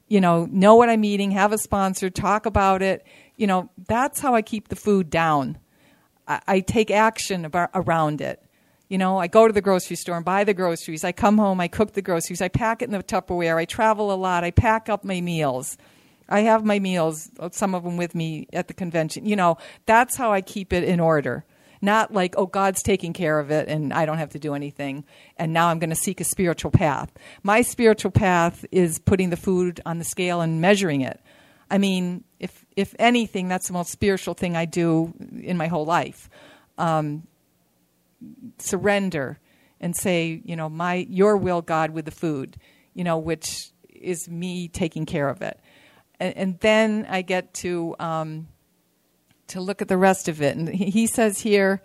you 0.07 0.19
know, 0.19 0.47
know 0.49 0.73
what 0.73 0.89
I'm 0.89 1.03
eating, 1.05 1.29
have 1.29 1.53
a 1.53 1.57
sponsor, 1.59 2.09
talk 2.09 2.47
about 2.47 2.81
it. 2.81 3.05
You 3.35 3.45
know, 3.45 3.69
that's 3.87 4.19
how 4.19 4.33
I 4.33 4.41
keep 4.41 4.69
the 4.69 4.75
food 4.75 5.11
down. 5.11 5.59
I, 6.27 6.41
I 6.47 6.59
take 6.61 6.89
action 6.89 7.45
about, 7.45 7.69
around 7.75 8.19
it. 8.19 8.41
You 8.89 8.97
know, 8.97 9.19
I 9.19 9.27
go 9.27 9.45
to 9.45 9.53
the 9.53 9.61
grocery 9.61 9.95
store 9.95 10.15
and 10.15 10.25
buy 10.25 10.43
the 10.43 10.55
groceries. 10.55 11.03
I 11.03 11.11
come 11.11 11.37
home, 11.37 11.61
I 11.61 11.67
cook 11.67 11.93
the 11.93 12.01
groceries, 12.01 12.41
I 12.41 12.47
pack 12.47 12.81
it 12.81 12.85
in 12.85 12.93
the 12.93 13.03
Tupperware. 13.03 13.57
I 13.57 13.65
travel 13.65 14.11
a 14.11 14.15
lot, 14.15 14.43
I 14.43 14.49
pack 14.49 14.89
up 14.89 15.03
my 15.03 15.21
meals. 15.21 15.77
I 16.27 16.39
have 16.41 16.65
my 16.65 16.79
meals, 16.79 17.29
uh, 17.39 17.49
some 17.51 17.75
of 17.75 17.83
them 17.83 17.97
with 17.97 18.15
me 18.15 18.47
at 18.53 18.69
the 18.69 18.73
convention. 18.73 19.27
You 19.27 19.35
know, 19.35 19.59
that's 19.85 20.15
how 20.15 20.33
I 20.33 20.41
keep 20.41 20.73
it 20.73 20.83
in 20.83 20.99
order. 20.99 21.45
Not 21.81 22.13
like, 22.13 22.35
oh, 22.37 22.45
God's 22.45 22.81
taking 22.81 23.13
care 23.13 23.39
of 23.39 23.51
it 23.51 23.67
and 23.67 23.93
I 23.93 24.05
don't 24.05 24.17
have 24.17 24.31
to 24.31 24.39
do 24.39 24.53
anything. 24.53 25.05
And 25.37 25.53
now 25.53 25.67
I'm 25.67 25.79
going 25.79 25.89
to 25.89 25.95
seek 25.95 26.19
a 26.19 26.23
spiritual 26.23 26.71
path. 26.71 27.11
My 27.43 27.61
spiritual 27.61 28.11
path 28.11 28.65
is 28.71 28.99
putting 28.99 29.29
the 29.29 29.37
food 29.37 29.81
on 29.85 29.99
the 29.99 30.05
scale 30.05 30.41
and 30.41 30.61
measuring 30.61 31.01
it. 31.01 31.19
I 31.69 31.77
mean, 31.77 32.23
if, 32.39 32.65
if 32.75 32.95
anything, 32.97 33.47
that's 33.47 33.67
the 33.67 33.73
most 33.73 33.91
spiritual 33.91 34.33
thing 34.33 34.55
I 34.55 34.65
do 34.65 35.13
in 35.41 35.57
my 35.57 35.67
whole 35.67 35.85
life. 35.85 36.29
Um, 36.77 37.27
surrender 38.57 39.39
and 39.79 39.95
say, 39.95 40.41
you 40.43 40.55
know, 40.55 40.69
my, 40.69 41.05
your 41.09 41.37
will, 41.37 41.61
God, 41.61 41.91
with 41.91 42.05
the 42.05 42.11
food, 42.11 42.57
you 42.93 43.03
know, 43.03 43.17
which 43.17 43.71
is 43.89 44.29
me 44.29 44.67
taking 44.67 45.05
care 45.05 45.29
of 45.29 45.41
it. 45.41 45.59
And, 46.19 46.37
and 46.37 46.59
then 46.59 47.05
I 47.09 47.21
get 47.21 47.53
to, 47.55 47.95
um, 47.99 48.47
to 49.47 49.61
look 49.61 49.81
at 49.81 49.87
the 49.87 49.97
rest 49.97 50.27
of 50.27 50.41
it. 50.41 50.55
And 50.55 50.69
he 50.69 51.07
says 51.07 51.39
here 51.39 51.81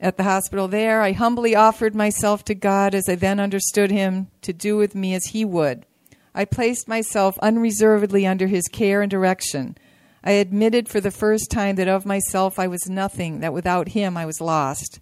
at 0.00 0.16
the 0.16 0.24
hospital 0.24 0.68
there, 0.68 1.00
I 1.00 1.12
humbly 1.12 1.54
offered 1.54 1.94
myself 1.94 2.44
to 2.46 2.54
God 2.54 2.94
as 2.94 3.08
I 3.08 3.14
then 3.14 3.38
understood 3.38 3.90
him 3.90 4.28
to 4.42 4.52
do 4.52 4.76
with 4.76 4.94
me 4.94 5.14
as 5.14 5.26
he 5.26 5.44
would. 5.44 5.86
I 6.34 6.44
placed 6.44 6.88
myself 6.88 7.38
unreservedly 7.38 8.26
under 8.26 8.46
his 8.46 8.66
care 8.68 9.02
and 9.02 9.10
direction. 9.10 9.76
I 10.24 10.32
admitted 10.32 10.88
for 10.88 11.00
the 11.00 11.10
first 11.10 11.50
time 11.50 11.76
that 11.76 11.88
of 11.88 12.06
myself 12.06 12.58
I 12.58 12.68
was 12.68 12.88
nothing, 12.88 13.40
that 13.40 13.52
without 13.52 13.88
him 13.88 14.16
I 14.16 14.26
was 14.26 14.40
lost. 14.40 15.00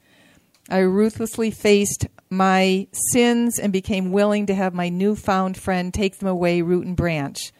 I 0.68 0.78
ruthlessly 0.78 1.50
faced 1.50 2.06
my 2.30 2.86
sins 2.92 3.58
and 3.58 3.72
became 3.72 4.12
willing 4.12 4.46
to 4.46 4.54
have 4.54 4.72
my 4.72 4.88
newfound 4.88 5.56
friend 5.56 5.92
take 5.92 6.18
them 6.18 6.28
away 6.28 6.62
root 6.62 6.86
and 6.86 6.96
branch. 6.96 7.52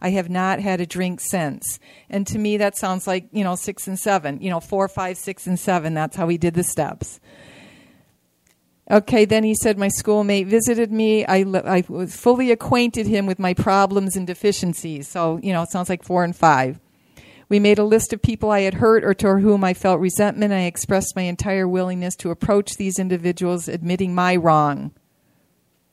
I 0.00 0.10
have 0.10 0.28
not 0.28 0.60
had 0.60 0.80
a 0.80 0.86
drink 0.86 1.20
since. 1.20 1.78
And 2.10 2.26
to 2.28 2.38
me, 2.38 2.56
that 2.58 2.76
sounds 2.76 3.06
like, 3.06 3.28
you 3.32 3.44
know, 3.44 3.56
six 3.56 3.86
and 3.86 3.98
seven, 3.98 4.40
you 4.40 4.50
know, 4.50 4.60
four, 4.60 4.88
five, 4.88 5.16
six, 5.16 5.46
and 5.46 5.58
seven. 5.58 5.94
That's 5.94 6.16
how 6.16 6.28
he 6.28 6.38
did 6.38 6.54
the 6.54 6.62
steps. 6.62 7.20
Okay, 8.88 9.24
then 9.24 9.42
he 9.42 9.54
said, 9.54 9.78
My 9.78 9.88
schoolmate 9.88 10.46
visited 10.46 10.92
me. 10.92 11.26
I, 11.26 11.38
I 11.38 11.84
was 11.88 12.14
fully 12.14 12.52
acquainted 12.52 13.06
him 13.06 13.26
with 13.26 13.40
my 13.40 13.52
problems 13.52 14.16
and 14.16 14.26
deficiencies. 14.26 15.08
So, 15.08 15.40
you 15.42 15.52
know, 15.52 15.62
it 15.62 15.70
sounds 15.70 15.88
like 15.88 16.04
four 16.04 16.22
and 16.22 16.36
five. 16.36 16.78
We 17.48 17.58
made 17.60 17.78
a 17.78 17.84
list 17.84 18.12
of 18.12 18.22
people 18.22 18.50
I 18.50 18.60
had 18.60 18.74
hurt 18.74 19.04
or 19.04 19.14
to 19.14 19.36
whom 19.36 19.64
I 19.64 19.74
felt 19.74 20.00
resentment. 20.00 20.52
I 20.52 20.62
expressed 20.62 21.16
my 21.16 21.22
entire 21.22 21.66
willingness 21.66 22.16
to 22.16 22.30
approach 22.30 22.76
these 22.76 22.98
individuals, 22.98 23.68
admitting 23.68 24.14
my 24.14 24.36
wrong. 24.36 24.92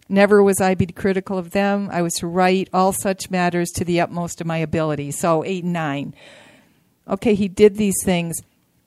Never 0.10 0.43
was 0.43 0.60
I 0.60 0.76
be 0.76 0.86
critical 0.88 1.38
of 1.38 1.51
them. 1.51 1.89
I 1.91 2.01
was 2.01 2.14
to 2.16 2.28
write 2.28 2.70
all 2.74 2.91
such 2.91 3.32
matters 3.32 3.70
to 3.72 3.86
the 3.86 4.01
utmost 4.01 4.41
of 4.41 4.47
my 4.47 4.58
ability. 4.58 5.12
So, 5.12 5.43
eight 5.43 5.64
and 5.64 5.74
nine. 5.74 6.14
Okay, 7.08 7.36
he 7.36 7.47
did 7.47 7.76
these 7.76 7.95
things. 8.04 8.41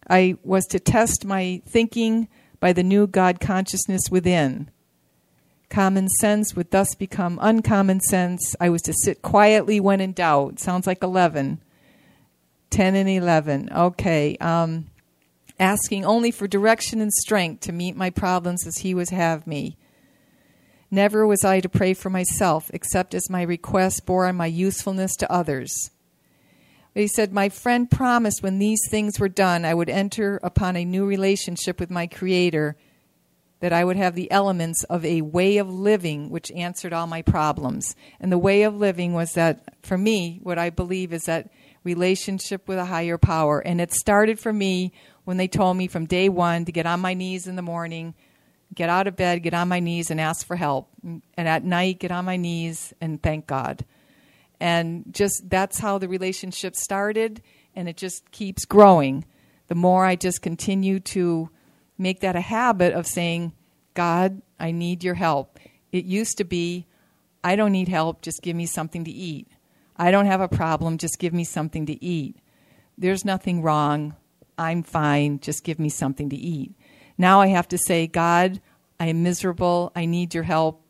I 0.08 0.36
was 0.44 0.66
to 0.66 0.78
test 0.78 1.24
my 1.24 1.62
thinking 1.66 2.28
by 2.60 2.72
the 2.72 2.82
new 2.82 3.06
God 3.06 3.40
consciousness 3.40 4.02
within. 4.10 4.70
Common 5.68 6.08
sense 6.08 6.54
would 6.54 6.70
thus 6.70 6.94
become 6.94 7.38
uncommon 7.42 8.00
sense. 8.00 8.54
I 8.60 8.68
was 8.70 8.82
to 8.82 8.92
sit 8.92 9.20
quietly 9.22 9.80
when 9.80 10.00
in 10.00 10.12
doubt. 10.12 10.60
Sounds 10.60 10.86
like 10.86 11.02
11. 11.02 11.60
10 12.70 12.94
and 12.94 13.08
11. 13.08 13.70
Okay. 13.72 14.36
Um, 14.38 14.86
asking 15.58 16.04
only 16.04 16.30
for 16.30 16.46
direction 16.46 17.00
and 17.00 17.12
strength 17.12 17.60
to 17.62 17.72
meet 17.72 17.96
my 17.96 18.10
problems 18.10 18.66
as 18.66 18.78
He 18.78 18.94
would 18.94 19.10
have 19.10 19.46
me. 19.46 19.76
Never 20.90 21.26
was 21.26 21.44
I 21.44 21.60
to 21.60 21.68
pray 21.68 21.94
for 21.94 22.10
myself, 22.10 22.70
except 22.72 23.14
as 23.14 23.28
my 23.28 23.42
request 23.42 24.06
bore 24.06 24.26
on 24.26 24.36
my 24.36 24.46
usefulness 24.46 25.16
to 25.16 25.32
others. 25.32 25.90
But 26.94 27.02
he 27.02 27.08
said, 27.08 27.32
My 27.32 27.48
friend 27.48 27.90
promised 27.90 28.42
when 28.42 28.58
these 28.58 28.80
things 28.88 29.18
were 29.18 29.28
done, 29.28 29.64
I 29.64 29.74
would 29.74 29.90
enter 29.90 30.40
upon 30.42 30.76
a 30.76 30.84
new 30.84 31.04
relationship 31.04 31.80
with 31.80 31.90
my 31.90 32.06
Creator, 32.06 32.76
that 33.60 33.72
I 33.72 33.84
would 33.84 33.96
have 33.96 34.14
the 34.14 34.30
elements 34.30 34.84
of 34.84 35.04
a 35.04 35.22
way 35.22 35.58
of 35.58 35.68
living 35.68 36.30
which 36.30 36.52
answered 36.52 36.92
all 36.92 37.06
my 37.06 37.22
problems. 37.22 37.96
And 38.20 38.30
the 38.30 38.38
way 38.38 38.62
of 38.62 38.76
living 38.76 39.12
was 39.12 39.32
that, 39.32 39.74
for 39.82 39.96
me, 39.98 40.40
what 40.42 40.58
I 40.58 40.70
believe 40.70 41.12
is 41.12 41.24
that 41.24 41.50
relationship 41.82 42.68
with 42.68 42.78
a 42.78 42.84
higher 42.84 43.18
power. 43.18 43.60
And 43.60 43.80
it 43.80 43.92
started 43.92 44.38
for 44.38 44.52
me 44.52 44.92
when 45.24 45.36
they 45.36 45.48
told 45.48 45.76
me 45.76 45.88
from 45.88 46.06
day 46.06 46.28
one 46.28 46.64
to 46.66 46.72
get 46.72 46.86
on 46.86 47.00
my 47.00 47.14
knees 47.14 47.46
in 47.46 47.56
the 47.56 47.62
morning 47.62 48.14
get 48.74 48.88
out 48.88 49.06
of 49.06 49.16
bed, 49.16 49.42
get 49.42 49.54
on 49.54 49.68
my 49.68 49.80
knees, 49.80 50.10
and 50.10 50.20
ask 50.20 50.46
for 50.46 50.56
help. 50.56 50.88
And 51.02 51.22
at 51.36 51.64
night, 51.64 52.00
get 52.00 52.10
on 52.10 52.24
my 52.24 52.36
knees 52.36 52.92
and 53.00 53.22
thank 53.22 53.46
God. 53.46 53.84
And 54.60 55.04
just 55.10 55.48
that's 55.48 55.78
how 55.78 55.98
the 55.98 56.08
relationship 56.08 56.76
started, 56.76 57.42
and 57.74 57.88
it 57.88 57.96
just 57.96 58.30
keeps 58.30 58.64
growing. 58.64 59.24
The 59.68 59.74
more 59.74 60.04
I 60.04 60.16
just 60.16 60.42
continue 60.42 61.00
to 61.00 61.50
make 61.98 62.20
that 62.20 62.36
a 62.36 62.40
habit 62.40 62.94
of 62.94 63.06
saying, 63.06 63.52
God, 63.94 64.40
I 64.58 64.70
need 64.70 65.04
your 65.04 65.14
help. 65.14 65.58
It 65.92 66.04
used 66.04 66.38
to 66.38 66.44
be, 66.44 66.86
I 67.42 67.56
don't 67.56 67.72
need 67.72 67.88
help, 67.88 68.22
just 68.22 68.42
give 68.42 68.56
me 68.56 68.66
something 68.66 69.04
to 69.04 69.10
eat. 69.10 69.48
I 69.96 70.10
don't 70.10 70.26
have 70.26 70.40
a 70.40 70.48
problem, 70.48 70.98
just 70.98 71.18
give 71.18 71.32
me 71.32 71.44
something 71.44 71.86
to 71.86 72.04
eat. 72.04 72.36
There's 72.98 73.24
nothing 73.24 73.62
wrong. 73.62 74.14
I'm 74.58 74.82
fine, 74.82 75.40
just 75.40 75.64
give 75.64 75.78
me 75.78 75.88
something 75.88 76.30
to 76.30 76.36
eat. 76.36 76.74
Now 77.18 77.40
I 77.40 77.48
have 77.48 77.68
to 77.68 77.78
say, 77.78 78.06
God, 78.06 78.60
I 78.98 79.06
am 79.06 79.22
miserable. 79.22 79.92
I 79.94 80.06
need 80.06 80.34
your 80.34 80.42
help. 80.42 80.82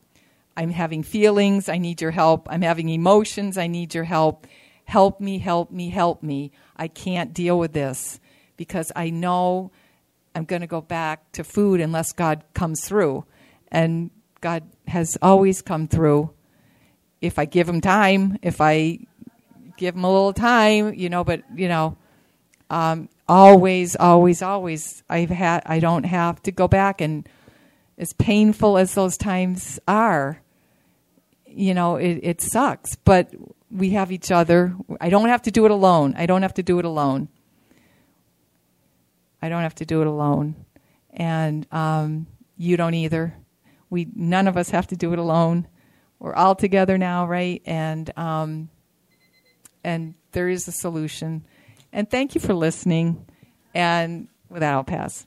I'm 0.56 0.70
having 0.70 1.02
feelings. 1.02 1.68
I 1.68 1.78
need 1.78 2.00
your 2.00 2.10
help. 2.10 2.48
I'm 2.50 2.62
having 2.62 2.88
emotions. 2.88 3.58
I 3.58 3.66
need 3.66 3.94
your 3.94 4.04
help. 4.04 4.46
Help 4.84 5.20
me, 5.20 5.38
help 5.38 5.70
me, 5.70 5.90
help 5.90 6.22
me. 6.22 6.52
I 6.76 6.88
can't 6.88 7.34
deal 7.34 7.58
with 7.58 7.72
this 7.72 8.20
because 8.56 8.92
I 8.96 9.10
know 9.10 9.70
I'm 10.34 10.44
going 10.44 10.60
to 10.60 10.66
go 10.66 10.80
back 10.80 11.32
to 11.32 11.44
food 11.44 11.80
unless 11.80 12.12
God 12.12 12.44
comes 12.54 12.84
through. 12.84 13.24
And 13.70 14.10
God 14.40 14.62
has 14.86 15.18
always 15.20 15.60
come 15.62 15.88
through 15.88 16.30
if 17.20 17.38
I 17.38 17.44
give 17.44 17.68
him 17.68 17.80
time, 17.80 18.38
if 18.42 18.60
I 18.60 19.00
give 19.76 19.94
him 19.94 20.04
a 20.04 20.12
little 20.12 20.32
time, 20.32 20.94
you 20.94 21.08
know, 21.08 21.24
but, 21.24 21.42
you 21.54 21.68
know, 21.68 21.96
um, 22.70 23.08
always, 23.28 23.96
always, 23.96 24.42
always, 24.42 25.02
I've 25.08 25.30
had, 25.30 25.62
I 25.66 25.80
don't 25.80 26.04
have 26.04 26.42
to 26.42 26.52
go 26.52 26.68
back 26.68 27.00
and 27.00 27.28
as 27.98 28.12
painful 28.12 28.76
as 28.76 28.94
those 28.94 29.16
times 29.16 29.78
are, 29.88 30.40
you 31.46 31.74
know, 31.74 31.96
it, 31.96 32.20
it 32.22 32.40
sucks, 32.40 32.96
but 32.96 33.30
we 33.70 33.90
have 33.90 34.12
each 34.12 34.30
other. 34.30 34.76
I 35.00 35.08
don't 35.08 35.28
have 35.28 35.42
to 35.42 35.50
do 35.50 35.64
it 35.64 35.70
alone. 35.70 36.14
I 36.16 36.26
don't 36.26 36.42
have 36.42 36.54
to 36.54 36.62
do 36.62 36.78
it 36.78 36.84
alone. 36.84 37.28
I 39.40 39.48
don't 39.48 39.62
have 39.62 39.74
to 39.76 39.86
do 39.86 40.00
it 40.00 40.06
alone. 40.06 40.56
And 41.12 41.66
um, 41.72 42.26
you 42.56 42.76
don't 42.76 42.94
either. 42.94 43.34
We 43.88 44.08
none 44.14 44.48
of 44.48 44.56
us 44.56 44.70
have 44.70 44.88
to 44.88 44.96
do 44.96 45.12
it 45.12 45.18
alone. 45.18 45.68
We're 46.18 46.34
all 46.34 46.54
together 46.54 46.98
now, 46.98 47.26
right? 47.26 47.62
And 47.64 48.10
um, 48.18 48.68
and 49.84 50.14
there 50.32 50.48
is 50.48 50.66
a 50.68 50.72
solution. 50.72 51.44
And 51.96 52.10
thank 52.10 52.34
you 52.34 52.42
for 52.42 52.52
listening. 52.52 53.24
And 53.74 54.28
with 54.50 54.60
that, 54.60 54.74
I'll 54.74 54.84
pass. 54.84 55.26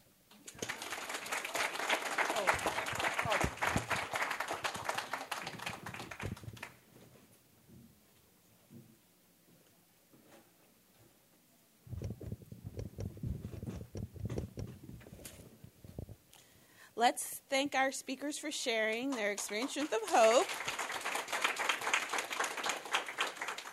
Let's 16.95 17.41
thank 17.49 17.73
our 17.73 17.91
speakers 17.91 18.37
for 18.37 18.51
sharing 18.51 19.09
their 19.09 19.31
experience 19.31 19.75
of 19.75 19.87
hope. 20.09 20.45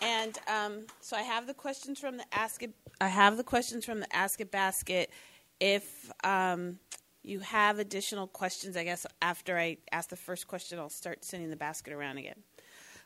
And 0.06 0.38
um, 0.46 0.86
so 1.00 1.16
I 1.16 1.22
have 1.22 1.48
the 1.48 1.54
questions 1.54 1.98
from 1.98 2.16
the 2.16 2.24
Ask 2.32 2.62
It. 2.62 2.72
I 3.00 3.08
have 3.08 3.36
the 3.36 3.42
questions 3.42 3.84
from 3.84 3.98
the 3.98 4.14
Ask 4.14 4.40
It 4.40 4.52
basket. 4.52 5.10
If 5.58 6.12
um, 6.22 6.78
you 7.24 7.40
have 7.40 7.80
additional 7.80 8.28
questions, 8.28 8.76
I 8.76 8.84
guess 8.84 9.04
after 9.20 9.58
I 9.58 9.78
ask 9.90 10.08
the 10.08 10.16
first 10.16 10.46
question, 10.46 10.78
I'll 10.78 10.90
start 10.90 11.24
sending 11.24 11.50
the 11.50 11.56
basket 11.56 11.92
around 11.92 12.18
again. 12.18 12.44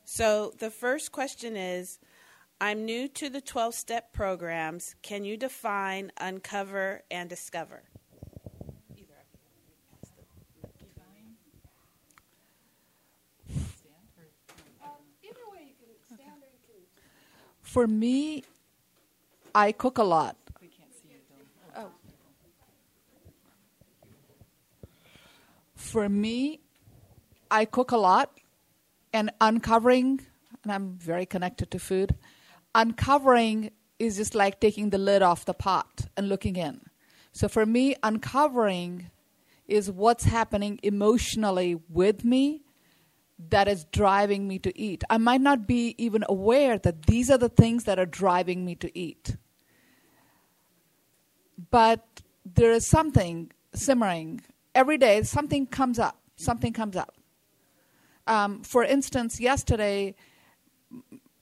So 0.05 0.53
the 0.59 0.70
first 0.70 1.11
question 1.11 1.57
is 1.57 2.01
I'm 2.61 2.84
new 2.84 3.09
to 3.09 3.30
the 3.30 3.40
12 3.40 3.74
step 3.74 4.12
programs. 4.12 4.94
Can 5.01 5.24
you 5.24 5.38
define, 5.38 6.12
uncover, 6.18 7.03
and 7.11 7.30
discover? 7.30 7.84
For 17.71 17.87
me, 17.87 18.43
I 19.55 19.71
cook 19.71 19.99
a 19.99 20.03
lot. 20.03 20.37
Oh. 21.77 21.87
For 25.77 26.09
me, 26.09 26.59
I 27.49 27.66
cook 27.66 27.93
a 27.93 27.97
lot, 27.97 28.33
and 29.12 29.31
uncovering, 29.41 30.21
and 30.64 30.73
I'm 30.73 30.99
very 30.99 31.27
connected 31.27 31.71
to 31.71 31.79
food, 31.79 32.16
uncovering 32.75 33.71
is 34.01 34.16
just 34.16 34.35
like 34.35 34.59
taking 34.59 34.91
the 34.91 34.99
lid 34.99 35.23
off 35.23 35.45
the 35.45 35.55
pot 35.55 36.09
and 36.16 36.29
looking 36.29 36.57
in. 36.57 36.81
So 37.31 37.47
for 37.47 37.64
me, 37.64 37.95
uncovering 38.03 39.12
is 39.68 39.89
what's 39.89 40.25
happening 40.25 40.81
emotionally 40.83 41.77
with 41.89 42.25
me 42.25 42.64
that 43.49 43.68
is 43.68 43.84
driving 43.84 44.47
me 44.47 44.59
to 44.59 44.78
eat. 44.78 45.03
I 45.09 45.18
might 45.18 45.41
not 45.41 45.66
be 45.66 45.95
even 45.99 46.24
aware 46.28 46.78
that 46.78 47.07
these 47.07 47.30
are 47.30 47.38
the 47.38 47.49
things 47.49 47.84
that 47.84 47.99
are 47.99 48.07
driving 48.07 48.64
me 48.64 48.74
to 48.76 48.99
eat. 48.99 49.36
But 51.70 52.05
there 52.45 52.72
is 52.72 52.86
something 52.86 53.51
simmering. 53.74 54.43
Every 54.74 54.99
day, 54.99 55.22
something 55.22 55.66
comes 55.66 55.99
up. 55.99 56.20
Something 56.36 56.72
comes 56.72 56.97
up. 56.97 57.14
Um, 58.26 58.62
for 58.62 58.84
instance, 58.84 59.41
yesterday, 59.41 60.14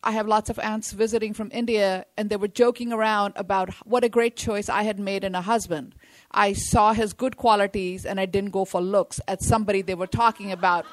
I 0.03 0.13
have 0.13 0.27
lots 0.27 0.49
of 0.49 0.59
aunts 0.59 0.93
visiting 0.93 1.35
from 1.35 1.51
India, 1.53 2.07
and 2.17 2.31
they 2.31 2.37
were 2.37 2.49
joking 2.49 2.93
around 2.93 3.35
about 3.37 3.75
what 3.85 4.05
a 4.05 4.09
great 4.09 4.37
choice 4.37 4.69
I 4.69 4.85
had 4.85 4.99
made 4.99 5.25
in 5.25 5.35
a 5.35 5.43
husband. 5.43 5.95
I 6.31 6.53
saw 6.53 6.93
his 6.93 7.13
good 7.13 7.37
qualities, 7.37 8.07
and 8.07 8.21
I 8.21 8.27
didn't 8.27 8.51
go 8.51 8.65
for 8.65 8.81
looks 8.81 9.21
at 9.29 9.43
somebody 9.43 9.83
they 9.83 9.95
were 9.95 10.07
talking 10.07 10.53
about. 10.53 10.87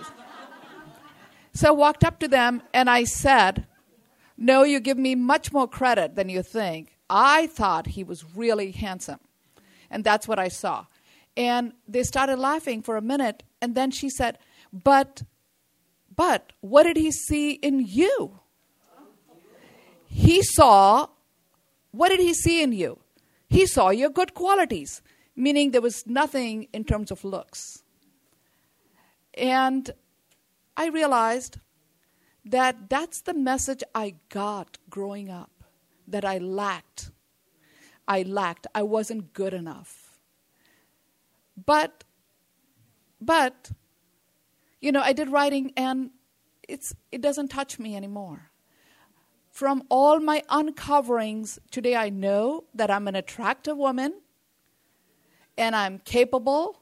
So 1.55 1.69
I 1.69 1.71
walked 1.71 2.03
up 2.03 2.19
to 2.19 2.27
them 2.27 2.61
and 2.73 2.89
I 2.89 3.05
said, 3.05 3.65
No, 4.37 4.63
you 4.63 4.79
give 4.79 4.97
me 4.97 5.15
much 5.15 5.51
more 5.51 5.67
credit 5.67 6.15
than 6.15 6.29
you 6.29 6.43
think. 6.43 6.95
I 7.09 7.47
thought 7.47 7.87
he 7.87 8.03
was 8.03 8.35
really 8.35 8.71
handsome. 8.71 9.19
And 9.89 10.03
that's 10.03 10.27
what 10.27 10.37
I 10.37 10.49
saw. 10.49 10.85
And 11.35 11.73
they 11.87 12.03
started 12.03 12.37
laughing 12.37 12.81
for 12.81 12.95
a 12.95 13.01
minute, 13.01 13.43
and 13.61 13.75
then 13.75 13.91
she 13.91 14.09
said, 14.09 14.37
But, 14.71 15.23
but, 16.15 16.53
what 16.61 16.83
did 16.83 16.97
he 16.97 17.11
see 17.11 17.51
in 17.51 17.79
you? 17.79 18.39
he 20.07 20.41
saw 20.43 21.07
what 21.95 22.09
did 22.09 22.19
he 22.19 22.33
see 22.33 22.61
in 22.61 22.73
you? 22.73 22.99
He 23.47 23.65
saw 23.65 23.89
your 23.89 24.09
good 24.09 24.33
qualities, 24.33 25.01
meaning 25.33 25.71
there 25.71 25.81
was 25.81 26.05
nothing 26.05 26.67
in 26.73 26.83
terms 26.83 27.09
of 27.09 27.23
looks. 27.23 27.61
And 29.33 29.89
I 30.77 30.87
realized 30.87 31.59
that 32.43 32.89
that's 32.89 33.21
the 33.21 33.33
message 33.33 33.83
I 33.93 34.15
got 34.29 34.77
growing 34.89 35.29
up 35.29 35.51
that 36.07 36.25
I 36.25 36.37
lacked. 36.37 37.11
I 38.07 38.21
lacked. 38.23 38.67
I 38.75 38.83
wasn't 38.83 39.33
good 39.33 39.53
enough. 39.53 40.19
But 41.65 42.03
but 43.19 43.71
you 44.81 44.91
know, 44.91 45.01
I 45.01 45.13
did 45.13 45.29
writing 45.29 45.73
and 45.75 46.11
it's 46.67 46.93
it 47.11 47.21
doesn't 47.21 47.47
touch 47.47 47.79
me 47.79 47.95
anymore 47.95 48.51
from 49.55 49.83
all 49.89 50.19
my 50.19 50.43
uncoverings, 50.49 51.59
today 51.71 51.95
I 51.95 52.09
know 52.09 52.65
that 52.73 52.91
I'm 52.91 53.07
an 53.07 53.15
attractive 53.15 53.77
woman 53.77 54.13
and 55.57 55.73
I'm 55.73 55.99
capable 55.99 56.81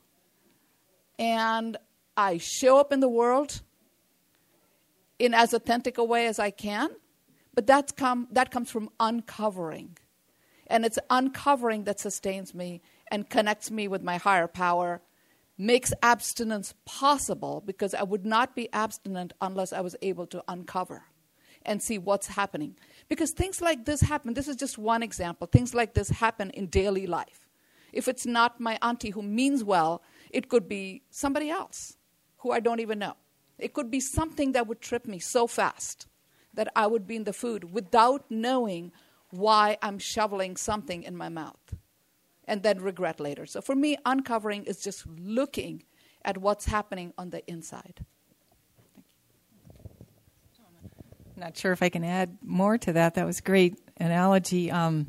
and 1.19 1.77
I 2.17 2.39
show 2.39 2.79
up 2.79 2.91
in 2.91 2.99
the 2.99 3.07
world 3.07 3.61
in 5.23 5.33
as 5.33 5.53
authentic 5.53 5.97
a 5.97 6.03
way 6.03 6.27
as 6.27 6.39
I 6.39 6.51
can. 6.51 6.89
But 7.53 7.67
that's 7.67 7.91
come, 7.91 8.27
that 8.31 8.51
comes 8.51 8.71
from 8.71 8.89
uncovering. 8.99 9.97
And 10.67 10.85
it's 10.85 10.99
uncovering 11.09 11.83
that 11.83 11.99
sustains 11.99 12.53
me 12.53 12.81
and 13.11 13.29
connects 13.29 13.69
me 13.69 13.87
with 13.87 14.01
my 14.01 14.17
higher 14.17 14.47
power, 14.47 15.01
makes 15.57 15.93
abstinence 16.01 16.73
possible 16.85 17.61
because 17.65 17.93
I 17.93 18.03
would 18.03 18.25
not 18.25 18.55
be 18.55 18.71
abstinent 18.73 19.33
unless 19.39 19.71
I 19.71 19.81
was 19.81 19.95
able 20.01 20.25
to 20.27 20.43
uncover 20.47 21.03
and 21.65 21.81
see 21.81 21.97
what's 21.97 22.27
happening. 22.27 22.75
Because 23.07 23.31
things 23.31 23.61
like 23.61 23.85
this 23.85 24.01
happen. 24.01 24.33
This 24.33 24.47
is 24.47 24.55
just 24.55 24.77
one 24.77 25.03
example. 25.03 25.47
Things 25.47 25.73
like 25.73 25.93
this 25.93 26.09
happen 26.09 26.49
in 26.51 26.67
daily 26.67 27.05
life. 27.07 27.47
If 27.91 28.07
it's 28.07 28.25
not 28.25 28.59
my 28.59 28.79
auntie 28.81 29.11
who 29.11 29.21
means 29.21 29.63
well, 29.63 30.01
it 30.31 30.49
could 30.49 30.67
be 30.67 31.03
somebody 31.11 31.49
else 31.49 31.97
who 32.37 32.51
I 32.51 32.59
don't 32.59 32.79
even 32.79 32.99
know. 32.99 33.13
It 33.57 33.73
could 33.73 33.91
be 33.91 33.99
something 33.99 34.51
that 34.53 34.67
would 34.67 34.81
trip 34.81 35.07
me 35.07 35.19
so 35.19 35.47
fast 35.47 36.07
that 36.53 36.67
I 36.75 36.87
would 36.87 37.07
be 37.07 37.15
in 37.15 37.23
the 37.23 37.33
food 37.33 37.73
without 37.73 38.25
knowing 38.29 38.91
why 39.29 39.77
I'm 39.81 39.97
shoveling 39.99 40.55
something 40.57 41.03
in 41.03 41.15
my 41.15 41.29
mouth 41.29 41.75
and 42.45 42.61
then 42.63 42.81
regret 42.81 43.19
later. 43.19 43.45
So 43.45 43.61
for 43.61 43.75
me, 43.75 43.97
uncovering 44.05 44.65
is 44.65 44.81
just 44.81 45.05
looking 45.07 45.83
at 46.23 46.37
what's 46.37 46.65
happening 46.65 47.13
on 47.17 47.31
the 47.31 47.45
inside. 47.49 48.05
Not 51.35 51.57
sure 51.57 51.71
if 51.71 51.81
I 51.81 51.89
can 51.89 52.03
add 52.03 52.37
more 52.43 52.77
to 52.77 52.93
that. 52.93 53.15
That 53.15 53.25
was 53.25 53.41
great 53.41 53.79
analogy. 53.97 54.69
Um, 54.69 55.07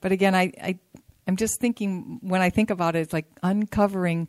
but 0.00 0.10
again, 0.10 0.34
I, 0.34 0.52
I 0.60 0.78
I'm 1.26 1.36
just 1.36 1.60
thinking 1.60 2.18
when 2.22 2.40
I 2.40 2.50
think 2.50 2.70
about 2.70 2.96
it, 2.96 3.00
it's 3.00 3.12
like 3.12 3.26
uncovering 3.42 4.28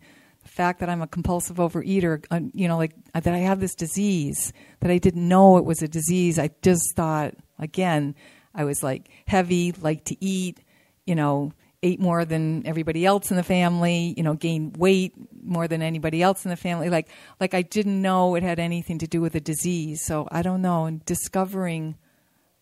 fact 0.50 0.80
that 0.80 0.90
I'm 0.90 1.02
a 1.02 1.08
compulsive 1.08 1.58
overeater. 1.58 2.24
you 2.54 2.68
know, 2.68 2.78
like 2.78 2.94
that 3.14 3.28
I 3.28 3.40
have 3.40 3.60
this 3.60 3.76
disease 3.76 4.54
that 4.82 4.92
I 4.92 4.98
didn't 4.98 5.28
know 5.28 5.58
it 5.58 5.66
was 5.66 5.82
a 5.82 5.88
disease. 5.88 6.38
I 6.40 6.52
just 6.62 6.96
thought 6.96 7.34
again 7.58 8.16
I 8.54 8.64
was 8.64 8.84
like 8.84 9.10
heavy, 9.26 9.72
like 9.72 10.06
to 10.06 10.18
eat. 10.24 10.60
You 11.06 11.16
know, 11.16 11.54
ate 11.82 12.00
more 12.00 12.26
than 12.26 12.66
everybody 12.68 13.06
else 13.06 13.32
in 13.32 13.38
the 13.38 13.44
family, 13.44 14.14
you 14.18 14.24
know, 14.24 14.34
gained 14.34 14.78
weight 14.78 15.14
more 15.42 15.68
than 15.68 15.82
anybody 15.82 16.22
else 16.22 16.46
in 16.46 16.50
the 16.50 16.58
family. 16.58 16.90
Like, 16.90 17.08
like 17.40 17.54
I 17.54 17.62
didn't 17.62 18.02
know 18.02 18.36
it 18.36 18.44
had 18.44 18.60
anything 18.60 19.00
to 19.00 19.08
do 19.08 19.22
with 19.22 19.36
a 19.36 19.40
disease. 19.40 20.02
So 20.06 20.28
I 20.32 20.42
don't 20.42 20.62
know. 20.62 20.86
And 20.86 21.04
discovering 21.06 21.96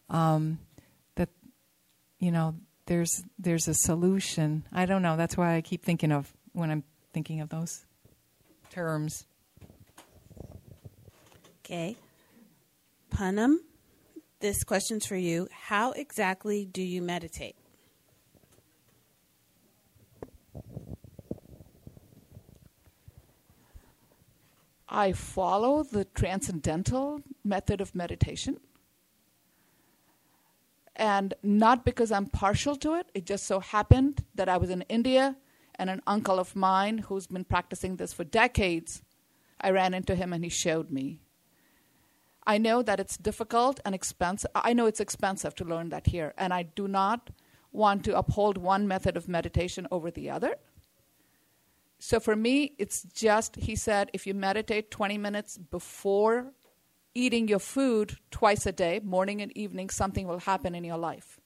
um, 0.10 0.60
that, 1.16 1.30
you 2.20 2.32
know, 2.32 2.56
there's 2.86 3.24
there's 3.40 3.68
a 3.68 3.74
solution. 3.74 4.66
I 4.72 4.86
don't 4.86 5.02
know. 5.02 5.18
That's 5.18 5.36
why 5.36 5.56
I 5.56 5.62
keep 5.62 5.84
thinking 5.84 6.12
of 6.12 6.32
when 6.54 6.72
I'm 6.72 6.84
thinking 7.18 7.42
of 7.42 7.50
those 7.50 7.84
terms. 8.70 9.26
Okay, 11.66 11.96
Punam, 13.12 13.56
this 14.40 14.64
question's 14.64 15.08
for 15.08 15.16
you. 15.16 15.48
How 15.52 15.94
exactly 15.94 16.64
do 16.64 16.84
you 16.84 17.02
meditate? 17.02 17.56
I 24.88 25.14
follow 25.14 25.82
the 25.82 26.06
transcendental 26.06 27.22
method 27.44 27.82
of 27.82 27.96
meditation. 27.96 28.60
And 30.96 31.34
not 31.42 31.84
because 31.84 32.12
I'm 32.12 32.28
partial 32.28 32.76
to 32.76 32.94
it, 32.94 33.08
it 33.16 33.26
just 33.26 33.48
so 33.48 33.60
happened 33.60 34.24
that 34.36 34.48
I 34.48 34.58
was 34.58 34.70
in 34.70 34.84
India 34.84 35.36
and 35.80 35.90
an 35.90 36.02
uncle 36.08 36.40
of 36.40 36.56
mine 36.56 37.00
who's 37.00 37.28
been 37.28 37.46
practicing 37.46 37.96
this 37.96 38.14
for 38.14 38.24
decades, 38.24 39.04
I 39.60 39.72
ran 39.72 39.94
into 39.94 40.16
him 40.16 40.34
and 40.34 40.44
he 40.44 40.50
showed 40.50 40.92
me. 40.92 41.22
I 42.46 42.58
know 42.58 42.82
that 42.82 43.00
it's 43.00 43.18
difficult 43.18 43.80
and 43.84 43.94
expensive. 43.94 44.50
I 44.56 44.74
know 44.74 44.86
it's 44.86 45.02
expensive 45.02 45.54
to 45.56 45.66
learn 45.66 45.90
that 45.90 46.08
here, 46.08 46.34
and 46.38 46.54
I 46.54 46.64
do 46.64 46.88
not 46.88 47.30
want 47.74 48.06
to 48.06 48.18
uphold 48.18 48.58
one 48.58 48.88
method 48.88 49.18
of 49.18 49.28
meditation 49.28 49.86
over 49.92 50.10
the 50.10 50.30
other. 50.30 50.56
So 52.00 52.20
for 52.20 52.36
me, 52.36 52.74
it's 52.78 53.04
just, 53.14 53.58
he 53.58 53.76
said, 53.76 54.10
if 54.14 54.26
you 54.26 54.34
meditate 54.34 54.92
20 54.92 55.18
minutes 55.18 55.58
before 55.58 56.54
eating 57.14 57.48
your 57.48 57.60
food 57.60 58.18
twice 58.32 58.66
a 58.66 58.72
day, 58.72 59.02
morning 59.04 59.42
and 59.42 59.56
evening, 59.58 59.90
something 59.90 60.28
will 60.28 60.40
happen 60.40 60.76
in 60.76 60.84
your 60.84 60.98
life. 60.98 61.37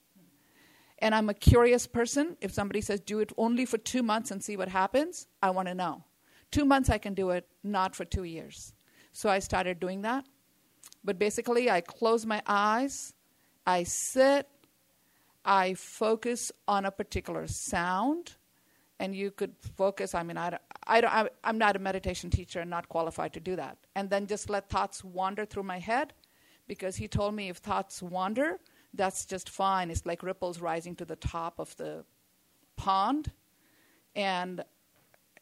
And 1.02 1.16
I'm 1.16 1.28
a 1.28 1.34
curious 1.34 1.86
person. 1.88 2.36
If 2.40 2.52
somebody 2.52 2.80
says, 2.80 3.00
do 3.00 3.18
it 3.18 3.32
only 3.36 3.66
for 3.66 3.76
two 3.76 4.04
months 4.04 4.30
and 4.30 4.42
see 4.42 4.56
what 4.56 4.68
happens, 4.68 5.26
I 5.42 5.50
want 5.50 5.66
to 5.66 5.74
know. 5.74 6.04
Two 6.52 6.64
months 6.64 6.88
I 6.88 6.98
can 6.98 7.12
do 7.12 7.30
it, 7.30 7.48
not 7.64 7.96
for 7.96 8.04
two 8.04 8.22
years. 8.22 8.72
So 9.12 9.28
I 9.28 9.40
started 9.40 9.80
doing 9.80 10.02
that. 10.02 10.24
But 11.02 11.18
basically, 11.18 11.68
I 11.68 11.80
close 11.80 12.24
my 12.24 12.40
eyes, 12.46 13.14
I 13.66 13.82
sit, 13.82 14.46
I 15.44 15.74
focus 15.74 16.52
on 16.68 16.84
a 16.84 16.92
particular 16.92 17.48
sound 17.48 18.36
and 19.00 19.16
you 19.16 19.32
could 19.32 19.54
focus. 19.76 20.14
I 20.14 20.22
mean, 20.22 20.36
I, 20.36 20.50
don't, 20.50 20.62
I, 20.86 21.00
I, 21.00 21.28
I'm 21.42 21.58
not 21.58 21.74
a 21.74 21.80
meditation 21.80 22.30
teacher 22.30 22.60
and 22.60 22.70
not 22.70 22.88
qualified 22.88 23.32
to 23.32 23.40
do 23.40 23.56
that. 23.56 23.76
And 23.96 24.08
then 24.08 24.28
just 24.28 24.48
let 24.48 24.68
thoughts 24.70 25.02
wander 25.02 25.44
through 25.44 25.64
my 25.64 25.80
head 25.80 26.12
because 26.68 26.94
he 26.94 27.08
told 27.08 27.34
me 27.34 27.48
if 27.48 27.56
thoughts 27.56 28.00
wander, 28.00 28.60
that's 28.94 29.24
just 29.24 29.48
fine. 29.48 29.90
It's 29.90 30.04
like 30.04 30.22
ripples 30.22 30.60
rising 30.60 30.96
to 30.96 31.04
the 31.04 31.16
top 31.16 31.58
of 31.58 31.76
the 31.76 32.04
pond. 32.76 33.32
And, 34.14 34.64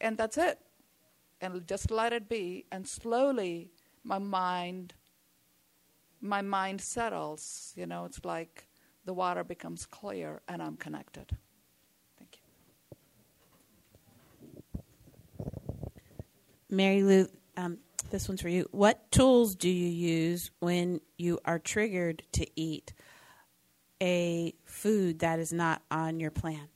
and 0.01 0.17
that's 0.17 0.39
it. 0.39 0.59
And 1.41 1.67
just 1.67 1.91
let 1.91 2.13
it 2.13 2.29
be. 2.29 2.67
And 2.71 2.87
slowly, 2.87 3.71
my 4.05 4.19
mind, 4.19 4.95
my 6.21 6.43
mind 6.43 6.81
settles. 6.81 7.73
You 7.77 7.87
know, 7.87 8.05
it's 8.05 8.25
like 8.25 8.67
the 9.05 9.15
water 9.15 9.43
becomes 9.43 9.87
clear 9.87 10.43
and 10.49 10.63
I'm 10.63 10.77
connected. 10.77 11.37
Thank 12.19 12.39
you. 14.69 15.63
Mary 16.69 17.03
Lou, 17.03 17.27
um, 17.57 17.79
this 18.11 18.29
one's 18.29 18.43
for 18.43 18.49
you. 18.49 18.69
What 18.71 19.11
tools 19.11 19.55
do 19.57 19.69
you 19.69 19.89
use 19.89 20.51
when 20.61 21.01
you 21.17 21.41
are 21.45 21.59
triggered 21.59 22.23
to 22.33 22.47
eat 22.55 22.93
a 24.03 24.55
food 24.65 25.21
that 25.21 25.39
is 25.39 25.53
not 25.53 25.83
on 25.91 26.21
your 26.21 26.31
plan? 26.31 26.69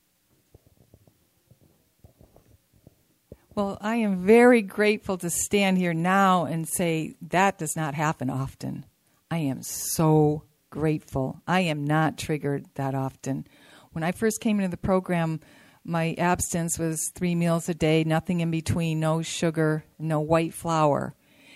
Well, 3.55 3.77
I 3.79 3.95
am 3.95 4.25
very 4.25 4.61
grateful 4.61 5.17
to 5.19 5.29
stand 5.29 5.77
here 5.77 5.93
now 5.93 6.43
and 6.43 6.67
say 6.67 7.15
that 7.21 7.57
does 7.57 7.75
not 7.75 7.93
happen 7.93 8.29
often. 8.29 8.85
I 9.31 9.37
am 9.37 9.63
so 9.63 10.43
grateful. 10.69 11.41
I 11.47 11.61
am 11.61 11.85
not 11.85 12.17
triggered 12.17 12.65
that 12.75 12.93
often. 12.93 13.47
When 13.93 14.03
I 14.03 14.11
first 14.11 14.41
came 14.41 14.59
into 14.59 14.69
the 14.69 14.77
program, 14.77 15.39
my 15.85 16.15
abstinence 16.17 16.77
was 16.77 17.09
three 17.15 17.33
meals 17.33 17.69
a 17.69 17.73
day, 17.73 18.03
nothing 18.03 18.41
in 18.41 18.51
between, 18.51 18.99
no 18.99 19.21
sugar, 19.21 19.85
no 19.97 20.19
white 20.19 20.53
flour. 20.53 21.15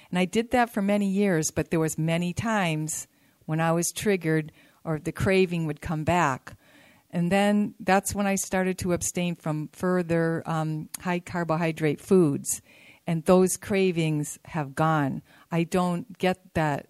And 0.09 0.17
I 0.17 0.23
did 0.23 0.51
that 0.51 0.73
for 0.73 0.81
many 0.81 1.09
years, 1.09 1.51
but 1.51 1.69
there 1.69 1.81
was 1.81 1.97
many 1.97 2.31
times 2.31 3.07
when 3.45 3.59
I 3.59 3.73
was 3.73 3.91
triggered 3.91 4.53
or 4.83 4.99
the 4.99 5.11
craving 5.11 5.65
would 5.65 5.81
come 5.81 6.03
back. 6.03 6.53
And 7.11 7.31
then 7.31 7.73
that's 7.79 8.13
when 8.13 8.27
I 8.27 8.35
started 8.35 8.77
to 8.79 8.93
abstain 8.93 9.35
from 9.35 9.69
further 9.73 10.43
um, 10.45 10.89
high 10.99 11.19
carbohydrate 11.19 11.99
foods. 11.99 12.61
And 13.07 13.25
those 13.25 13.57
cravings 13.57 14.37
have 14.45 14.75
gone. 14.75 15.23
I 15.51 15.63
don't 15.63 16.17
get 16.19 16.53
that. 16.53 16.87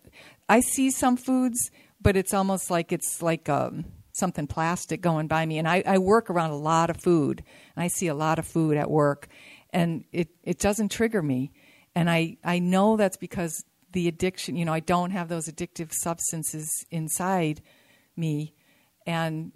I 0.50 0.60
see 0.60 0.92
some 0.92 1.16
foods, 1.16 1.72
but 2.02 2.18
it's 2.18 2.34
almost 2.34 2.70
like 2.70 2.92
it's 2.92 3.22
like 3.22 3.48
um, 3.48 3.86
something 4.12 4.48
plastic 4.48 5.00
going 5.00 5.28
by 5.28 5.46
me. 5.46 5.58
And 5.58 5.68
I, 5.68 5.84
I 5.86 5.98
work 6.00 6.30
around 6.30 6.52
a 6.52 6.58
lot 6.58 6.90
of 6.90 6.98
food, 6.98 7.44
and 7.76 7.84
I 7.84 7.88
see 7.88 8.08
a 8.08 8.14
lot 8.14 8.40
of 8.40 8.46
food 8.46 8.76
at 8.76 8.92
work, 8.92 9.30
and 9.72 10.04
it, 10.12 10.30
it 10.44 10.60
doesn't 10.60 10.92
trigger 10.92 11.22
me. 11.22 11.52
And 11.96 12.10
I, 12.10 12.38
I 12.44 12.60
know 12.60 12.98
that's 12.98 13.18
because 13.18 13.64
the 13.94 14.08
addiction, 14.08 14.56
you 14.56 14.66
know, 14.66 14.74
I 14.74 14.82
don't 14.82 15.12
have 15.12 15.30
those 15.30 15.48
addictive 15.48 15.94
substances 15.94 16.86
inside 16.92 17.62
me. 18.16 18.54
And 19.06 19.52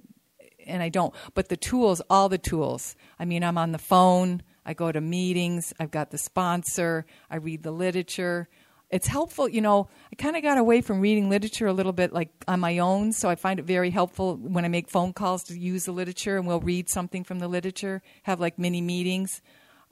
and 0.66 0.82
I 0.82 0.90
don't. 0.90 1.14
But 1.34 1.50
the 1.50 1.58
tools, 1.58 2.02
all 2.10 2.30
the 2.30 2.38
tools. 2.38 2.96
I 3.20 3.26
mean, 3.26 3.44
I'm 3.44 3.58
on 3.58 3.72
the 3.72 3.78
phone, 3.78 4.44
I 4.66 4.74
go 4.74 4.92
to 4.92 5.02
meetings, 5.02 5.74
I've 5.80 5.92
got 5.92 6.12
the 6.12 6.18
sponsor, 6.18 7.06
I 7.30 7.38
read 7.38 7.64
the 7.64 7.72
literature. 7.72 8.48
It's 8.90 9.08
helpful, 9.08 9.50
you 9.50 9.60
know. 9.60 9.90
I 10.12 10.16
kind 10.16 10.36
of 10.36 10.44
got 10.44 10.60
away 10.60 10.82
from 10.82 11.02
reading 11.02 11.28
literature 11.28 11.66
a 11.66 11.74
little 11.74 11.94
bit 11.94 12.14
like 12.14 12.30
on 12.48 12.60
my 12.60 12.78
own, 12.78 13.12
so 13.12 13.28
I 13.28 13.36
find 13.36 13.60
it 13.60 13.66
very 13.66 13.90
helpful 13.90 14.38
when 14.38 14.66
I 14.66 14.68
make 14.68 14.88
phone 14.88 15.14
calls 15.14 15.44
to 15.46 15.58
use 15.58 15.86
the 15.86 15.92
literature 15.92 16.38
and 16.38 16.48
we'll 16.48 16.60
read 16.60 16.90
something 16.90 17.24
from 17.24 17.40
the 17.40 17.48
literature, 17.48 18.04
have 18.24 18.40
like 18.40 18.60
mini 18.60 18.82
meetings. 18.82 19.42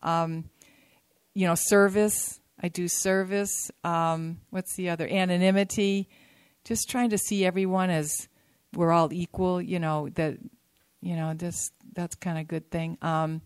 Um, 0.04 0.46
you 1.34 1.48
know, 1.48 1.56
service. 1.56 2.40
I 2.62 2.68
do 2.68 2.88
service. 2.88 3.72
Um, 3.84 4.42
what's 4.50 4.76
the 4.76 4.90
other? 4.90 5.08
Anonymity. 5.08 6.10
Just 6.64 6.90
trying 6.90 7.10
to 7.10 7.18
see 7.18 7.46
everyone 7.46 7.90
as 7.90 8.28
we're 8.76 8.92
all 8.92 9.12
equal. 9.12 9.62
You 9.62 9.80
know 9.80 10.10
that 10.16 10.38
you 11.02 11.16
know, 11.16 11.34
this 11.34 11.72
that's 11.94 12.16
kind 12.16 12.38
of 12.38 12.42
a 12.42 12.46
good 12.46 12.70
thing. 12.72 12.98
Um, 13.02 13.42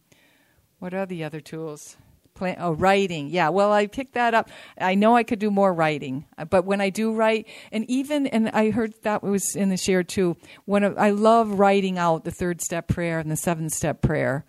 what 0.79 0.93
are 0.93 1.05
the 1.05 1.23
other 1.23 1.39
tools? 1.39 1.97
Plan- 2.35 2.57
oh, 2.59 2.73
writing. 2.73 3.29
Yeah. 3.29 3.47
Well, 3.49 3.71
I 3.71 3.87
picked 3.87 4.15
that 4.15 4.33
up. 4.33 4.49
I 4.77 4.95
know 4.95 5.15
I 5.15 5.23
could 5.23 5.39
do 5.39 5.49
more 5.49 5.73
writing, 5.73 6.25
but 6.49 6.65
when 6.65 6.81
I 6.81 6.89
do 6.89 7.13
write, 7.13 7.47
and 7.71 7.89
even 7.89 8.27
and 8.27 8.49
I 8.49 8.71
heard 8.71 8.93
that 9.03 9.23
was 9.23 9.55
in 9.55 9.69
the 9.69 9.77
share 9.77 10.03
too. 10.03 10.35
When 10.65 10.97
I 10.97 11.11
love 11.11 11.59
writing 11.59 11.97
out 11.97 12.25
the 12.25 12.31
third 12.31 12.61
step 12.61 12.89
prayer 12.89 13.19
and 13.19 13.31
the 13.31 13.37
seventh 13.37 13.71
step 13.71 14.01
prayer, 14.01 14.43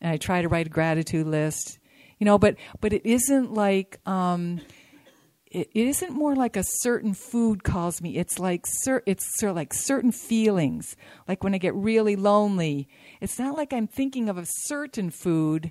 and 0.00 0.10
I 0.10 0.16
try 0.16 0.40
to 0.40 0.48
write 0.48 0.66
a 0.66 0.70
gratitude 0.70 1.26
list. 1.26 1.78
You 2.18 2.24
know, 2.24 2.38
but 2.38 2.56
but 2.80 2.94
it 2.94 3.04
isn't 3.04 3.52
like. 3.52 4.00
Um, 4.06 4.60
it, 5.50 5.70
it 5.72 5.86
isn't 5.86 6.12
more 6.12 6.34
like 6.34 6.56
a 6.56 6.64
certain 6.64 7.14
food 7.14 7.62
calls 7.62 8.02
me. 8.02 8.16
It's 8.16 8.38
like 8.38 8.66
cer- 8.66 9.02
it's 9.06 9.38
sort 9.38 9.50
of 9.50 9.56
like 9.56 9.72
certain 9.72 10.12
feelings. 10.12 10.96
Like 11.28 11.44
when 11.44 11.54
I 11.54 11.58
get 11.58 11.74
really 11.74 12.16
lonely, 12.16 12.88
it's 13.20 13.38
not 13.38 13.56
like 13.56 13.72
I'm 13.72 13.86
thinking 13.86 14.28
of 14.28 14.38
a 14.38 14.46
certain 14.46 15.10
food. 15.10 15.70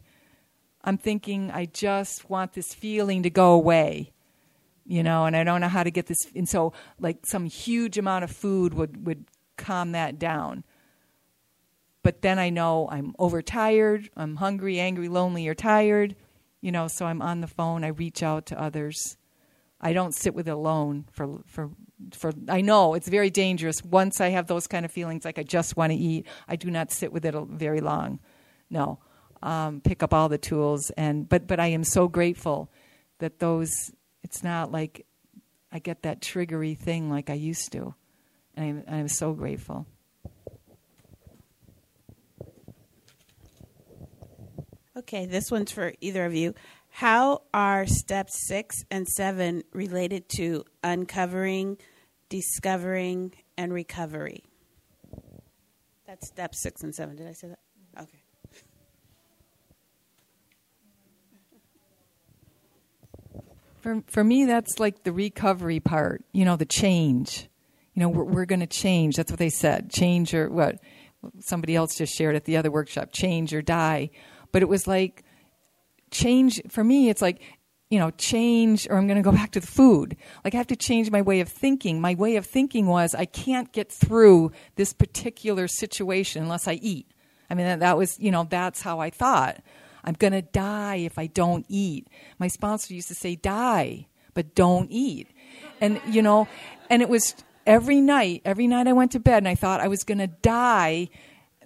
I'm 0.84 0.98
thinking 0.98 1.52
I 1.52 1.66
just 1.66 2.30
want 2.30 2.54
this 2.54 2.74
feeling 2.74 3.24
to 3.24 3.30
go 3.30 3.54
away, 3.54 4.14
you 4.86 5.04
know, 5.04 5.26
and 5.26 5.36
I 5.36 5.44
don't 5.44 5.62
know 5.62 5.68
how 5.68 5.84
to 5.84 5.92
get 5.92 6.08
this. 6.08 6.20
And 6.36 6.48
so, 6.48 6.74
like 7.00 7.26
some 7.26 7.46
huge 7.46 7.98
amount 7.98 8.24
of 8.24 8.32
food 8.32 8.74
would 8.74 9.06
would 9.06 9.26
calm 9.58 9.92
that 9.92 10.20
down. 10.20 10.64
But 12.02 12.22
then 12.22 12.38
I 12.38 12.52
know 12.52 12.88
I'm 12.92 13.16
overtired, 13.18 14.10
I'm 14.16 14.36
hungry, 14.36 14.80
angry, 14.80 15.10
lonely, 15.10 15.48
or 15.48 15.56
tired, 15.56 16.16
you 16.62 16.72
know. 16.72 16.88
So 16.88 17.08
I'm 17.08 17.22
on 17.22 17.42
the 17.42 17.48
phone. 17.48 17.84
I 17.84 17.88
reach 17.88 18.24
out 18.24 18.46
to 18.48 18.62
others 18.62 19.18
I 19.86 19.94
don't 19.94 20.16
sit 20.16 20.34
with 20.34 20.48
it 20.48 20.52
alone 20.52 21.06
for 21.12 21.44
for 21.46 21.70
for 22.12 22.34
I 22.50 22.62
know 22.62 22.96
it's 22.96 23.08
very 23.08 23.30
dangerous. 23.30 23.84
Once 23.84 24.20
I 24.20 24.30
have 24.30 24.48
those 24.48 24.66
kind 24.66 24.84
of 24.84 24.92
feelings, 24.92 25.24
like 25.24 25.38
I 25.38 25.44
just 25.44 25.78
want 25.78 25.92
to 25.92 25.96
eat, 25.96 26.26
I 26.48 26.56
do 26.56 26.72
not 26.72 26.92
sit 26.92 27.14
with 27.14 27.24
it 27.24 27.36
very 27.50 27.82
long. 27.82 28.20
No, 28.68 28.98
um, 29.44 29.82
pick 29.82 30.02
up 30.02 30.12
all 30.12 30.28
the 30.28 30.40
tools 30.40 30.90
and 30.98 31.30
but 31.30 31.46
but 31.46 31.60
I 31.60 31.68
am 31.68 31.84
so 31.84 32.08
grateful 32.08 32.72
that 33.20 33.38
those. 33.38 33.92
It's 34.24 34.44
not 34.44 34.72
like 34.72 35.06
I 35.72 35.78
get 35.78 36.02
that 36.02 36.20
triggery 36.20 36.76
thing 36.76 37.12
like 37.12 37.30
I 37.30 37.36
used 37.36 37.72
to, 37.74 37.94
and 38.56 38.84
I'm, 38.88 39.02
I'm 39.02 39.08
so 39.08 39.34
grateful. 39.34 39.86
Okay, 44.98 45.28
this 45.28 45.52
one's 45.52 45.72
for 45.72 45.94
either 46.02 46.26
of 46.26 46.34
you. 46.34 46.56
How 46.96 47.42
are 47.54 47.86
steps 47.86 48.48
six 48.48 48.86
and 48.90 49.06
seven 49.06 49.64
related 49.74 50.30
to 50.38 50.64
uncovering, 50.82 51.78
discovering, 52.30 53.34
and 53.58 53.74
recovery? 53.74 54.46
That's 56.08 56.26
step 56.26 56.56
six 56.56 56.84
and 56.84 56.96
seven. 56.96 57.18
Did 57.18 57.28
I 57.28 57.34
say 57.34 57.50
that? 57.50 57.60
Okay. 58.00 58.18
For, 63.82 64.02
for 64.08 64.24
me, 64.24 64.46
that's 64.46 64.80
like 64.80 65.04
the 65.04 65.12
recovery 65.12 65.82
part, 65.82 66.24
you 66.32 66.46
know, 66.46 66.56
the 66.56 66.66
change. 66.66 67.50
You 67.94 68.04
know, 68.04 68.08
we're, 68.08 68.24
we're 68.24 68.46
going 68.46 68.62
to 68.62 68.68
change. 68.68 69.18
That's 69.18 69.34
what 69.34 69.40
they 69.40 69.50
said. 69.50 69.92
Change 69.92 70.34
or 70.34 70.50
what? 70.50 70.80
Somebody 71.42 71.76
else 71.76 71.98
just 71.98 72.16
shared 72.16 72.38
at 72.38 72.46
the 72.46 72.56
other 72.56 72.72
workshop 72.72 73.10
change 73.12 73.54
or 73.54 73.62
die. 73.62 74.12
But 74.54 74.62
it 74.62 74.70
was 74.70 74.88
like, 74.88 75.25
change 76.16 76.62
for 76.70 76.84
me 76.84 77.10
it's 77.10 77.22
like 77.22 77.42
you 77.90 78.00
know 78.00 78.10
change 78.12 78.88
or 78.90 78.98
i'm 78.98 79.08
going 79.08 79.22
to 79.22 79.30
go 79.30 79.32
back 79.42 79.52
to 79.52 79.60
the 79.60 79.68
food. 79.68 80.16
Like 80.44 80.54
i 80.54 80.58
have 80.58 80.68
to 80.68 80.76
change 80.76 81.12
my 81.12 81.22
way 81.22 81.40
of 81.42 81.50
thinking. 81.50 82.02
My 82.02 82.16
way 82.16 82.36
of 82.38 82.46
thinking 82.46 82.88
was 82.88 83.14
i 83.14 83.26
can't 83.26 83.72
get 83.72 83.92
through 83.92 84.52
this 84.76 84.94
particular 84.94 85.68
situation 85.68 86.44
unless 86.44 86.68
i 86.68 86.74
eat. 86.74 87.08
I 87.50 87.54
mean 87.54 87.66
that, 87.66 87.80
that 87.82 87.98
was 87.98 88.20
you 88.20 88.32
know 88.32 88.46
that's 88.50 88.82
how 88.82 89.00
i 89.00 89.10
thought. 89.10 89.62
I'm 90.04 90.14
going 90.14 90.34
to 90.34 90.42
die 90.42 90.98
if 90.98 91.18
i 91.18 91.28
don't 91.28 91.66
eat. 91.70 92.08
My 92.40 92.48
sponsor 92.48 92.94
used 92.94 93.10
to 93.10 93.16
say 93.16 93.36
die 93.36 94.08
but 94.34 94.54
don't 94.54 94.92
eat. 94.92 95.30
And 95.82 96.02
you 96.08 96.22
know 96.22 96.48
and 96.90 97.02
it 97.02 97.10
was 97.10 97.36
every 97.66 98.00
night 98.00 98.42
every 98.46 98.68
night 98.68 98.88
i 98.88 98.94
went 98.94 99.12
to 99.12 99.20
bed 99.20 99.38
and 99.38 99.48
i 99.48 99.56
thought 99.56 99.82
i 99.82 99.88
was 99.88 100.04
going 100.04 100.20
to 100.20 100.28
die 100.28 101.10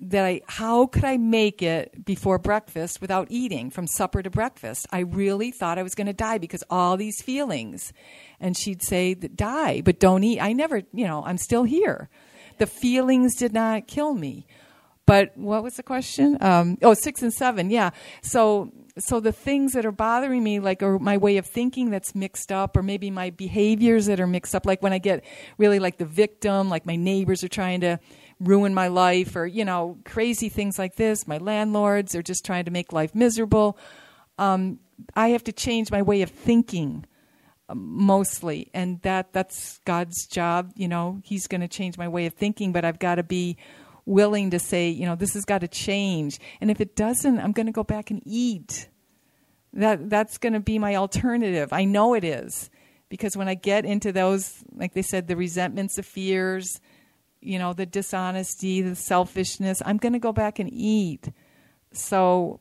that 0.02 0.26
I 0.26 0.41
how 0.47 0.88
could 0.88 1.04
I 1.04 1.18
make 1.18 1.62
it 1.62 2.06
before 2.06 2.38
breakfast 2.38 3.02
without 3.02 3.28
eating 3.30 3.70
from 3.70 3.88
supper 3.88 4.22
to 4.22 4.30
breakfast? 4.30 4.88
I 4.91 5.00
really 5.00 5.52
thought 5.52 5.78
I 5.78 5.84
was 5.84 5.95
going 5.95 6.08
to 6.08 6.14
die 6.14 6.38
because 6.38 6.64
all 6.70 6.97
these 6.97 7.22
feelings. 7.22 7.93
And 8.39 8.58
she'd 8.58 8.82
say, 8.84 9.14
"Die, 9.14 9.82
but 9.82 10.00
don't 10.00 10.24
eat." 10.24 10.39
I 10.39 10.54
never, 10.54 10.84
you 10.93 11.06
know, 11.06 11.24
I'm 11.26 11.38
still 11.38 11.64
here. 11.64 12.10
The 12.58 12.68
feelings 12.68 13.36
did 13.36 13.54
not 13.54 13.88
kill 13.88 14.14
me. 14.14 14.45
But 15.10 15.36
what 15.36 15.64
was 15.64 15.76
the 15.76 15.82
question? 15.82 16.38
Um, 16.39 16.78
oh, 16.84 16.93
six 16.93 17.24
and 17.24 17.34
seven, 17.34 17.72
yeah. 17.72 17.89
So, 18.22 18.72
so 19.00 19.20
the 19.20 19.32
things 19.32 19.74
that 19.74 19.84
are 19.84 19.91
bothering 19.91 20.43
me, 20.43 20.60
like 20.60 20.84
or 20.84 21.00
my 21.00 21.18
way 21.18 21.38
of 21.38 21.47
thinking 21.47 21.89
that's 21.89 22.14
mixed 22.14 22.52
up, 22.52 22.78
or 22.78 22.84
maybe 22.84 23.10
my 23.10 23.32
behaviors 23.32 24.06
that 24.06 24.20
are 24.20 24.28
mixed 24.28 24.54
up, 24.54 24.68
like 24.68 24.84
when 24.84 24.93
I 24.93 25.00
get 25.00 25.26
really 25.58 25.80
like 25.80 25.97
the 25.97 26.06
victim, 26.06 26.70
like 26.70 26.86
my 26.86 26.95
neighbors 26.95 27.43
are 27.43 27.47
trying 27.47 27.82
to 27.82 28.00
ruin 28.40 28.74
my 28.74 28.88
life 28.88 29.36
or, 29.36 29.46
you 29.46 29.66
know, 29.66 29.98
crazy 30.06 30.50
things 30.50 30.80
like 30.80 30.96
this. 30.96 31.28
My 31.28 31.38
landlords 31.38 32.16
are 32.16 32.22
just 32.22 32.46
trying 32.46 32.66
to 32.66 32.72
make 32.72 32.94
life 32.94 33.14
miserable. 33.14 33.78
Um, 34.38 34.80
I 35.16 35.30
have 35.30 35.44
to 35.46 35.52
change 35.52 35.92
my 35.92 36.02
way 36.02 36.22
of 36.22 36.30
thinking 36.30 37.06
um, 37.68 37.86
mostly 37.86 38.70
and 38.74 39.02
that 39.02 39.34
that's 39.34 39.80
God's 39.86 40.26
job, 40.26 40.72
you 40.76 40.88
know. 40.88 41.22
He's 41.24 41.48
going 41.48 41.62
to 41.62 41.68
change 41.68 41.98
my 41.98 42.08
way 42.08 42.26
of 42.26 42.34
thinking, 42.34 42.72
but 42.72 42.86
I've 42.86 43.00
got 43.00 43.16
to 43.16 43.24
be 43.24 43.58
willing 44.06 44.52
to 44.52 44.60
say, 44.60 44.90
you 44.90 45.06
know, 45.06 45.16
this 45.16 45.34
has 45.34 45.46
got 45.46 45.62
to 45.62 45.68
change. 45.68 46.40
And 46.62 46.72
if 46.72 46.82
it 46.82 46.96
doesn't, 46.96 47.40
I'm 47.40 47.52
going 47.52 47.68
to 47.68 47.72
go 47.72 47.84
back 47.84 48.10
and 48.10 48.22
eat. 48.26 48.90
That 49.74 50.10
that's 50.10 50.38
going 50.38 50.54
to 50.54 50.60
be 50.60 50.80
my 50.80 50.96
alternative. 50.96 51.72
I 51.72 51.86
know 51.86 52.14
it 52.14 52.24
is. 52.24 52.70
Because 53.10 53.36
when 53.36 53.48
I 53.48 53.56
get 53.56 53.86
into 53.86 54.12
those, 54.12 54.64
like 54.74 54.94
they 54.94 55.02
said, 55.02 55.28
the 55.28 55.36
resentments, 55.36 55.96
the 55.96 56.04
fears, 56.04 56.80
you 57.42 57.60
know, 57.60 57.74
the 57.74 57.86
dishonesty, 57.86 58.82
the 58.82 58.96
selfishness. 58.96 59.82
I'm 59.86 59.98
going 59.98 60.14
to 60.14 60.20
go 60.20 60.32
back 60.32 60.60
and 60.60 60.70
eat. 60.72 61.32
So, 61.94 62.60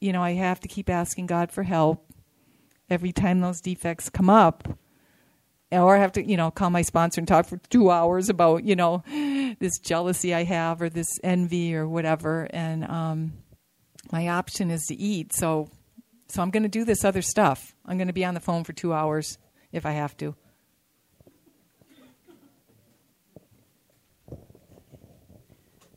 you 0.00 0.12
know, 0.12 0.22
I 0.22 0.32
have 0.32 0.60
to 0.60 0.68
keep 0.68 0.90
asking 0.90 1.26
God 1.26 1.50
for 1.50 1.62
help 1.62 2.06
every 2.88 3.12
time 3.12 3.40
those 3.40 3.60
defects 3.60 4.10
come 4.10 4.30
up. 4.30 4.68
Or 5.72 5.96
I 5.96 6.00
have 6.00 6.12
to, 6.12 6.24
you 6.24 6.36
know, 6.36 6.50
call 6.50 6.70
my 6.70 6.82
sponsor 6.82 7.20
and 7.20 7.28
talk 7.28 7.46
for 7.46 7.58
two 7.70 7.90
hours 7.90 8.28
about, 8.28 8.64
you 8.64 8.74
know, 8.74 9.04
this 9.60 9.78
jealousy 9.78 10.34
I 10.34 10.42
have 10.42 10.82
or 10.82 10.88
this 10.88 11.20
envy 11.22 11.76
or 11.76 11.88
whatever. 11.88 12.48
And 12.50 12.84
um, 12.84 13.32
my 14.10 14.28
option 14.28 14.70
is 14.72 14.84
to 14.86 14.96
eat. 14.96 15.32
So, 15.32 15.68
so 16.28 16.42
I'm 16.42 16.50
going 16.50 16.64
to 16.64 16.68
do 16.68 16.84
this 16.84 17.04
other 17.04 17.22
stuff. 17.22 17.76
I'm 17.86 17.98
going 17.98 18.08
to 18.08 18.12
be 18.12 18.24
on 18.24 18.34
the 18.34 18.40
phone 18.40 18.64
for 18.64 18.72
two 18.72 18.92
hours 18.92 19.38
if 19.70 19.86
I 19.86 19.92
have 19.92 20.16
to. 20.16 20.34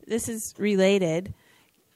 This 0.06 0.28
is 0.28 0.54
related. 0.58 1.34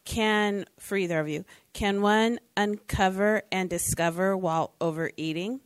Can, 0.05 0.65
for 0.79 0.97
either 0.97 1.21
of 1.21 1.29
you, 1.29 1.45
can 1.75 2.01
one 2.01 2.41
uncover 2.57 3.43
and 3.53 3.69
discover 3.69 4.37
while 4.37 4.73
overeating? 4.81 5.61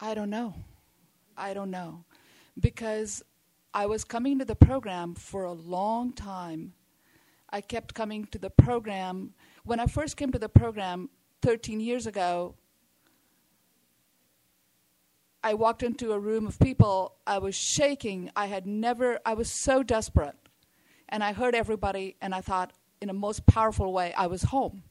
I 0.00 0.14
don't 0.14 0.30
know. 0.30 0.54
I 1.36 1.54
don't 1.54 1.72
know. 1.72 2.04
Because 2.58 3.22
I 3.74 3.86
was 3.86 4.04
coming 4.04 4.38
to 4.38 4.44
the 4.44 4.54
program 4.54 5.14
for 5.14 5.44
a 5.44 5.52
long 5.52 6.12
time. 6.12 6.74
I 7.50 7.60
kept 7.60 7.94
coming 7.94 8.26
to 8.26 8.38
the 8.38 8.50
program. 8.50 9.34
When 9.64 9.80
I 9.80 9.86
first 9.86 10.16
came 10.16 10.32
to 10.32 10.38
the 10.38 10.48
program 10.48 11.10
13 11.42 11.80
years 11.80 12.06
ago, 12.06 12.54
I 15.42 15.54
walked 15.54 15.82
into 15.82 16.12
a 16.12 16.18
room 16.18 16.46
of 16.46 16.58
people. 16.58 17.14
I 17.26 17.38
was 17.38 17.54
shaking. 17.54 18.30
I 18.34 18.46
had 18.46 18.66
never, 18.66 19.18
I 19.24 19.34
was 19.34 19.50
so 19.50 19.82
desperate. 19.82 20.36
And 21.08 21.24
I 21.24 21.32
heard 21.32 21.54
everybody, 21.54 22.16
and 22.20 22.34
I 22.34 22.40
thought, 22.40 22.72
in 23.00 23.08
a 23.08 23.14
most 23.14 23.46
powerful 23.46 23.92
way, 23.92 24.12
I 24.14 24.26
was 24.26 24.42
home. 24.42 24.82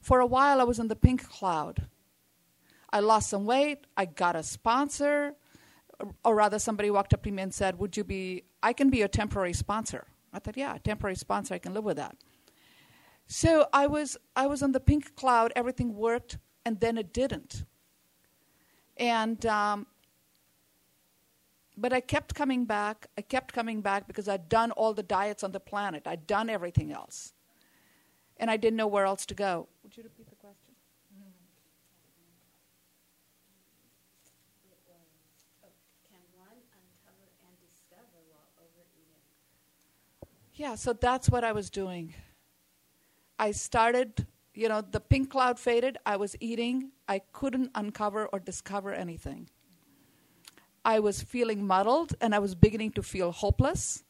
For 0.00 0.20
a 0.20 0.26
while, 0.26 0.60
I 0.60 0.64
was 0.64 0.78
in 0.78 0.88
the 0.88 0.96
pink 0.96 1.28
cloud. 1.28 1.88
I 2.90 3.00
lost 3.00 3.28
some 3.28 3.44
weight. 3.44 3.86
I 3.96 4.06
got 4.06 4.34
a 4.34 4.42
sponsor. 4.42 5.34
Or 6.24 6.34
rather, 6.34 6.58
somebody 6.58 6.90
walked 6.90 7.12
up 7.12 7.22
to 7.24 7.30
me 7.30 7.42
and 7.42 7.52
said, 7.52 7.78
Would 7.78 7.96
you 7.96 8.04
be, 8.04 8.44
I 8.62 8.72
can 8.72 8.88
be 8.88 9.02
a 9.02 9.08
temporary 9.08 9.52
sponsor. 9.52 10.06
I 10.32 10.38
thought, 10.38 10.56
Yeah, 10.56 10.76
temporary 10.82 11.16
sponsor, 11.16 11.54
I 11.54 11.58
can 11.58 11.74
live 11.74 11.84
with 11.84 11.96
that. 11.96 12.16
So 13.26 13.68
I 13.72 13.86
was, 13.86 14.16
I 14.34 14.46
was 14.46 14.62
on 14.62 14.72
the 14.72 14.80
pink 14.80 15.14
cloud, 15.14 15.52
everything 15.54 15.94
worked, 15.94 16.38
and 16.64 16.80
then 16.80 16.98
it 16.98 17.12
didn't. 17.12 17.64
And, 18.96 19.44
um, 19.46 19.86
but 21.76 21.92
I 21.92 22.00
kept 22.00 22.34
coming 22.34 22.64
back. 22.64 23.06
I 23.16 23.22
kept 23.22 23.54
coming 23.54 23.80
back 23.80 24.06
because 24.06 24.28
I'd 24.28 24.48
done 24.48 24.70
all 24.72 24.92
the 24.92 25.02
diets 25.02 25.42
on 25.42 25.52
the 25.52 25.60
planet, 25.60 26.06
I'd 26.06 26.26
done 26.26 26.50
everything 26.50 26.92
else. 26.92 27.32
And 28.36 28.50
I 28.50 28.56
didn't 28.56 28.76
know 28.76 28.86
where 28.86 29.04
else 29.04 29.26
to 29.26 29.34
go. 29.34 29.68
Would 29.82 29.96
you 29.96 30.02
repeat 30.02 30.29
Yeah, 40.60 40.74
so 40.74 40.92
that's 40.92 41.30
what 41.30 41.42
I 41.42 41.52
was 41.52 41.70
doing. 41.70 42.12
I 43.38 43.52
started, 43.52 44.26
you 44.52 44.68
know, 44.68 44.82
the 44.82 45.00
pink 45.00 45.30
cloud 45.30 45.58
faded. 45.58 45.96
I 46.04 46.16
was 46.16 46.36
eating. 46.38 46.90
I 47.08 47.22
couldn't 47.32 47.70
uncover 47.74 48.26
or 48.26 48.40
discover 48.40 48.92
anything. 48.92 49.48
I 50.84 51.00
was 51.00 51.22
feeling 51.22 51.66
muddled 51.66 52.14
and 52.20 52.34
I 52.34 52.40
was 52.40 52.54
beginning 52.54 52.92
to 52.92 53.02
feel 53.02 53.32
hopeless. 53.32 54.04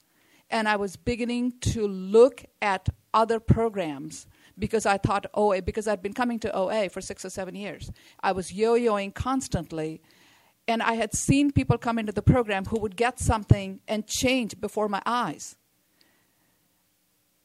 And 0.51 0.68
I 0.68 0.74
was 0.74 0.96
beginning 0.96 1.53
to 1.70 1.86
look 1.86 2.44
at 2.61 2.88
other 3.14 3.38
programs 3.38 4.26
because 4.59 4.86
I 4.86 4.98
thought 4.98 5.26
OA, 5.34 5.62
because 5.62 5.86
I'd 5.86 6.03
been 6.03 6.14
coming 6.14 6.40
to 6.40 6.53
OA 6.53 6.88
for 6.88 7.01
six 7.01 7.24
or 7.24 7.30
seven 7.30 7.55
years. 7.55 7.92
I 8.24 8.32
was 8.32 8.53
yo 8.53 8.74
yoing 8.74 9.14
constantly. 9.14 10.03
And 10.66 10.82
I 10.82 10.94
had 10.94 11.14
seen 11.14 11.53
people 11.53 11.78
come 11.78 11.96
into 11.96 12.11
the 12.11 12.22
program 12.22 12.64
who 12.64 12.80
would 12.80 12.96
get 12.96 13.20
something 13.20 13.78
and 13.86 14.05
change 14.09 14.61
before 14.61 14.88
my 14.88 15.01
eyes 15.07 15.55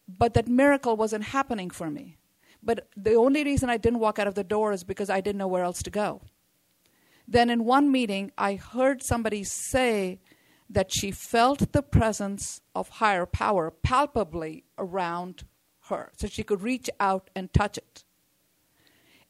but 0.08 0.34
that 0.34 0.48
miracle 0.48 0.96
wasn't 0.96 1.26
happening 1.26 1.70
for 1.70 1.90
me. 1.90 2.18
But 2.62 2.88
the 2.96 3.14
only 3.14 3.44
reason 3.44 3.70
I 3.70 3.78
didn't 3.78 4.00
walk 4.00 4.20
out 4.20 4.28
of 4.28 4.36
the 4.36 4.44
door 4.44 4.72
is 4.72 4.84
because 4.84 5.10
I 5.10 5.22
didn't 5.22 5.38
know 5.38 5.48
where 5.48 5.64
else 5.64 5.84
to 5.84 5.90
go. 5.90 6.22
Then 7.28 7.50
in 7.50 7.66
one 7.66 7.92
meeting, 7.92 8.32
I 8.38 8.56
heard 8.56 9.04
somebody 9.04 9.44
say 9.44 10.20
that 10.70 10.92
she 10.92 11.12
felt 11.12 11.72
the 11.72 11.84
presence 11.84 12.62
of 12.74 12.90
higher 12.90 13.26
power 13.26 13.72
palpably 13.72 14.64
around 14.78 15.44
her, 15.90 16.12
so 16.18 16.28
she 16.28 16.44
could 16.44 16.62
reach 16.62 16.90
out 17.00 17.30
and 17.36 17.54
touch 17.54 17.78
it. 17.78 18.04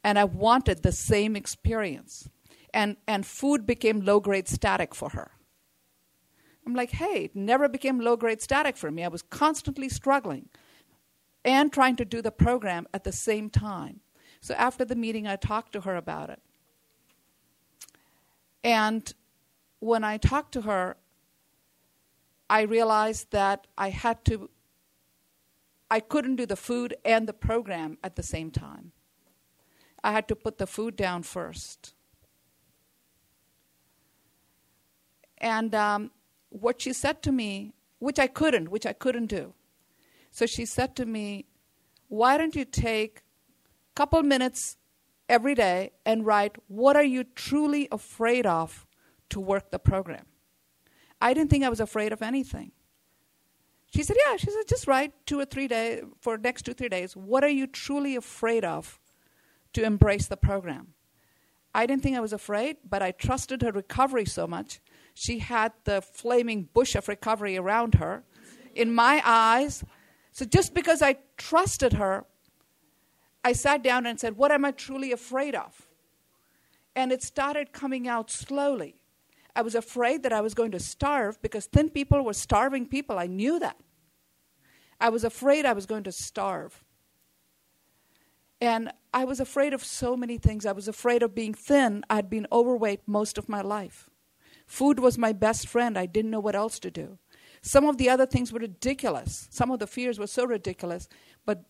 And 0.04 0.18
I 0.18 0.24
wanted 0.24 0.82
the 0.84 0.92
same 0.92 1.36
experience. 1.36 2.30
And, 2.74 2.98
and 3.08 3.26
food 3.26 3.66
became 3.66 4.02
low 4.02 4.20
grade 4.20 4.48
static 4.48 4.94
for 4.94 5.10
her. 5.10 5.32
I'm 6.66 6.74
like, 6.76 6.92
hey, 6.92 7.26
it 7.26 7.36
never 7.36 7.70
became 7.70 8.00
low 8.00 8.16
grade 8.16 8.42
static 8.42 8.76
for 8.76 8.92
me. 8.92 9.04
I 9.04 9.08
was 9.08 9.22
constantly 9.22 9.88
struggling 9.88 10.50
and 11.46 11.72
trying 11.72 11.96
to 11.96 12.04
do 12.04 12.22
the 12.22 12.32
program 12.32 12.88
at 12.94 13.04
the 13.04 13.12
same 13.12 13.50
time. 13.50 14.02
So 14.42 14.56
after 14.56 14.84
the 14.84 14.96
meeting, 14.96 15.28
I 15.28 15.36
talked 15.36 15.72
to 15.74 15.82
her 15.82 15.96
about 15.96 16.32
it. 16.32 16.42
And 18.64 19.14
when 19.80 20.04
I 20.04 20.18
talked 20.18 20.52
to 20.54 20.62
her, 20.62 20.98
I 22.50 22.62
realized 22.62 23.32
that 23.32 23.68
I 23.78 23.90
had 23.92 24.26
to, 24.26 24.50
I 25.90 26.00
couldn't 26.00 26.38
do 26.38 26.48
the 26.48 26.56
food 26.56 26.96
and 27.06 27.28
the 27.28 27.34
program 27.34 28.00
at 28.04 28.16
the 28.16 28.24
same 28.24 28.50
time. 28.50 28.92
I 30.04 30.12
had 30.12 30.28
to 30.30 30.36
put 30.36 30.58
the 30.58 30.68
food 30.68 30.96
down 30.96 31.24
first. 31.24 31.94
And 35.38 35.76
um, 35.76 36.12
what 36.50 36.82
she 36.82 36.94
said 36.94 37.22
to 37.24 37.32
me, 37.32 37.74
which 38.00 38.18
I 38.18 38.28
couldn't, 38.28 38.70
which 38.70 38.86
I 38.86 38.94
couldn't 38.94 39.28
do, 39.28 39.54
so 40.36 40.46
she 40.46 40.66
said 40.66 40.98
to 40.98 41.06
me, 41.06 41.46
Why 42.10 42.38
don't 42.38 42.58
you 42.58 42.66
take 42.66 43.20
a 43.20 43.96
couple 43.96 44.22
minutes 44.22 44.76
every 45.30 45.56
day 45.56 45.92
and 46.06 46.26
write, 46.26 46.58
What 46.68 46.98
are 46.98 47.06
you 47.06 47.24
truly 47.24 47.88
afraid 47.90 48.46
of 48.46 48.86
to 49.30 49.40
work 49.40 49.72
the 49.72 49.80
program? 49.80 50.26
I 51.22 51.34
didn't 51.34 51.52
think 51.52 51.64
I 51.64 51.70
was 51.70 51.80
afraid 51.80 52.12
of 52.12 52.22
anything. 52.22 52.74
She 53.94 54.04
said, 54.04 54.18
Yeah. 54.26 54.36
She 54.36 54.48
said, 54.48 54.68
Just 54.68 54.90
write 54.90 55.14
two 55.26 55.40
or 55.40 55.46
three 55.46 55.70
days, 55.70 56.04
for 56.20 56.38
next 56.38 56.64
two, 56.64 56.74
three 56.74 56.90
days, 56.90 57.16
what 57.16 57.46
are 57.46 57.56
you 57.62 57.66
truly 57.66 58.18
afraid 58.18 58.66
of 58.66 59.00
to 59.72 59.86
embrace 59.86 60.28
the 60.28 60.36
program? 60.36 60.96
I 61.74 61.86
didn't 61.86 62.04
think 62.04 62.18
I 62.18 62.20
was 62.20 62.34
afraid, 62.34 62.76
but 62.84 63.02
I 63.02 63.12
trusted 63.12 63.62
her 63.62 63.72
recovery 63.72 64.26
so 64.26 64.48
much. 64.48 64.82
She 65.14 65.40
had 65.40 65.72
the 65.86 66.02
flaming 66.02 66.68
bush 66.74 66.94
of 66.94 67.08
recovery 67.08 67.58
around 67.58 67.96
her. 67.96 68.26
In 68.76 68.94
my 68.94 69.22
eyes, 69.24 69.86
so 70.36 70.44
just 70.44 70.74
because 70.74 71.02
I 71.02 71.16
trusted 71.38 71.94
her, 71.94 72.26
I 73.46 73.54
sat 73.54 73.82
down 73.82 74.06
and 74.06 74.20
said, 74.20 74.36
What 74.36 74.52
am 74.52 74.66
I 74.66 74.72
truly 74.72 75.14
afraid 75.14 75.56
of? 75.56 75.88
And 76.94 77.14
it 77.14 77.24
started 77.24 77.72
coming 77.72 78.06
out 78.06 78.30
slowly. 78.30 78.96
I 79.56 79.62
was 79.62 79.76
afraid 79.76 80.24
that 80.24 80.34
I 80.34 80.42
was 80.42 80.54
going 80.54 80.72
to 80.72 80.80
starve 80.80 81.42
because 81.42 81.68
thin 81.68 81.90
people 81.90 82.22
were 82.22 82.34
starving 82.34 82.86
people. 82.86 83.18
I 83.18 83.28
knew 83.28 83.60
that. 83.60 83.78
I 85.00 85.08
was 85.08 85.24
afraid 85.24 85.66
I 85.66 85.72
was 85.72 85.86
going 85.86 86.04
to 86.04 86.12
starve. 86.12 86.84
And 88.60 88.92
I 89.14 89.24
was 89.24 89.40
afraid 89.40 89.74
of 89.74 89.86
so 89.86 90.18
many 90.18 90.38
things. 90.38 90.66
I 90.66 90.74
was 90.74 90.90
afraid 90.90 91.24
of 91.24 91.34
being 91.34 91.54
thin. 91.54 92.04
I'd 92.10 92.30
been 92.30 92.48
overweight 92.52 93.08
most 93.08 93.38
of 93.38 93.48
my 93.48 93.62
life. 93.62 94.10
Food 94.68 95.00
was 95.00 95.18
my 95.18 95.32
best 95.32 95.66
friend. 95.66 95.98
I 95.98 96.08
didn't 96.08 96.32
know 96.32 96.42
what 96.42 96.56
else 96.56 96.78
to 96.80 96.92
do. 96.92 97.20
Some 97.66 97.86
of 97.86 97.98
the 97.98 98.12
other 98.12 98.28
things 98.28 98.54
were 98.54 98.60
ridiculous. 98.60 99.48
Some 99.50 99.72
of 99.72 99.80
the 99.80 99.88
fears 99.88 100.20
were 100.20 100.28
so 100.28 100.46
ridiculous, 100.46 101.10
but 101.48 101.66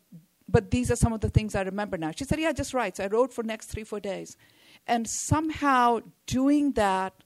but 0.47 0.69
these 0.69 0.91
are 0.91 0.95
some 0.97 1.13
of 1.13 1.21
the 1.21 1.29
things 1.29 1.55
I 1.55 1.61
remember 1.61 1.97
now. 1.97 2.11
She 2.11 2.25
said, 2.25 2.37
"Yeah, 2.37 2.51
just 2.51 2.73
write." 2.73 2.97
So 2.97 3.05
I 3.05 3.07
wrote 3.07 3.31
for 3.31 3.43
next 3.43 3.67
three 3.67 3.85
four 3.85 4.01
days, 4.01 4.35
and 4.85 5.09
somehow 5.09 6.01
doing 6.25 6.73
that 6.73 7.23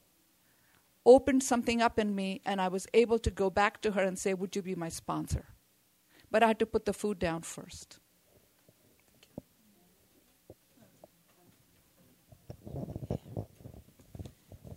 opened 1.04 1.42
something 1.42 1.82
up 1.82 1.98
in 1.98 2.14
me, 2.14 2.42
and 2.46 2.62
I 2.62 2.68
was 2.68 2.86
able 2.94 3.18
to 3.18 3.32
go 3.32 3.50
back 3.50 3.82
to 3.82 3.94
her 3.94 4.04
and 4.04 4.20
say, 4.20 4.36
"Would 4.36 4.56
you 4.56 4.62
be 4.62 4.76
my 4.76 4.90
sponsor?" 4.90 5.48
But 6.30 6.44
I 6.44 6.48
had 6.50 6.60
to 6.60 6.68
put 6.68 6.86
the 6.86 6.94
food 6.94 7.18
down 7.18 7.42
first. 7.42 7.98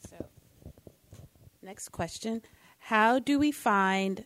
So, 0.08 0.26
next 1.60 1.90
question 1.90 2.40
how 2.84 3.18
do 3.18 3.38
we 3.38 3.52
find 3.52 4.24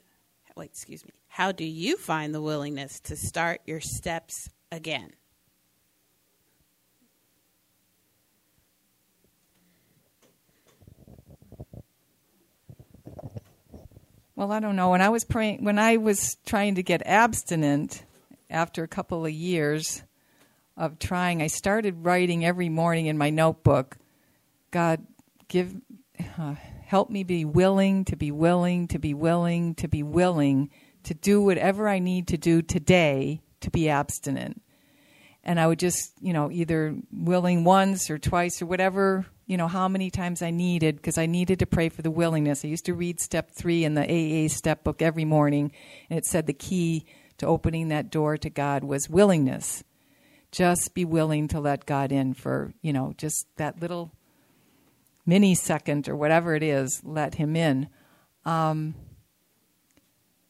wait, 0.57 0.71
excuse 0.71 1.05
me. 1.05 1.13
How 1.29 1.53
do 1.53 1.65
you 1.65 1.97
find 1.97 2.35
the 2.35 2.41
willingness 2.41 2.99
to 3.01 3.17
start 3.17 3.61
your 3.67 3.81
steps 3.81 4.49
again? 4.73 5.13
Well, 14.35 14.53
I 14.53 14.61
don't 14.61 14.77
know. 14.77 14.91
When 14.91 15.01
I 15.01 15.09
was 15.09 15.25
praying, 15.25 15.65
when 15.65 15.79
I 15.79 15.97
was 15.97 16.37
trying 16.47 16.75
to 16.75 16.83
get 16.83 17.03
abstinent 17.07 18.05
after 18.51 18.83
a 18.83 18.89
couple 18.89 19.25
of 19.25 19.33
years 19.33 20.03
of 20.77 20.99
trying, 20.99 21.41
I 21.41 21.47
started 21.47 22.05
writing 22.05 22.45
every 22.45 22.69
morning 22.69 23.07
in 23.07 23.17
my 23.17 23.31
notebook. 23.31 23.97
God, 24.71 25.07
give, 25.49 25.75
uh, 26.39 26.57
help 26.87 27.11
me 27.11 27.25
be 27.25 27.45
willing 27.45 28.05
to 28.07 28.17
be 28.17 28.31
willing 28.31 28.89
to 28.89 28.99
be 28.99 29.15
willing 29.15 29.75
to 29.75 29.89
be 29.89 30.03
willing 30.03 30.71
to 31.03 31.15
do 31.15 31.43
whatever 31.43 31.89
I 31.89 31.99
need 31.99 32.29
to 32.29 32.39
do 32.39 32.63
today 32.63 33.43
to 33.61 33.71
be 33.71 33.89
abstinent. 33.89 34.63
And 35.45 35.61
I 35.61 35.67
would 35.67 35.79
just, 35.79 36.13
you 36.21 36.33
know, 36.33 36.51
either 36.51 36.97
willing 37.13 37.63
once 37.63 38.11
or 38.11 38.19
twice 38.19 38.61
or 38.61 38.67
whatever 38.67 39.27
you 39.47 39.57
know, 39.57 39.69
how 39.69 39.87
many 39.87 40.11
times 40.11 40.43
I 40.43 40.51
needed 40.51 40.97
because 40.97 41.19
I 41.19 41.27
needed 41.27 41.61
to 41.61 41.67
pray 41.67 41.89
for 41.89 42.03
the 42.03 42.11
willingness. 42.11 42.65
I 42.65 42.69
used 42.69 42.87
to 42.87 42.95
read 42.95 43.21
step 43.21 43.53
three 43.53 43.85
in 43.85 43.95
the 43.95 44.03
AA 44.03 44.49
step 44.49 44.83
book 44.83 45.01
every 45.01 45.25
morning, 45.25 45.73
and 46.11 46.19
it 46.19 46.27
said 46.27 46.47
the 46.47 46.53
key 46.53 47.07
to 47.39 47.47
opening 47.47 47.89
that 47.89 48.11
door 48.11 48.37
to 48.37 48.51
God 48.51 48.83
was 48.83 49.09
willingness. 49.09 49.85
Just 50.51 50.95
be 50.95 51.05
willing 51.05 51.49
to 51.49 51.61
let 51.61 51.87
God 51.87 52.11
in 52.11 52.35
for, 52.35 52.75
you 52.83 52.93
know, 52.93 53.15
just 53.17 53.47
that 53.57 53.81
little 53.81 54.11
mini 55.27 55.55
second 55.55 56.09
or 56.09 56.17
whatever 56.17 56.55
it 56.55 56.63
is, 56.63 57.03
let 57.05 57.35
Him 57.35 57.57
in. 57.57 57.89
Um, 58.45 58.95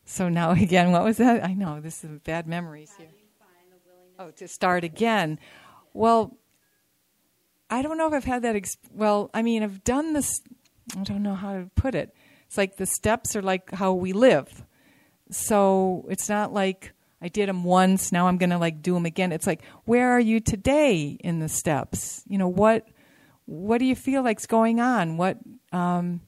so 0.05 0.29
now 0.29 0.51
again, 0.53 0.93
what 0.93 1.05
was 1.05 1.17
that? 1.17 1.45
I 1.45 1.55
know 1.55 1.81
this 1.81 2.05
is 2.05 2.21
bad 2.21 2.47
memories 2.47 2.93
here. 2.97 3.09
Oh, 4.19 4.31
to 4.31 4.49
start 4.49 4.83
again. 4.83 5.39
Well, 5.93 6.39
I 7.69 7.83
don't 7.83 7.99
know 7.99 8.07
if 8.07 8.15
I've 8.15 8.25
had 8.25 8.43
that. 8.43 8.57
Ex- 8.57 8.79
well, 8.91 9.31
I 9.35 9.43
mean, 9.43 9.63
I've 9.63 9.85
done 9.85 10.15
this. 10.15 10.41
I 10.97 11.03
don't 11.03 11.23
know 11.23 11.35
how 11.35 11.53
to 11.55 11.71
put 11.75 11.95
it. 11.95 12.15
It's 12.47 12.57
like 12.57 12.77
the 12.77 12.87
steps 12.87 13.37
are 13.37 13.43
like 13.43 13.73
how 13.73 13.93
we 13.93 14.13
live. 14.13 14.65
So 15.31 16.07
it's 16.09 16.29
not 16.29 16.53
like 16.53 16.93
I 17.21 17.29
did 17.29 17.49
them 17.49 17.65
once. 17.65 18.13
Now 18.13 18.29
I'm 18.29 18.39
going 18.39 18.51
to 18.51 18.59
like 18.59 18.83
do 18.83 18.95
them 18.95 19.05
again. 19.05 19.33
It's 19.33 19.47
like 19.47 19.63
where 19.85 20.11
are 20.11 20.21
you 20.21 20.41
today 20.41 21.19
in 21.21 21.41
the 21.41 21.49
steps? 21.49 22.23
You 22.27 22.39
know 22.39 22.49
what? 22.49 22.89
What 23.47 23.79
do 23.79 23.85
you 23.85 23.97
feel 23.97 24.23
like's 24.23 24.47
going 24.47 24.81
on? 24.81 25.17
What? 25.17 25.39
Um, 25.73 26.21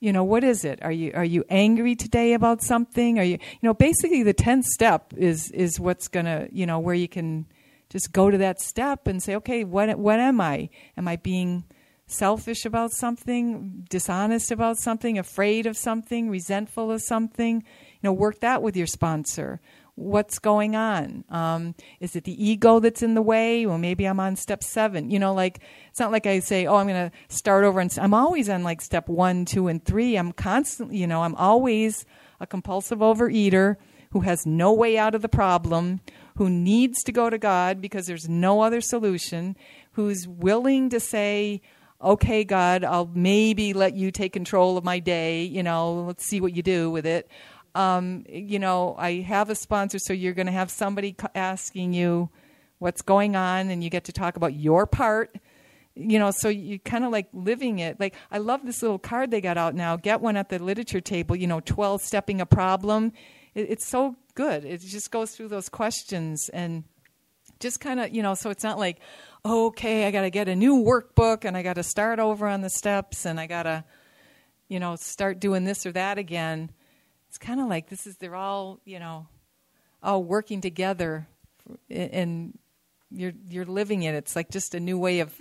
you 0.00 0.12
know 0.12 0.24
what 0.24 0.44
is 0.44 0.64
it? 0.64 0.80
Are 0.82 0.92
you 0.92 1.12
are 1.14 1.24
you 1.24 1.44
angry 1.48 1.96
today 1.96 2.34
about 2.34 2.62
something? 2.62 3.18
Are 3.18 3.24
you 3.24 3.38
you 3.38 3.58
know 3.62 3.72
basically 3.74 4.22
the 4.22 4.34
tenth 4.34 4.66
step 4.66 5.14
is 5.16 5.50
is 5.50 5.80
what's 5.80 6.08
gonna 6.08 6.46
you 6.52 6.66
know 6.66 6.78
where 6.78 6.94
you 6.94 7.08
can 7.08 7.46
just 7.88 8.12
go 8.12 8.30
to 8.30 8.38
that 8.38 8.60
step 8.60 9.06
and 9.06 9.22
say, 9.22 9.36
okay, 9.36 9.64
what 9.64 9.98
what 9.98 10.20
am 10.20 10.40
I? 10.40 10.68
Am 10.96 11.08
I 11.08 11.16
being 11.16 11.64
selfish 12.06 12.66
about 12.66 12.92
something, 12.92 13.86
dishonest 13.88 14.50
about 14.50 14.76
something, 14.76 15.18
afraid 15.18 15.64
of 15.64 15.76
something, 15.76 16.28
resentful 16.28 16.90
of 16.90 17.00
something? 17.00 17.62
You 17.62 18.00
know, 18.02 18.12
work 18.12 18.40
that 18.40 18.62
with 18.62 18.76
your 18.76 18.86
sponsor. 18.86 19.60
What's 19.96 20.40
going 20.40 20.74
on? 20.74 21.24
Um, 21.28 21.76
is 22.00 22.16
it 22.16 22.24
the 22.24 22.44
ego 22.44 22.80
that's 22.80 23.02
in 23.02 23.14
the 23.14 23.22
way? 23.22 23.64
Well, 23.64 23.78
maybe 23.78 24.06
I'm 24.06 24.18
on 24.18 24.34
step 24.34 24.64
seven. 24.64 25.10
You 25.10 25.20
know, 25.20 25.34
like 25.34 25.60
it's 25.88 26.00
not 26.00 26.10
like 26.10 26.26
I 26.26 26.40
say, 26.40 26.66
oh, 26.66 26.76
I'm 26.76 26.88
going 26.88 27.10
to 27.10 27.16
start 27.34 27.64
over, 27.64 27.78
and 27.78 27.96
I'm 28.00 28.14
always 28.14 28.48
on 28.48 28.64
like 28.64 28.80
step 28.80 29.08
one, 29.08 29.44
two, 29.44 29.68
and 29.68 29.84
three. 29.84 30.16
I'm 30.16 30.32
constantly, 30.32 30.96
you 30.96 31.06
know, 31.06 31.22
I'm 31.22 31.36
always 31.36 32.04
a 32.40 32.46
compulsive 32.46 32.98
overeater 32.98 33.76
who 34.10 34.20
has 34.20 34.46
no 34.46 34.72
way 34.72 34.98
out 34.98 35.14
of 35.14 35.22
the 35.22 35.28
problem, 35.28 36.00
who 36.36 36.50
needs 36.50 37.02
to 37.04 37.12
go 37.12 37.30
to 37.30 37.38
God 37.38 37.80
because 37.80 38.06
there's 38.06 38.28
no 38.28 38.60
other 38.60 38.80
solution, 38.80 39.56
who's 39.92 40.26
willing 40.26 40.88
to 40.90 40.98
say, 40.98 41.60
okay, 42.02 42.44
God, 42.44 42.84
I'll 42.84 43.10
maybe 43.14 43.72
let 43.72 43.94
you 43.94 44.10
take 44.10 44.32
control 44.32 44.76
of 44.76 44.84
my 44.84 44.98
day. 44.98 45.44
You 45.44 45.62
know, 45.62 46.04
let's 46.06 46.24
see 46.24 46.40
what 46.40 46.54
you 46.54 46.62
do 46.62 46.90
with 46.90 47.06
it. 47.06 47.28
Um, 47.74 48.24
you 48.28 48.58
know, 48.58 48.94
I 48.98 49.20
have 49.22 49.50
a 49.50 49.54
sponsor, 49.54 49.98
so 49.98 50.12
you're 50.12 50.32
going 50.32 50.46
to 50.46 50.52
have 50.52 50.70
somebody 50.70 51.16
asking 51.34 51.92
you 51.92 52.30
what's 52.78 53.02
going 53.02 53.36
on, 53.36 53.70
and 53.70 53.82
you 53.82 53.90
get 53.90 54.04
to 54.04 54.12
talk 54.12 54.36
about 54.36 54.54
your 54.54 54.86
part. 54.86 55.36
You 55.96 56.18
know, 56.18 56.32
so 56.32 56.48
you 56.48 56.80
kind 56.80 57.04
of 57.04 57.12
like 57.12 57.28
living 57.32 57.78
it. 57.78 58.00
Like, 58.00 58.14
I 58.30 58.38
love 58.38 58.64
this 58.64 58.82
little 58.82 58.98
card 58.98 59.30
they 59.30 59.40
got 59.40 59.56
out 59.56 59.74
now. 59.74 59.96
Get 59.96 60.20
one 60.20 60.36
at 60.36 60.48
the 60.48 60.58
literature 60.58 61.00
table, 61.00 61.36
you 61.36 61.46
know, 61.46 61.60
12 61.60 62.02
stepping 62.02 62.40
a 62.40 62.46
problem. 62.46 63.12
It, 63.54 63.70
it's 63.70 63.86
so 63.86 64.16
good. 64.34 64.64
It 64.64 64.80
just 64.80 65.10
goes 65.10 65.32
through 65.32 65.48
those 65.48 65.68
questions 65.68 66.48
and 66.48 66.84
just 67.60 67.80
kind 67.80 68.00
of, 68.00 68.12
you 68.12 68.22
know, 68.22 68.34
so 68.34 68.50
it's 68.50 68.64
not 68.64 68.78
like, 68.78 68.98
okay, 69.44 70.06
I 70.06 70.10
got 70.10 70.22
to 70.22 70.30
get 70.30 70.48
a 70.48 70.56
new 70.56 70.82
workbook 70.82 71.44
and 71.44 71.56
I 71.56 71.62
got 71.62 71.74
to 71.74 71.82
start 71.82 72.18
over 72.18 72.46
on 72.46 72.60
the 72.60 72.70
steps 72.70 73.24
and 73.24 73.38
I 73.38 73.46
got 73.46 73.64
to, 73.64 73.84
you 74.68 74.80
know, 74.80 74.96
start 74.96 75.40
doing 75.40 75.64
this 75.64 75.86
or 75.86 75.92
that 75.92 76.18
again. 76.18 76.70
It's 77.34 77.38
kind 77.44 77.60
of 77.60 77.66
like 77.66 77.88
this 77.88 78.06
is, 78.06 78.16
they're 78.18 78.36
all, 78.36 78.78
you 78.84 79.00
know, 79.00 79.26
all 80.00 80.22
working 80.22 80.60
together 80.60 81.26
and 81.90 82.56
you're, 83.10 83.32
you're 83.50 83.64
living 83.64 84.04
it. 84.04 84.14
It's 84.14 84.36
like 84.36 84.50
just 84.50 84.72
a 84.72 84.78
new 84.78 84.96
way 84.96 85.18
of 85.18 85.34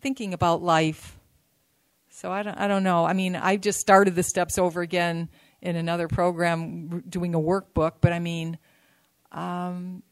thinking 0.00 0.32
about 0.32 0.62
life. 0.62 1.18
So 2.08 2.32
I 2.32 2.42
don't, 2.42 2.56
I 2.56 2.68
don't 2.68 2.84
know. 2.84 3.04
I 3.04 3.12
mean, 3.12 3.36
I 3.36 3.58
just 3.58 3.80
started 3.80 4.14
the 4.14 4.22
steps 4.22 4.56
over 4.56 4.80
again 4.80 5.28
in 5.60 5.76
another 5.76 6.08
program 6.08 7.02
doing 7.06 7.34
a 7.34 7.38
workbook, 7.38 7.96
but 8.00 8.14
I 8.14 8.18
mean, 8.18 8.56
um, 9.30 10.02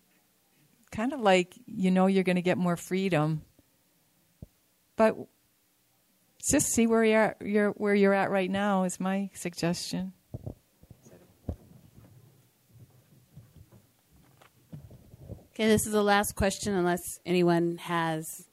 kind 0.92 1.14
of 1.14 1.20
like 1.20 1.54
you 1.64 1.90
know 1.90 2.06
you're 2.06 2.22
going 2.22 2.36
to 2.36 2.42
get 2.42 2.58
more 2.58 2.76
freedom, 2.76 3.40
but 4.96 5.16
just 6.46 6.66
see 6.66 6.86
where 6.86 7.02
you're, 7.02 7.36
you're 7.42 7.70
where 7.70 7.94
you're 7.94 8.12
at 8.12 8.30
right 8.30 8.50
now 8.50 8.84
is 8.84 9.00
my 9.00 9.30
suggestion. 9.32 10.12
Okay, 15.55 15.68
this 15.68 15.86
is 15.86 15.92
the 15.92 16.02
last 16.02 16.34
question, 16.34 16.74
unless 16.74 17.20
anyone 17.24 17.78
has 17.78 18.46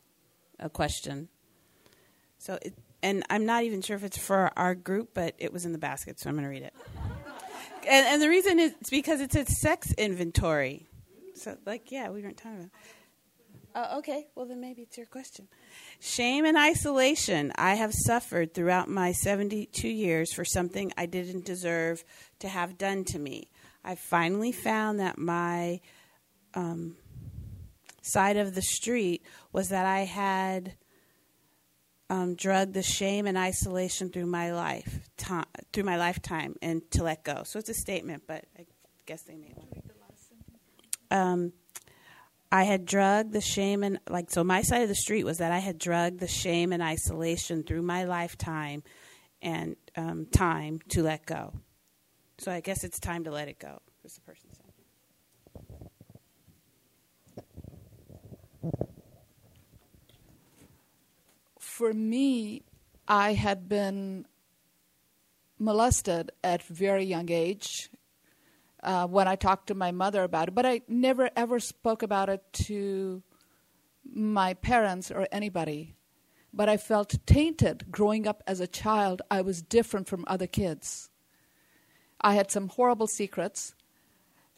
a 0.59 0.69
question. 0.69 1.29
So, 2.37 2.59
it, 2.61 2.75
and 3.01 3.23
I'm 3.27 3.43
not 3.43 3.63
even 3.63 3.81
sure 3.81 3.95
if 3.95 4.03
it's 4.03 4.19
for 4.19 4.51
our 4.55 4.75
group, 4.75 5.09
but 5.15 5.33
it 5.39 5.51
was 5.51 5.65
in 5.65 5.71
the 5.71 5.79
basket, 5.79 6.19
so 6.19 6.29
I'm 6.29 6.35
going 6.35 6.43
to 6.43 6.49
read 6.49 6.61
it. 6.61 6.75
and, 7.89 8.05
and, 8.05 8.21
the 8.21 8.29
reason 8.29 8.59
is 8.59 8.75
because 8.91 9.19
it's 9.19 9.35
a 9.35 9.47
sex 9.47 9.91
inventory. 9.93 10.85
So, 11.33 11.57
like, 11.65 11.91
yeah, 11.91 12.09
we 12.09 12.21
weren't 12.21 12.37
talking 12.37 12.69
about. 13.73 13.93
Uh, 13.93 13.97
okay, 13.97 14.27
well 14.35 14.45
then 14.45 14.61
maybe 14.61 14.83
it's 14.83 14.97
your 14.97 15.07
question. 15.07 15.47
Shame 15.99 16.45
and 16.45 16.57
isolation 16.57 17.51
I 17.55 17.75
have 17.75 17.93
suffered 17.93 18.53
throughout 18.53 18.89
my 18.89 19.11
72 19.11 19.87
years 19.87 20.33
for 20.33 20.45
something 20.45 20.91
I 20.97 21.07
didn't 21.07 21.45
deserve 21.45 22.03
to 22.39 22.49
have 22.49 22.77
done 22.77 23.05
to 23.05 23.17
me. 23.17 23.49
I 23.83 23.95
finally 23.95 24.51
found 24.51 24.99
that 24.99 25.17
my 25.17 25.79
um, 26.53 26.95
side 28.01 28.37
of 28.37 28.55
the 28.55 28.61
street 28.61 29.23
was 29.51 29.69
that 29.69 29.85
I 29.85 30.01
had 30.01 30.75
um, 32.09 32.35
drug 32.35 32.73
the 32.73 32.83
shame 32.83 33.25
and 33.25 33.37
isolation 33.37 34.09
through 34.09 34.25
my 34.25 34.51
life, 34.51 34.99
time, 35.17 35.45
through 35.71 35.85
my 35.85 35.97
lifetime, 35.97 36.55
and 36.61 36.81
to 36.91 37.03
let 37.03 37.23
go. 37.23 37.43
So 37.45 37.57
it's 37.57 37.69
a 37.69 37.73
statement, 37.73 38.23
but 38.27 38.45
I 38.59 38.65
guess 39.05 39.21
they 39.23 39.35
made 39.35 39.55
one. 39.55 39.67
Um, 41.09 41.53
I 42.51 42.63
had 42.63 42.85
drugged 42.85 43.33
the 43.33 43.41
shame 43.41 43.83
and 43.83 43.99
like 44.09 44.29
so. 44.29 44.43
My 44.43 44.61
side 44.61 44.81
of 44.81 44.89
the 44.89 44.95
street 44.95 45.25
was 45.25 45.37
that 45.37 45.51
I 45.51 45.59
had 45.59 45.77
drugged 45.77 46.19
the 46.19 46.27
shame 46.27 46.73
and 46.73 46.81
isolation 46.83 47.63
through 47.63 47.81
my 47.81 48.03
lifetime, 48.03 48.83
and 49.41 49.75
um, 49.95 50.25
time 50.25 50.79
to 50.89 51.03
let 51.03 51.25
go. 51.25 51.53
So 52.39 52.51
I 52.51 52.59
guess 52.59 52.83
it's 52.83 52.99
time 52.99 53.25
to 53.25 53.31
let 53.31 53.47
it 53.47 53.59
go. 53.59 53.79
The 54.03 54.09
person 54.25 54.49
said. 54.53 54.71
For 61.81 61.93
me, 61.93 62.63
I 63.07 63.33
had 63.33 63.67
been 63.67 64.25
molested 65.57 66.31
at 66.43 66.61
very 66.63 67.05
young 67.05 67.31
age 67.31 67.89
uh, 68.83 69.07
when 69.07 69.27
I 69.27 69.35
talked 69.35 69.67
to 69.67 69.75
my 69.75 69.91
mother 69.91 70.23
about 70.23 70.49
it, 70.49 70.55
but 70.55 70.65
I 70.65 70.81
never 70.87 71.29
ever 71.35 71.59
spoke 71.59 72.03
about 72.03 72.29
it 72.29 72.43
to 72.67 73.23
my 74.03 74.53
parents 74.53 75.11
or 75.11 75.27
anybody. 75.31 75.95
But 76.53 76.67
I 76.67 76.77
felt 76.77 77.25
tainted 77.25 77.91
growing 77.91 78.27
up 78.27 78.43
as 78.45 78.59
a 78.59 78.67
child. 78.67 79.21
I 79.31 79.41
was 79.41 79.61
different 79.61 80.07
from 80.07 80.25
other 80.27 80.47
kids. 80.47 81.09
I 82.19 82.33
had 82.33 82.51
some 82.51 82.67
horrible 82.67 83.07
secrets, 83.07 83.73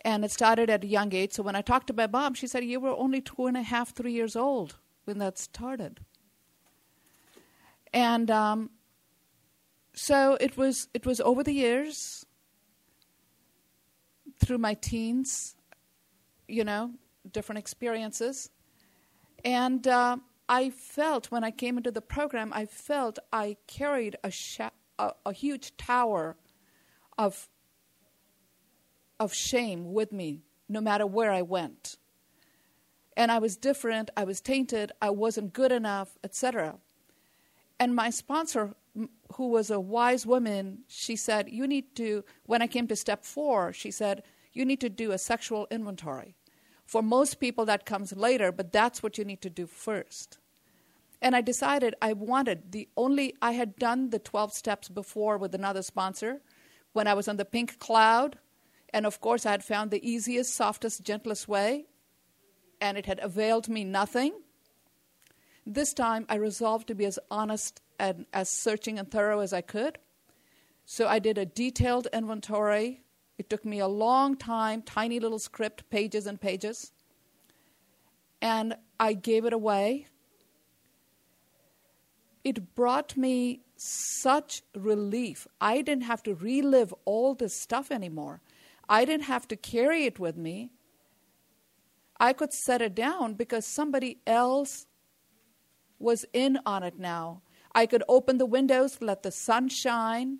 and 0.05 0.25
it 0.25 0.31
started 0.31 0.69
at 0.69 0.83
a 0.83 0.87
young 0.87 1.13
age. 1.13 1.33
So 1.33 1.43
when 1.43 1.55
I 1.55 1.61
talked 1.61 1.87
to 1.87 1.93
my 1.93 2.07
mom, 2.07 2.33
she 2.33 2.47
said, 2.47 2.63
You 2.65 2.79
were 2.79 2.95
only 2.97 3.21
two 3.21 3.45
and 3.47 3.57
a 3.57 3.63
half, 3.63 3.93
three 3.95 4.13
years 4.13 4.35
old 4.35 4.77
when 5.05 5.19
that 5.19 5.37
started. 5.37 6.01
And 7.93 8.31
um, 8.31 8.71
so 9.93 10.37
it 10.41 10.57
was. 10.57 10.87
It 10.93 11.05
was 11.05 11.21
over 11.21 11.43
the 11.43 11.53
years. 11.53 12.25
through 14.39 14.57
my 14.57 14.73
teens, 14.73 15.55
you 16.47 16.63
know, 16.63 16.91
different 17.31 17.59
experiences. 17.59 18.49
And 19.45 19.87
uh, 19.87 20.17
I 20.49 20.69
felt 20.69 21.31
when 21.31 21.43
I 21.43 21.51
came 21.51 21.77
into 21.77 21.91
the 21.91 22.01
program, 22.01 22.51
I 22.53 22.65
felt 22.65 23.19
I 23.31 23.57
carried 23.67 24.17
a, 24.23 24.31
a, 24.99 25.13
a 25.25 25.33
huge 25.33 25.75
tower 25.77 26.37
of, 27.17 27.49
of 29.19 29.33
shame 29.33 29.93
with 29.93 30.11
me 30.11 30.41
no 30.69 30.81
matter 30.81 31.05
where 31.05 31.31
I 31.31 31.41
went. 31.41 31.97
And 33.15 33.31
I 33.31 33.39
was 33.39 33.55
different, 33.55 34.09
I 34.17 34.23
was 34.23 34.41
tainted, 34.41 34.91
I 35.01 35.11
wasn't 35.11 35.53
good 35.53 35.71
enough, 35.71 36.17
etc. 36.23 36.79
And 37.79 37.95
my 37.95 38.09
sponsor, 38.09 38.75
who 39.33 39.49
was 39.49 39.69
a 39.69 39.79
wise 39.79 40.25
woman, 40.25 40.79
she 40.87 41.15
said, 41.15 41.49
You 41.49 41.67
need 41.67 41.95
to, 41.97 42.23
when 42.45 42.61
I 42.61 42.67
came 42.67 42.87
to 42.87 42.95
step 42.95 43.23
four, 43.23 43.71
she 43.73 43.91
said, 43.91 44.23
You 44.51 44.65
need 44.65 44.81
to 44.81 44.89
do 44.89 45.11
a 45.11 45.17
sexual 45.17 45.67
inventory. 45.69 46.35
For 46.85 47.01
most 47.01 47.39
people, 47.39 47.65
that 47.65 47.85
comes 47.85 48.15
later, 48.15 48.51
but 48.51 48.71
that's 48.71 49.01
what 49.01 49.17
you 49.17 49.25
need 49.25 49.41
to 49.41 49.49
do 49.49 49.67
first. 49.67 50.37
And 51.21 51.35
I 51.35 51.41
decided 51.41 51.95
I 52.01 52.13
wanted 52.13 52.71
the 52.71 52.89
only, 52.97 53.33
I 53.41 53.53
had 53.53 53.77
done 53.77 54.09
the 54.09 54.19
12 54.19 54.53
steps 54.53 54.89
before 54.89 55.37
with 55.37 55.55
another 55.55 55.81
sponsor 55.81 56.41
when 56.91 57.07
I 57.07 57.13
was 57.13 57.27
on 57.27 57.37
the 57.37 57.45
pink 57.45 57.79
cloud. 57.79 58.37
And 58.93 59.07
of 59.07 59.19
course, 59.19 59.45
I 59.45 59.51
had 59.51 59.63
found 59.63 59.89
the 59.89 60.07
easiest, 60.07 60.53
softest, 60.53 61.03
gentlest 61.03 61.47
way, 61.47 61.85
and 62.79 62.95
it 62.97 63.07
had 63.07 63.19
availed 63.19 63.67
me 63.67 63.83
nothing. 63.83 64.33
This 65.65 65.93
time, 65.93 66.25
I 66.29 66.35
resolved 66.35 66.87
to 66.87 66.95
be 66.95 67.05
as 67.05 67.17
honest 67.31 67.81
and 67.97 68.27
as 68.31 68.49
searching 68.49 68.99
and 68.99 69.09
thorough 69.09 69.39
as 69.39 69.51
I 69.51 69.61
could. 69.61 69.97
So 70.85 71.07
I 71.07 71.19
did 71.19 71.37
a 71.37 71.45
detailed 71.45 72.07
inventory. 72.13 73.01
It 73.37 73.49
took 73.49 73.65
me 73.65 73.79
a 73.79 73.87
long 73.87 74.35
time, 74.35 74.83
tiny 74.83 75.19
little 75.19 75.39
script, 75.39 75.89
pages 75.89 76.27
and 76.27 76.39
pages. 76.39 76.91
And 78.41 78.75
I 78.99 79.13
gave 79.13 79.45
it 79.45 79.53
away. 79.53 80.07
It 82.43 82.75
brought 82.75 83.15
me 83.15 83.61
such 83.77 84.61
relief. 84.75 85.47
I 85.61 85.81
didn't 85.81 86.03
have 86.03 86.21
to 86.23 86.35
relive 86.35 86.93
all 87.05 87.33
this 87.33 87.55
stuff 87.55 87.89
anymore. 87.89 88.41
I 88.87 89.05
didn't 89.05 89.25
have 89.25 89.47
to 89.49 89.55
carry 89.55 90.05
it 90.05 90.19
with 90.19 90.37
me. 90.37 90.71
I 92.19 92.33
could 92.33 92.53
set 92.53 92.81
it 92.81 92.95
down 92.95 93.33
because 93.33 93.65
somebody 93.65 94.19
else 94.27 94.85
was 95.99 96.25
in 96.33 96.59
on 96.65 96.83
it 96.83 96.99
now. 96.99 97.41
I 97.73 97.85
could 97.85 98.03
open 98.07 98.37
the 98.37 98.45
windows, 98.45 98.99
let 99.01 99.23
the 99.23 99.31
sun 99.31 99.69
shine. 99.69 100.39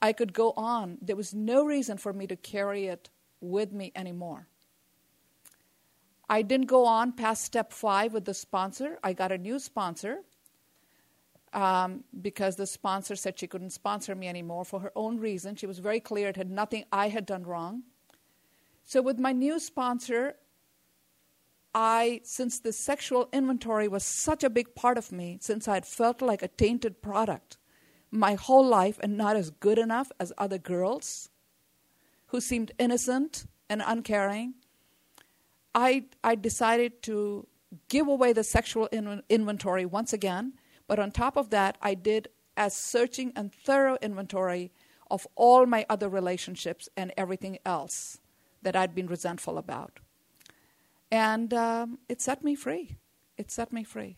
I 0.00 0.12
could 0.12 0.32
go 0.32 0.52
on. 0.56 0.98
There 1.00 1.16
was 1.16 1.32
no 1.32 1.64
reason 1.64 1.96
for 1.96 2.12
me 2.12 2.26
to 2.26 2.36
carry 2.36 2.86
it 2.86 3.08
with 3.40 3.72
me 3.72 3.92
anymore. 3.94 4.46
I 6.28 6.42
didn't 6.42 6.66
go 6.66 6.84
on 6.84 7.12
past 7.12 7.44
step 7.44 7.72
five 7.72 8.12
with 8.12 8.24
the 8.24 8.34
sponsor. 8.34 8.98
I 9.02 9.12
got 9.12 9.32
a 9.32 9.38
new 9.38 9.58
sponsor 9.58 10.22
um, 11.52 12.04
because 12.20 12.56
the 12.56 12.66
sponsor 12.66 13.16
said 13.16 13.38
she 13.38 13.46
couldn't 13.46 13.70
sponsor 13.70 14.14
me 14.14 14.28
anymore 14.28 14.64
for 14.64 14.80
her 14.80 14.92
own 14.94 15.18
reason. 15.18 15.56
She 15.56 15.66
was 15.66 15.78
very 15.78 16.00
clear 16.00 16.28
it 16.28 16.36
had 16.36 16.50
nothing 16.50 16.84
I 16.92 17.08
had 17.08 17.26
done 17.26 17.44
wrong. 17.44 17.82
So, 18.84 19.02
with 19.02 19.18
my 19.18 19.32
new 19.32 19.58
sponsor, 19.58 20.36
I, 21.74 22.20
since 22.24 22.60
the 22.60 22.72
sexual 22.72 23.28
inventory 23.32 23.88
was 23.88 24.04
such 24.04 24.44
a 24.44 24.50
big 24.50 24.74
part 24.74 24.96
of 24.96 25.12
me, 25.12 25.38
since 25.40 25.66
I 25.68 25.74
had 25.74 25.86
felt 25.86 26.22
like 26.22 26.42
a 26.42 26.48
tainted 26.48 27.02
product 27.02 27.58
my 28.10 28.34
whole 28.34 28.66
life 28.66 28.98
and 29.02 29.16
not 29.16 29.36
as 29.36 29.50
good 29.50 29.78
enough 29.78 30.10
as 30.18 30.32
other 30.38 30.58
girls 30.58 31.28
who 32.28 32.40
seemed 32.40 32.72
innocent 32.78 33.46
and 33.68 33.82
uncaring, 33.84 34.54
I, 35.74 36.04
I 36.24 36.34
decided 36.34 37.02
to 37.02 37.46
give 37.88 38.08
away 38.08 38.32
the 38.32 38.44
sexual 38.44 38.86
in- 38.86 39.22
inventory 39.28 39.84
once 39.84 40.12
again. 40.12 40.54
But 40.86 40.98
on 40.98 41.10
top 41.10 41.36
of 41.36 41.50
that, 41.50 41.76
I 41.82 41.94
did 41.94 42.28
a 42.56 42.70
searching 42.70 43.32
and 43.36 43.52
thorough 43.52 43.98
inventory 44.00 44.72
of 45.10 45.26
all 45.36 45.66
my 45.66 45.86
other 45.88 46.08
relationships 46.08 46.88
and 46.96 47.12
everything 47.16 47.58
else 47.64 48.18
that 48.62 48.74
I'd 48.74 48.94
been 48.94 49.06
resentful 49.06 49.58
about. 49.58 50.00
And 51.10 51.52
um, 51.54 51.98
it 52.08 52.20
set 52.20 52.42
me 52.42 52.54
free. 52.54 52.96
It 53.36 53.50
set 53.50 53.72
me 53.72 53.84
free. 53.84 54.16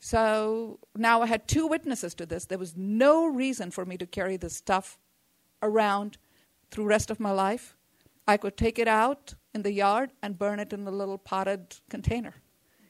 So 0.00 0.78
now 0.96 1.22
I 1.22 1.26
had 1.26 1.46
two 1.46 1.66
witnesses 1.66 2.14
to 2.14 2.26
this. 2.26 2.46
There 2.46 2.58
was 2.58 2.74
no 2.76 3.26
reason 3.26 3.70
for 3.70 3.84
me 3.84 3.96
to 3.98 4.06
carry 4.06 4.36
this 4.36 4.56
stuff 4.56 4.98
around 5.62 6.16
through 6.70 6.86
rest 6.86 7.10
of 7.10 7.20
my 7.20 7.30
life. 7.30 7.76
I 8.26 8.36
could 8.36 8.56
take 8.56 8.78
it 8.78 8.88
out 8.88 9.34
in 9.54 9.62
the 9.62 9.72
yard 9.72 10.10
and 10.22 10.38
burn 10.38 10.60
it 10.60 10.72
in 10.72 10.86
a 10.86 10.90
little 10.90 11.18
potted 11.18 11.76
container. 11.90 12.34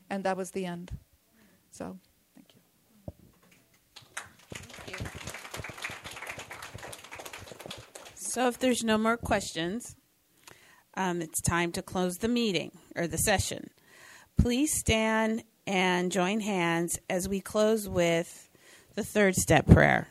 And 0.09 0.25
that 0.25 0.37
was 0.37 0.51
the 0.53 0.67
end. 0.67 0.93
So, 1.71 1.99
thank 2.35 2.49
you. 2.55 2.61
Thank 4.55 5.01
you. 5.01 5.21
So, 8.31 8.47
if 8.47 8.61
there's 8.61 8.85
no 8.85 8.97
more 8.97 9.17
questions, 9.17 9.97
um, 10.97 11.21
it's 11.21 11.41
time 11.41 11.73
to 11.73 11.83
close 11.83 12.19
the 12.19 12.29
meeting 12.29 12.71
or 12.95 13.09
the 13.09 13.19
session. 13.19 13.71
Please 14.39 14.73
stand 14.73 15.43
and 15.67 16.13
join 16.13 16.39
hands 16.39 16.97
as 17.11 17.29
we 17.29 17.41
close 17.41 17.89
with 17.89 18.49
the 18.95 19.03
third 19.03 19.35
step 19.35 19.67
prayer. 19.67 20.07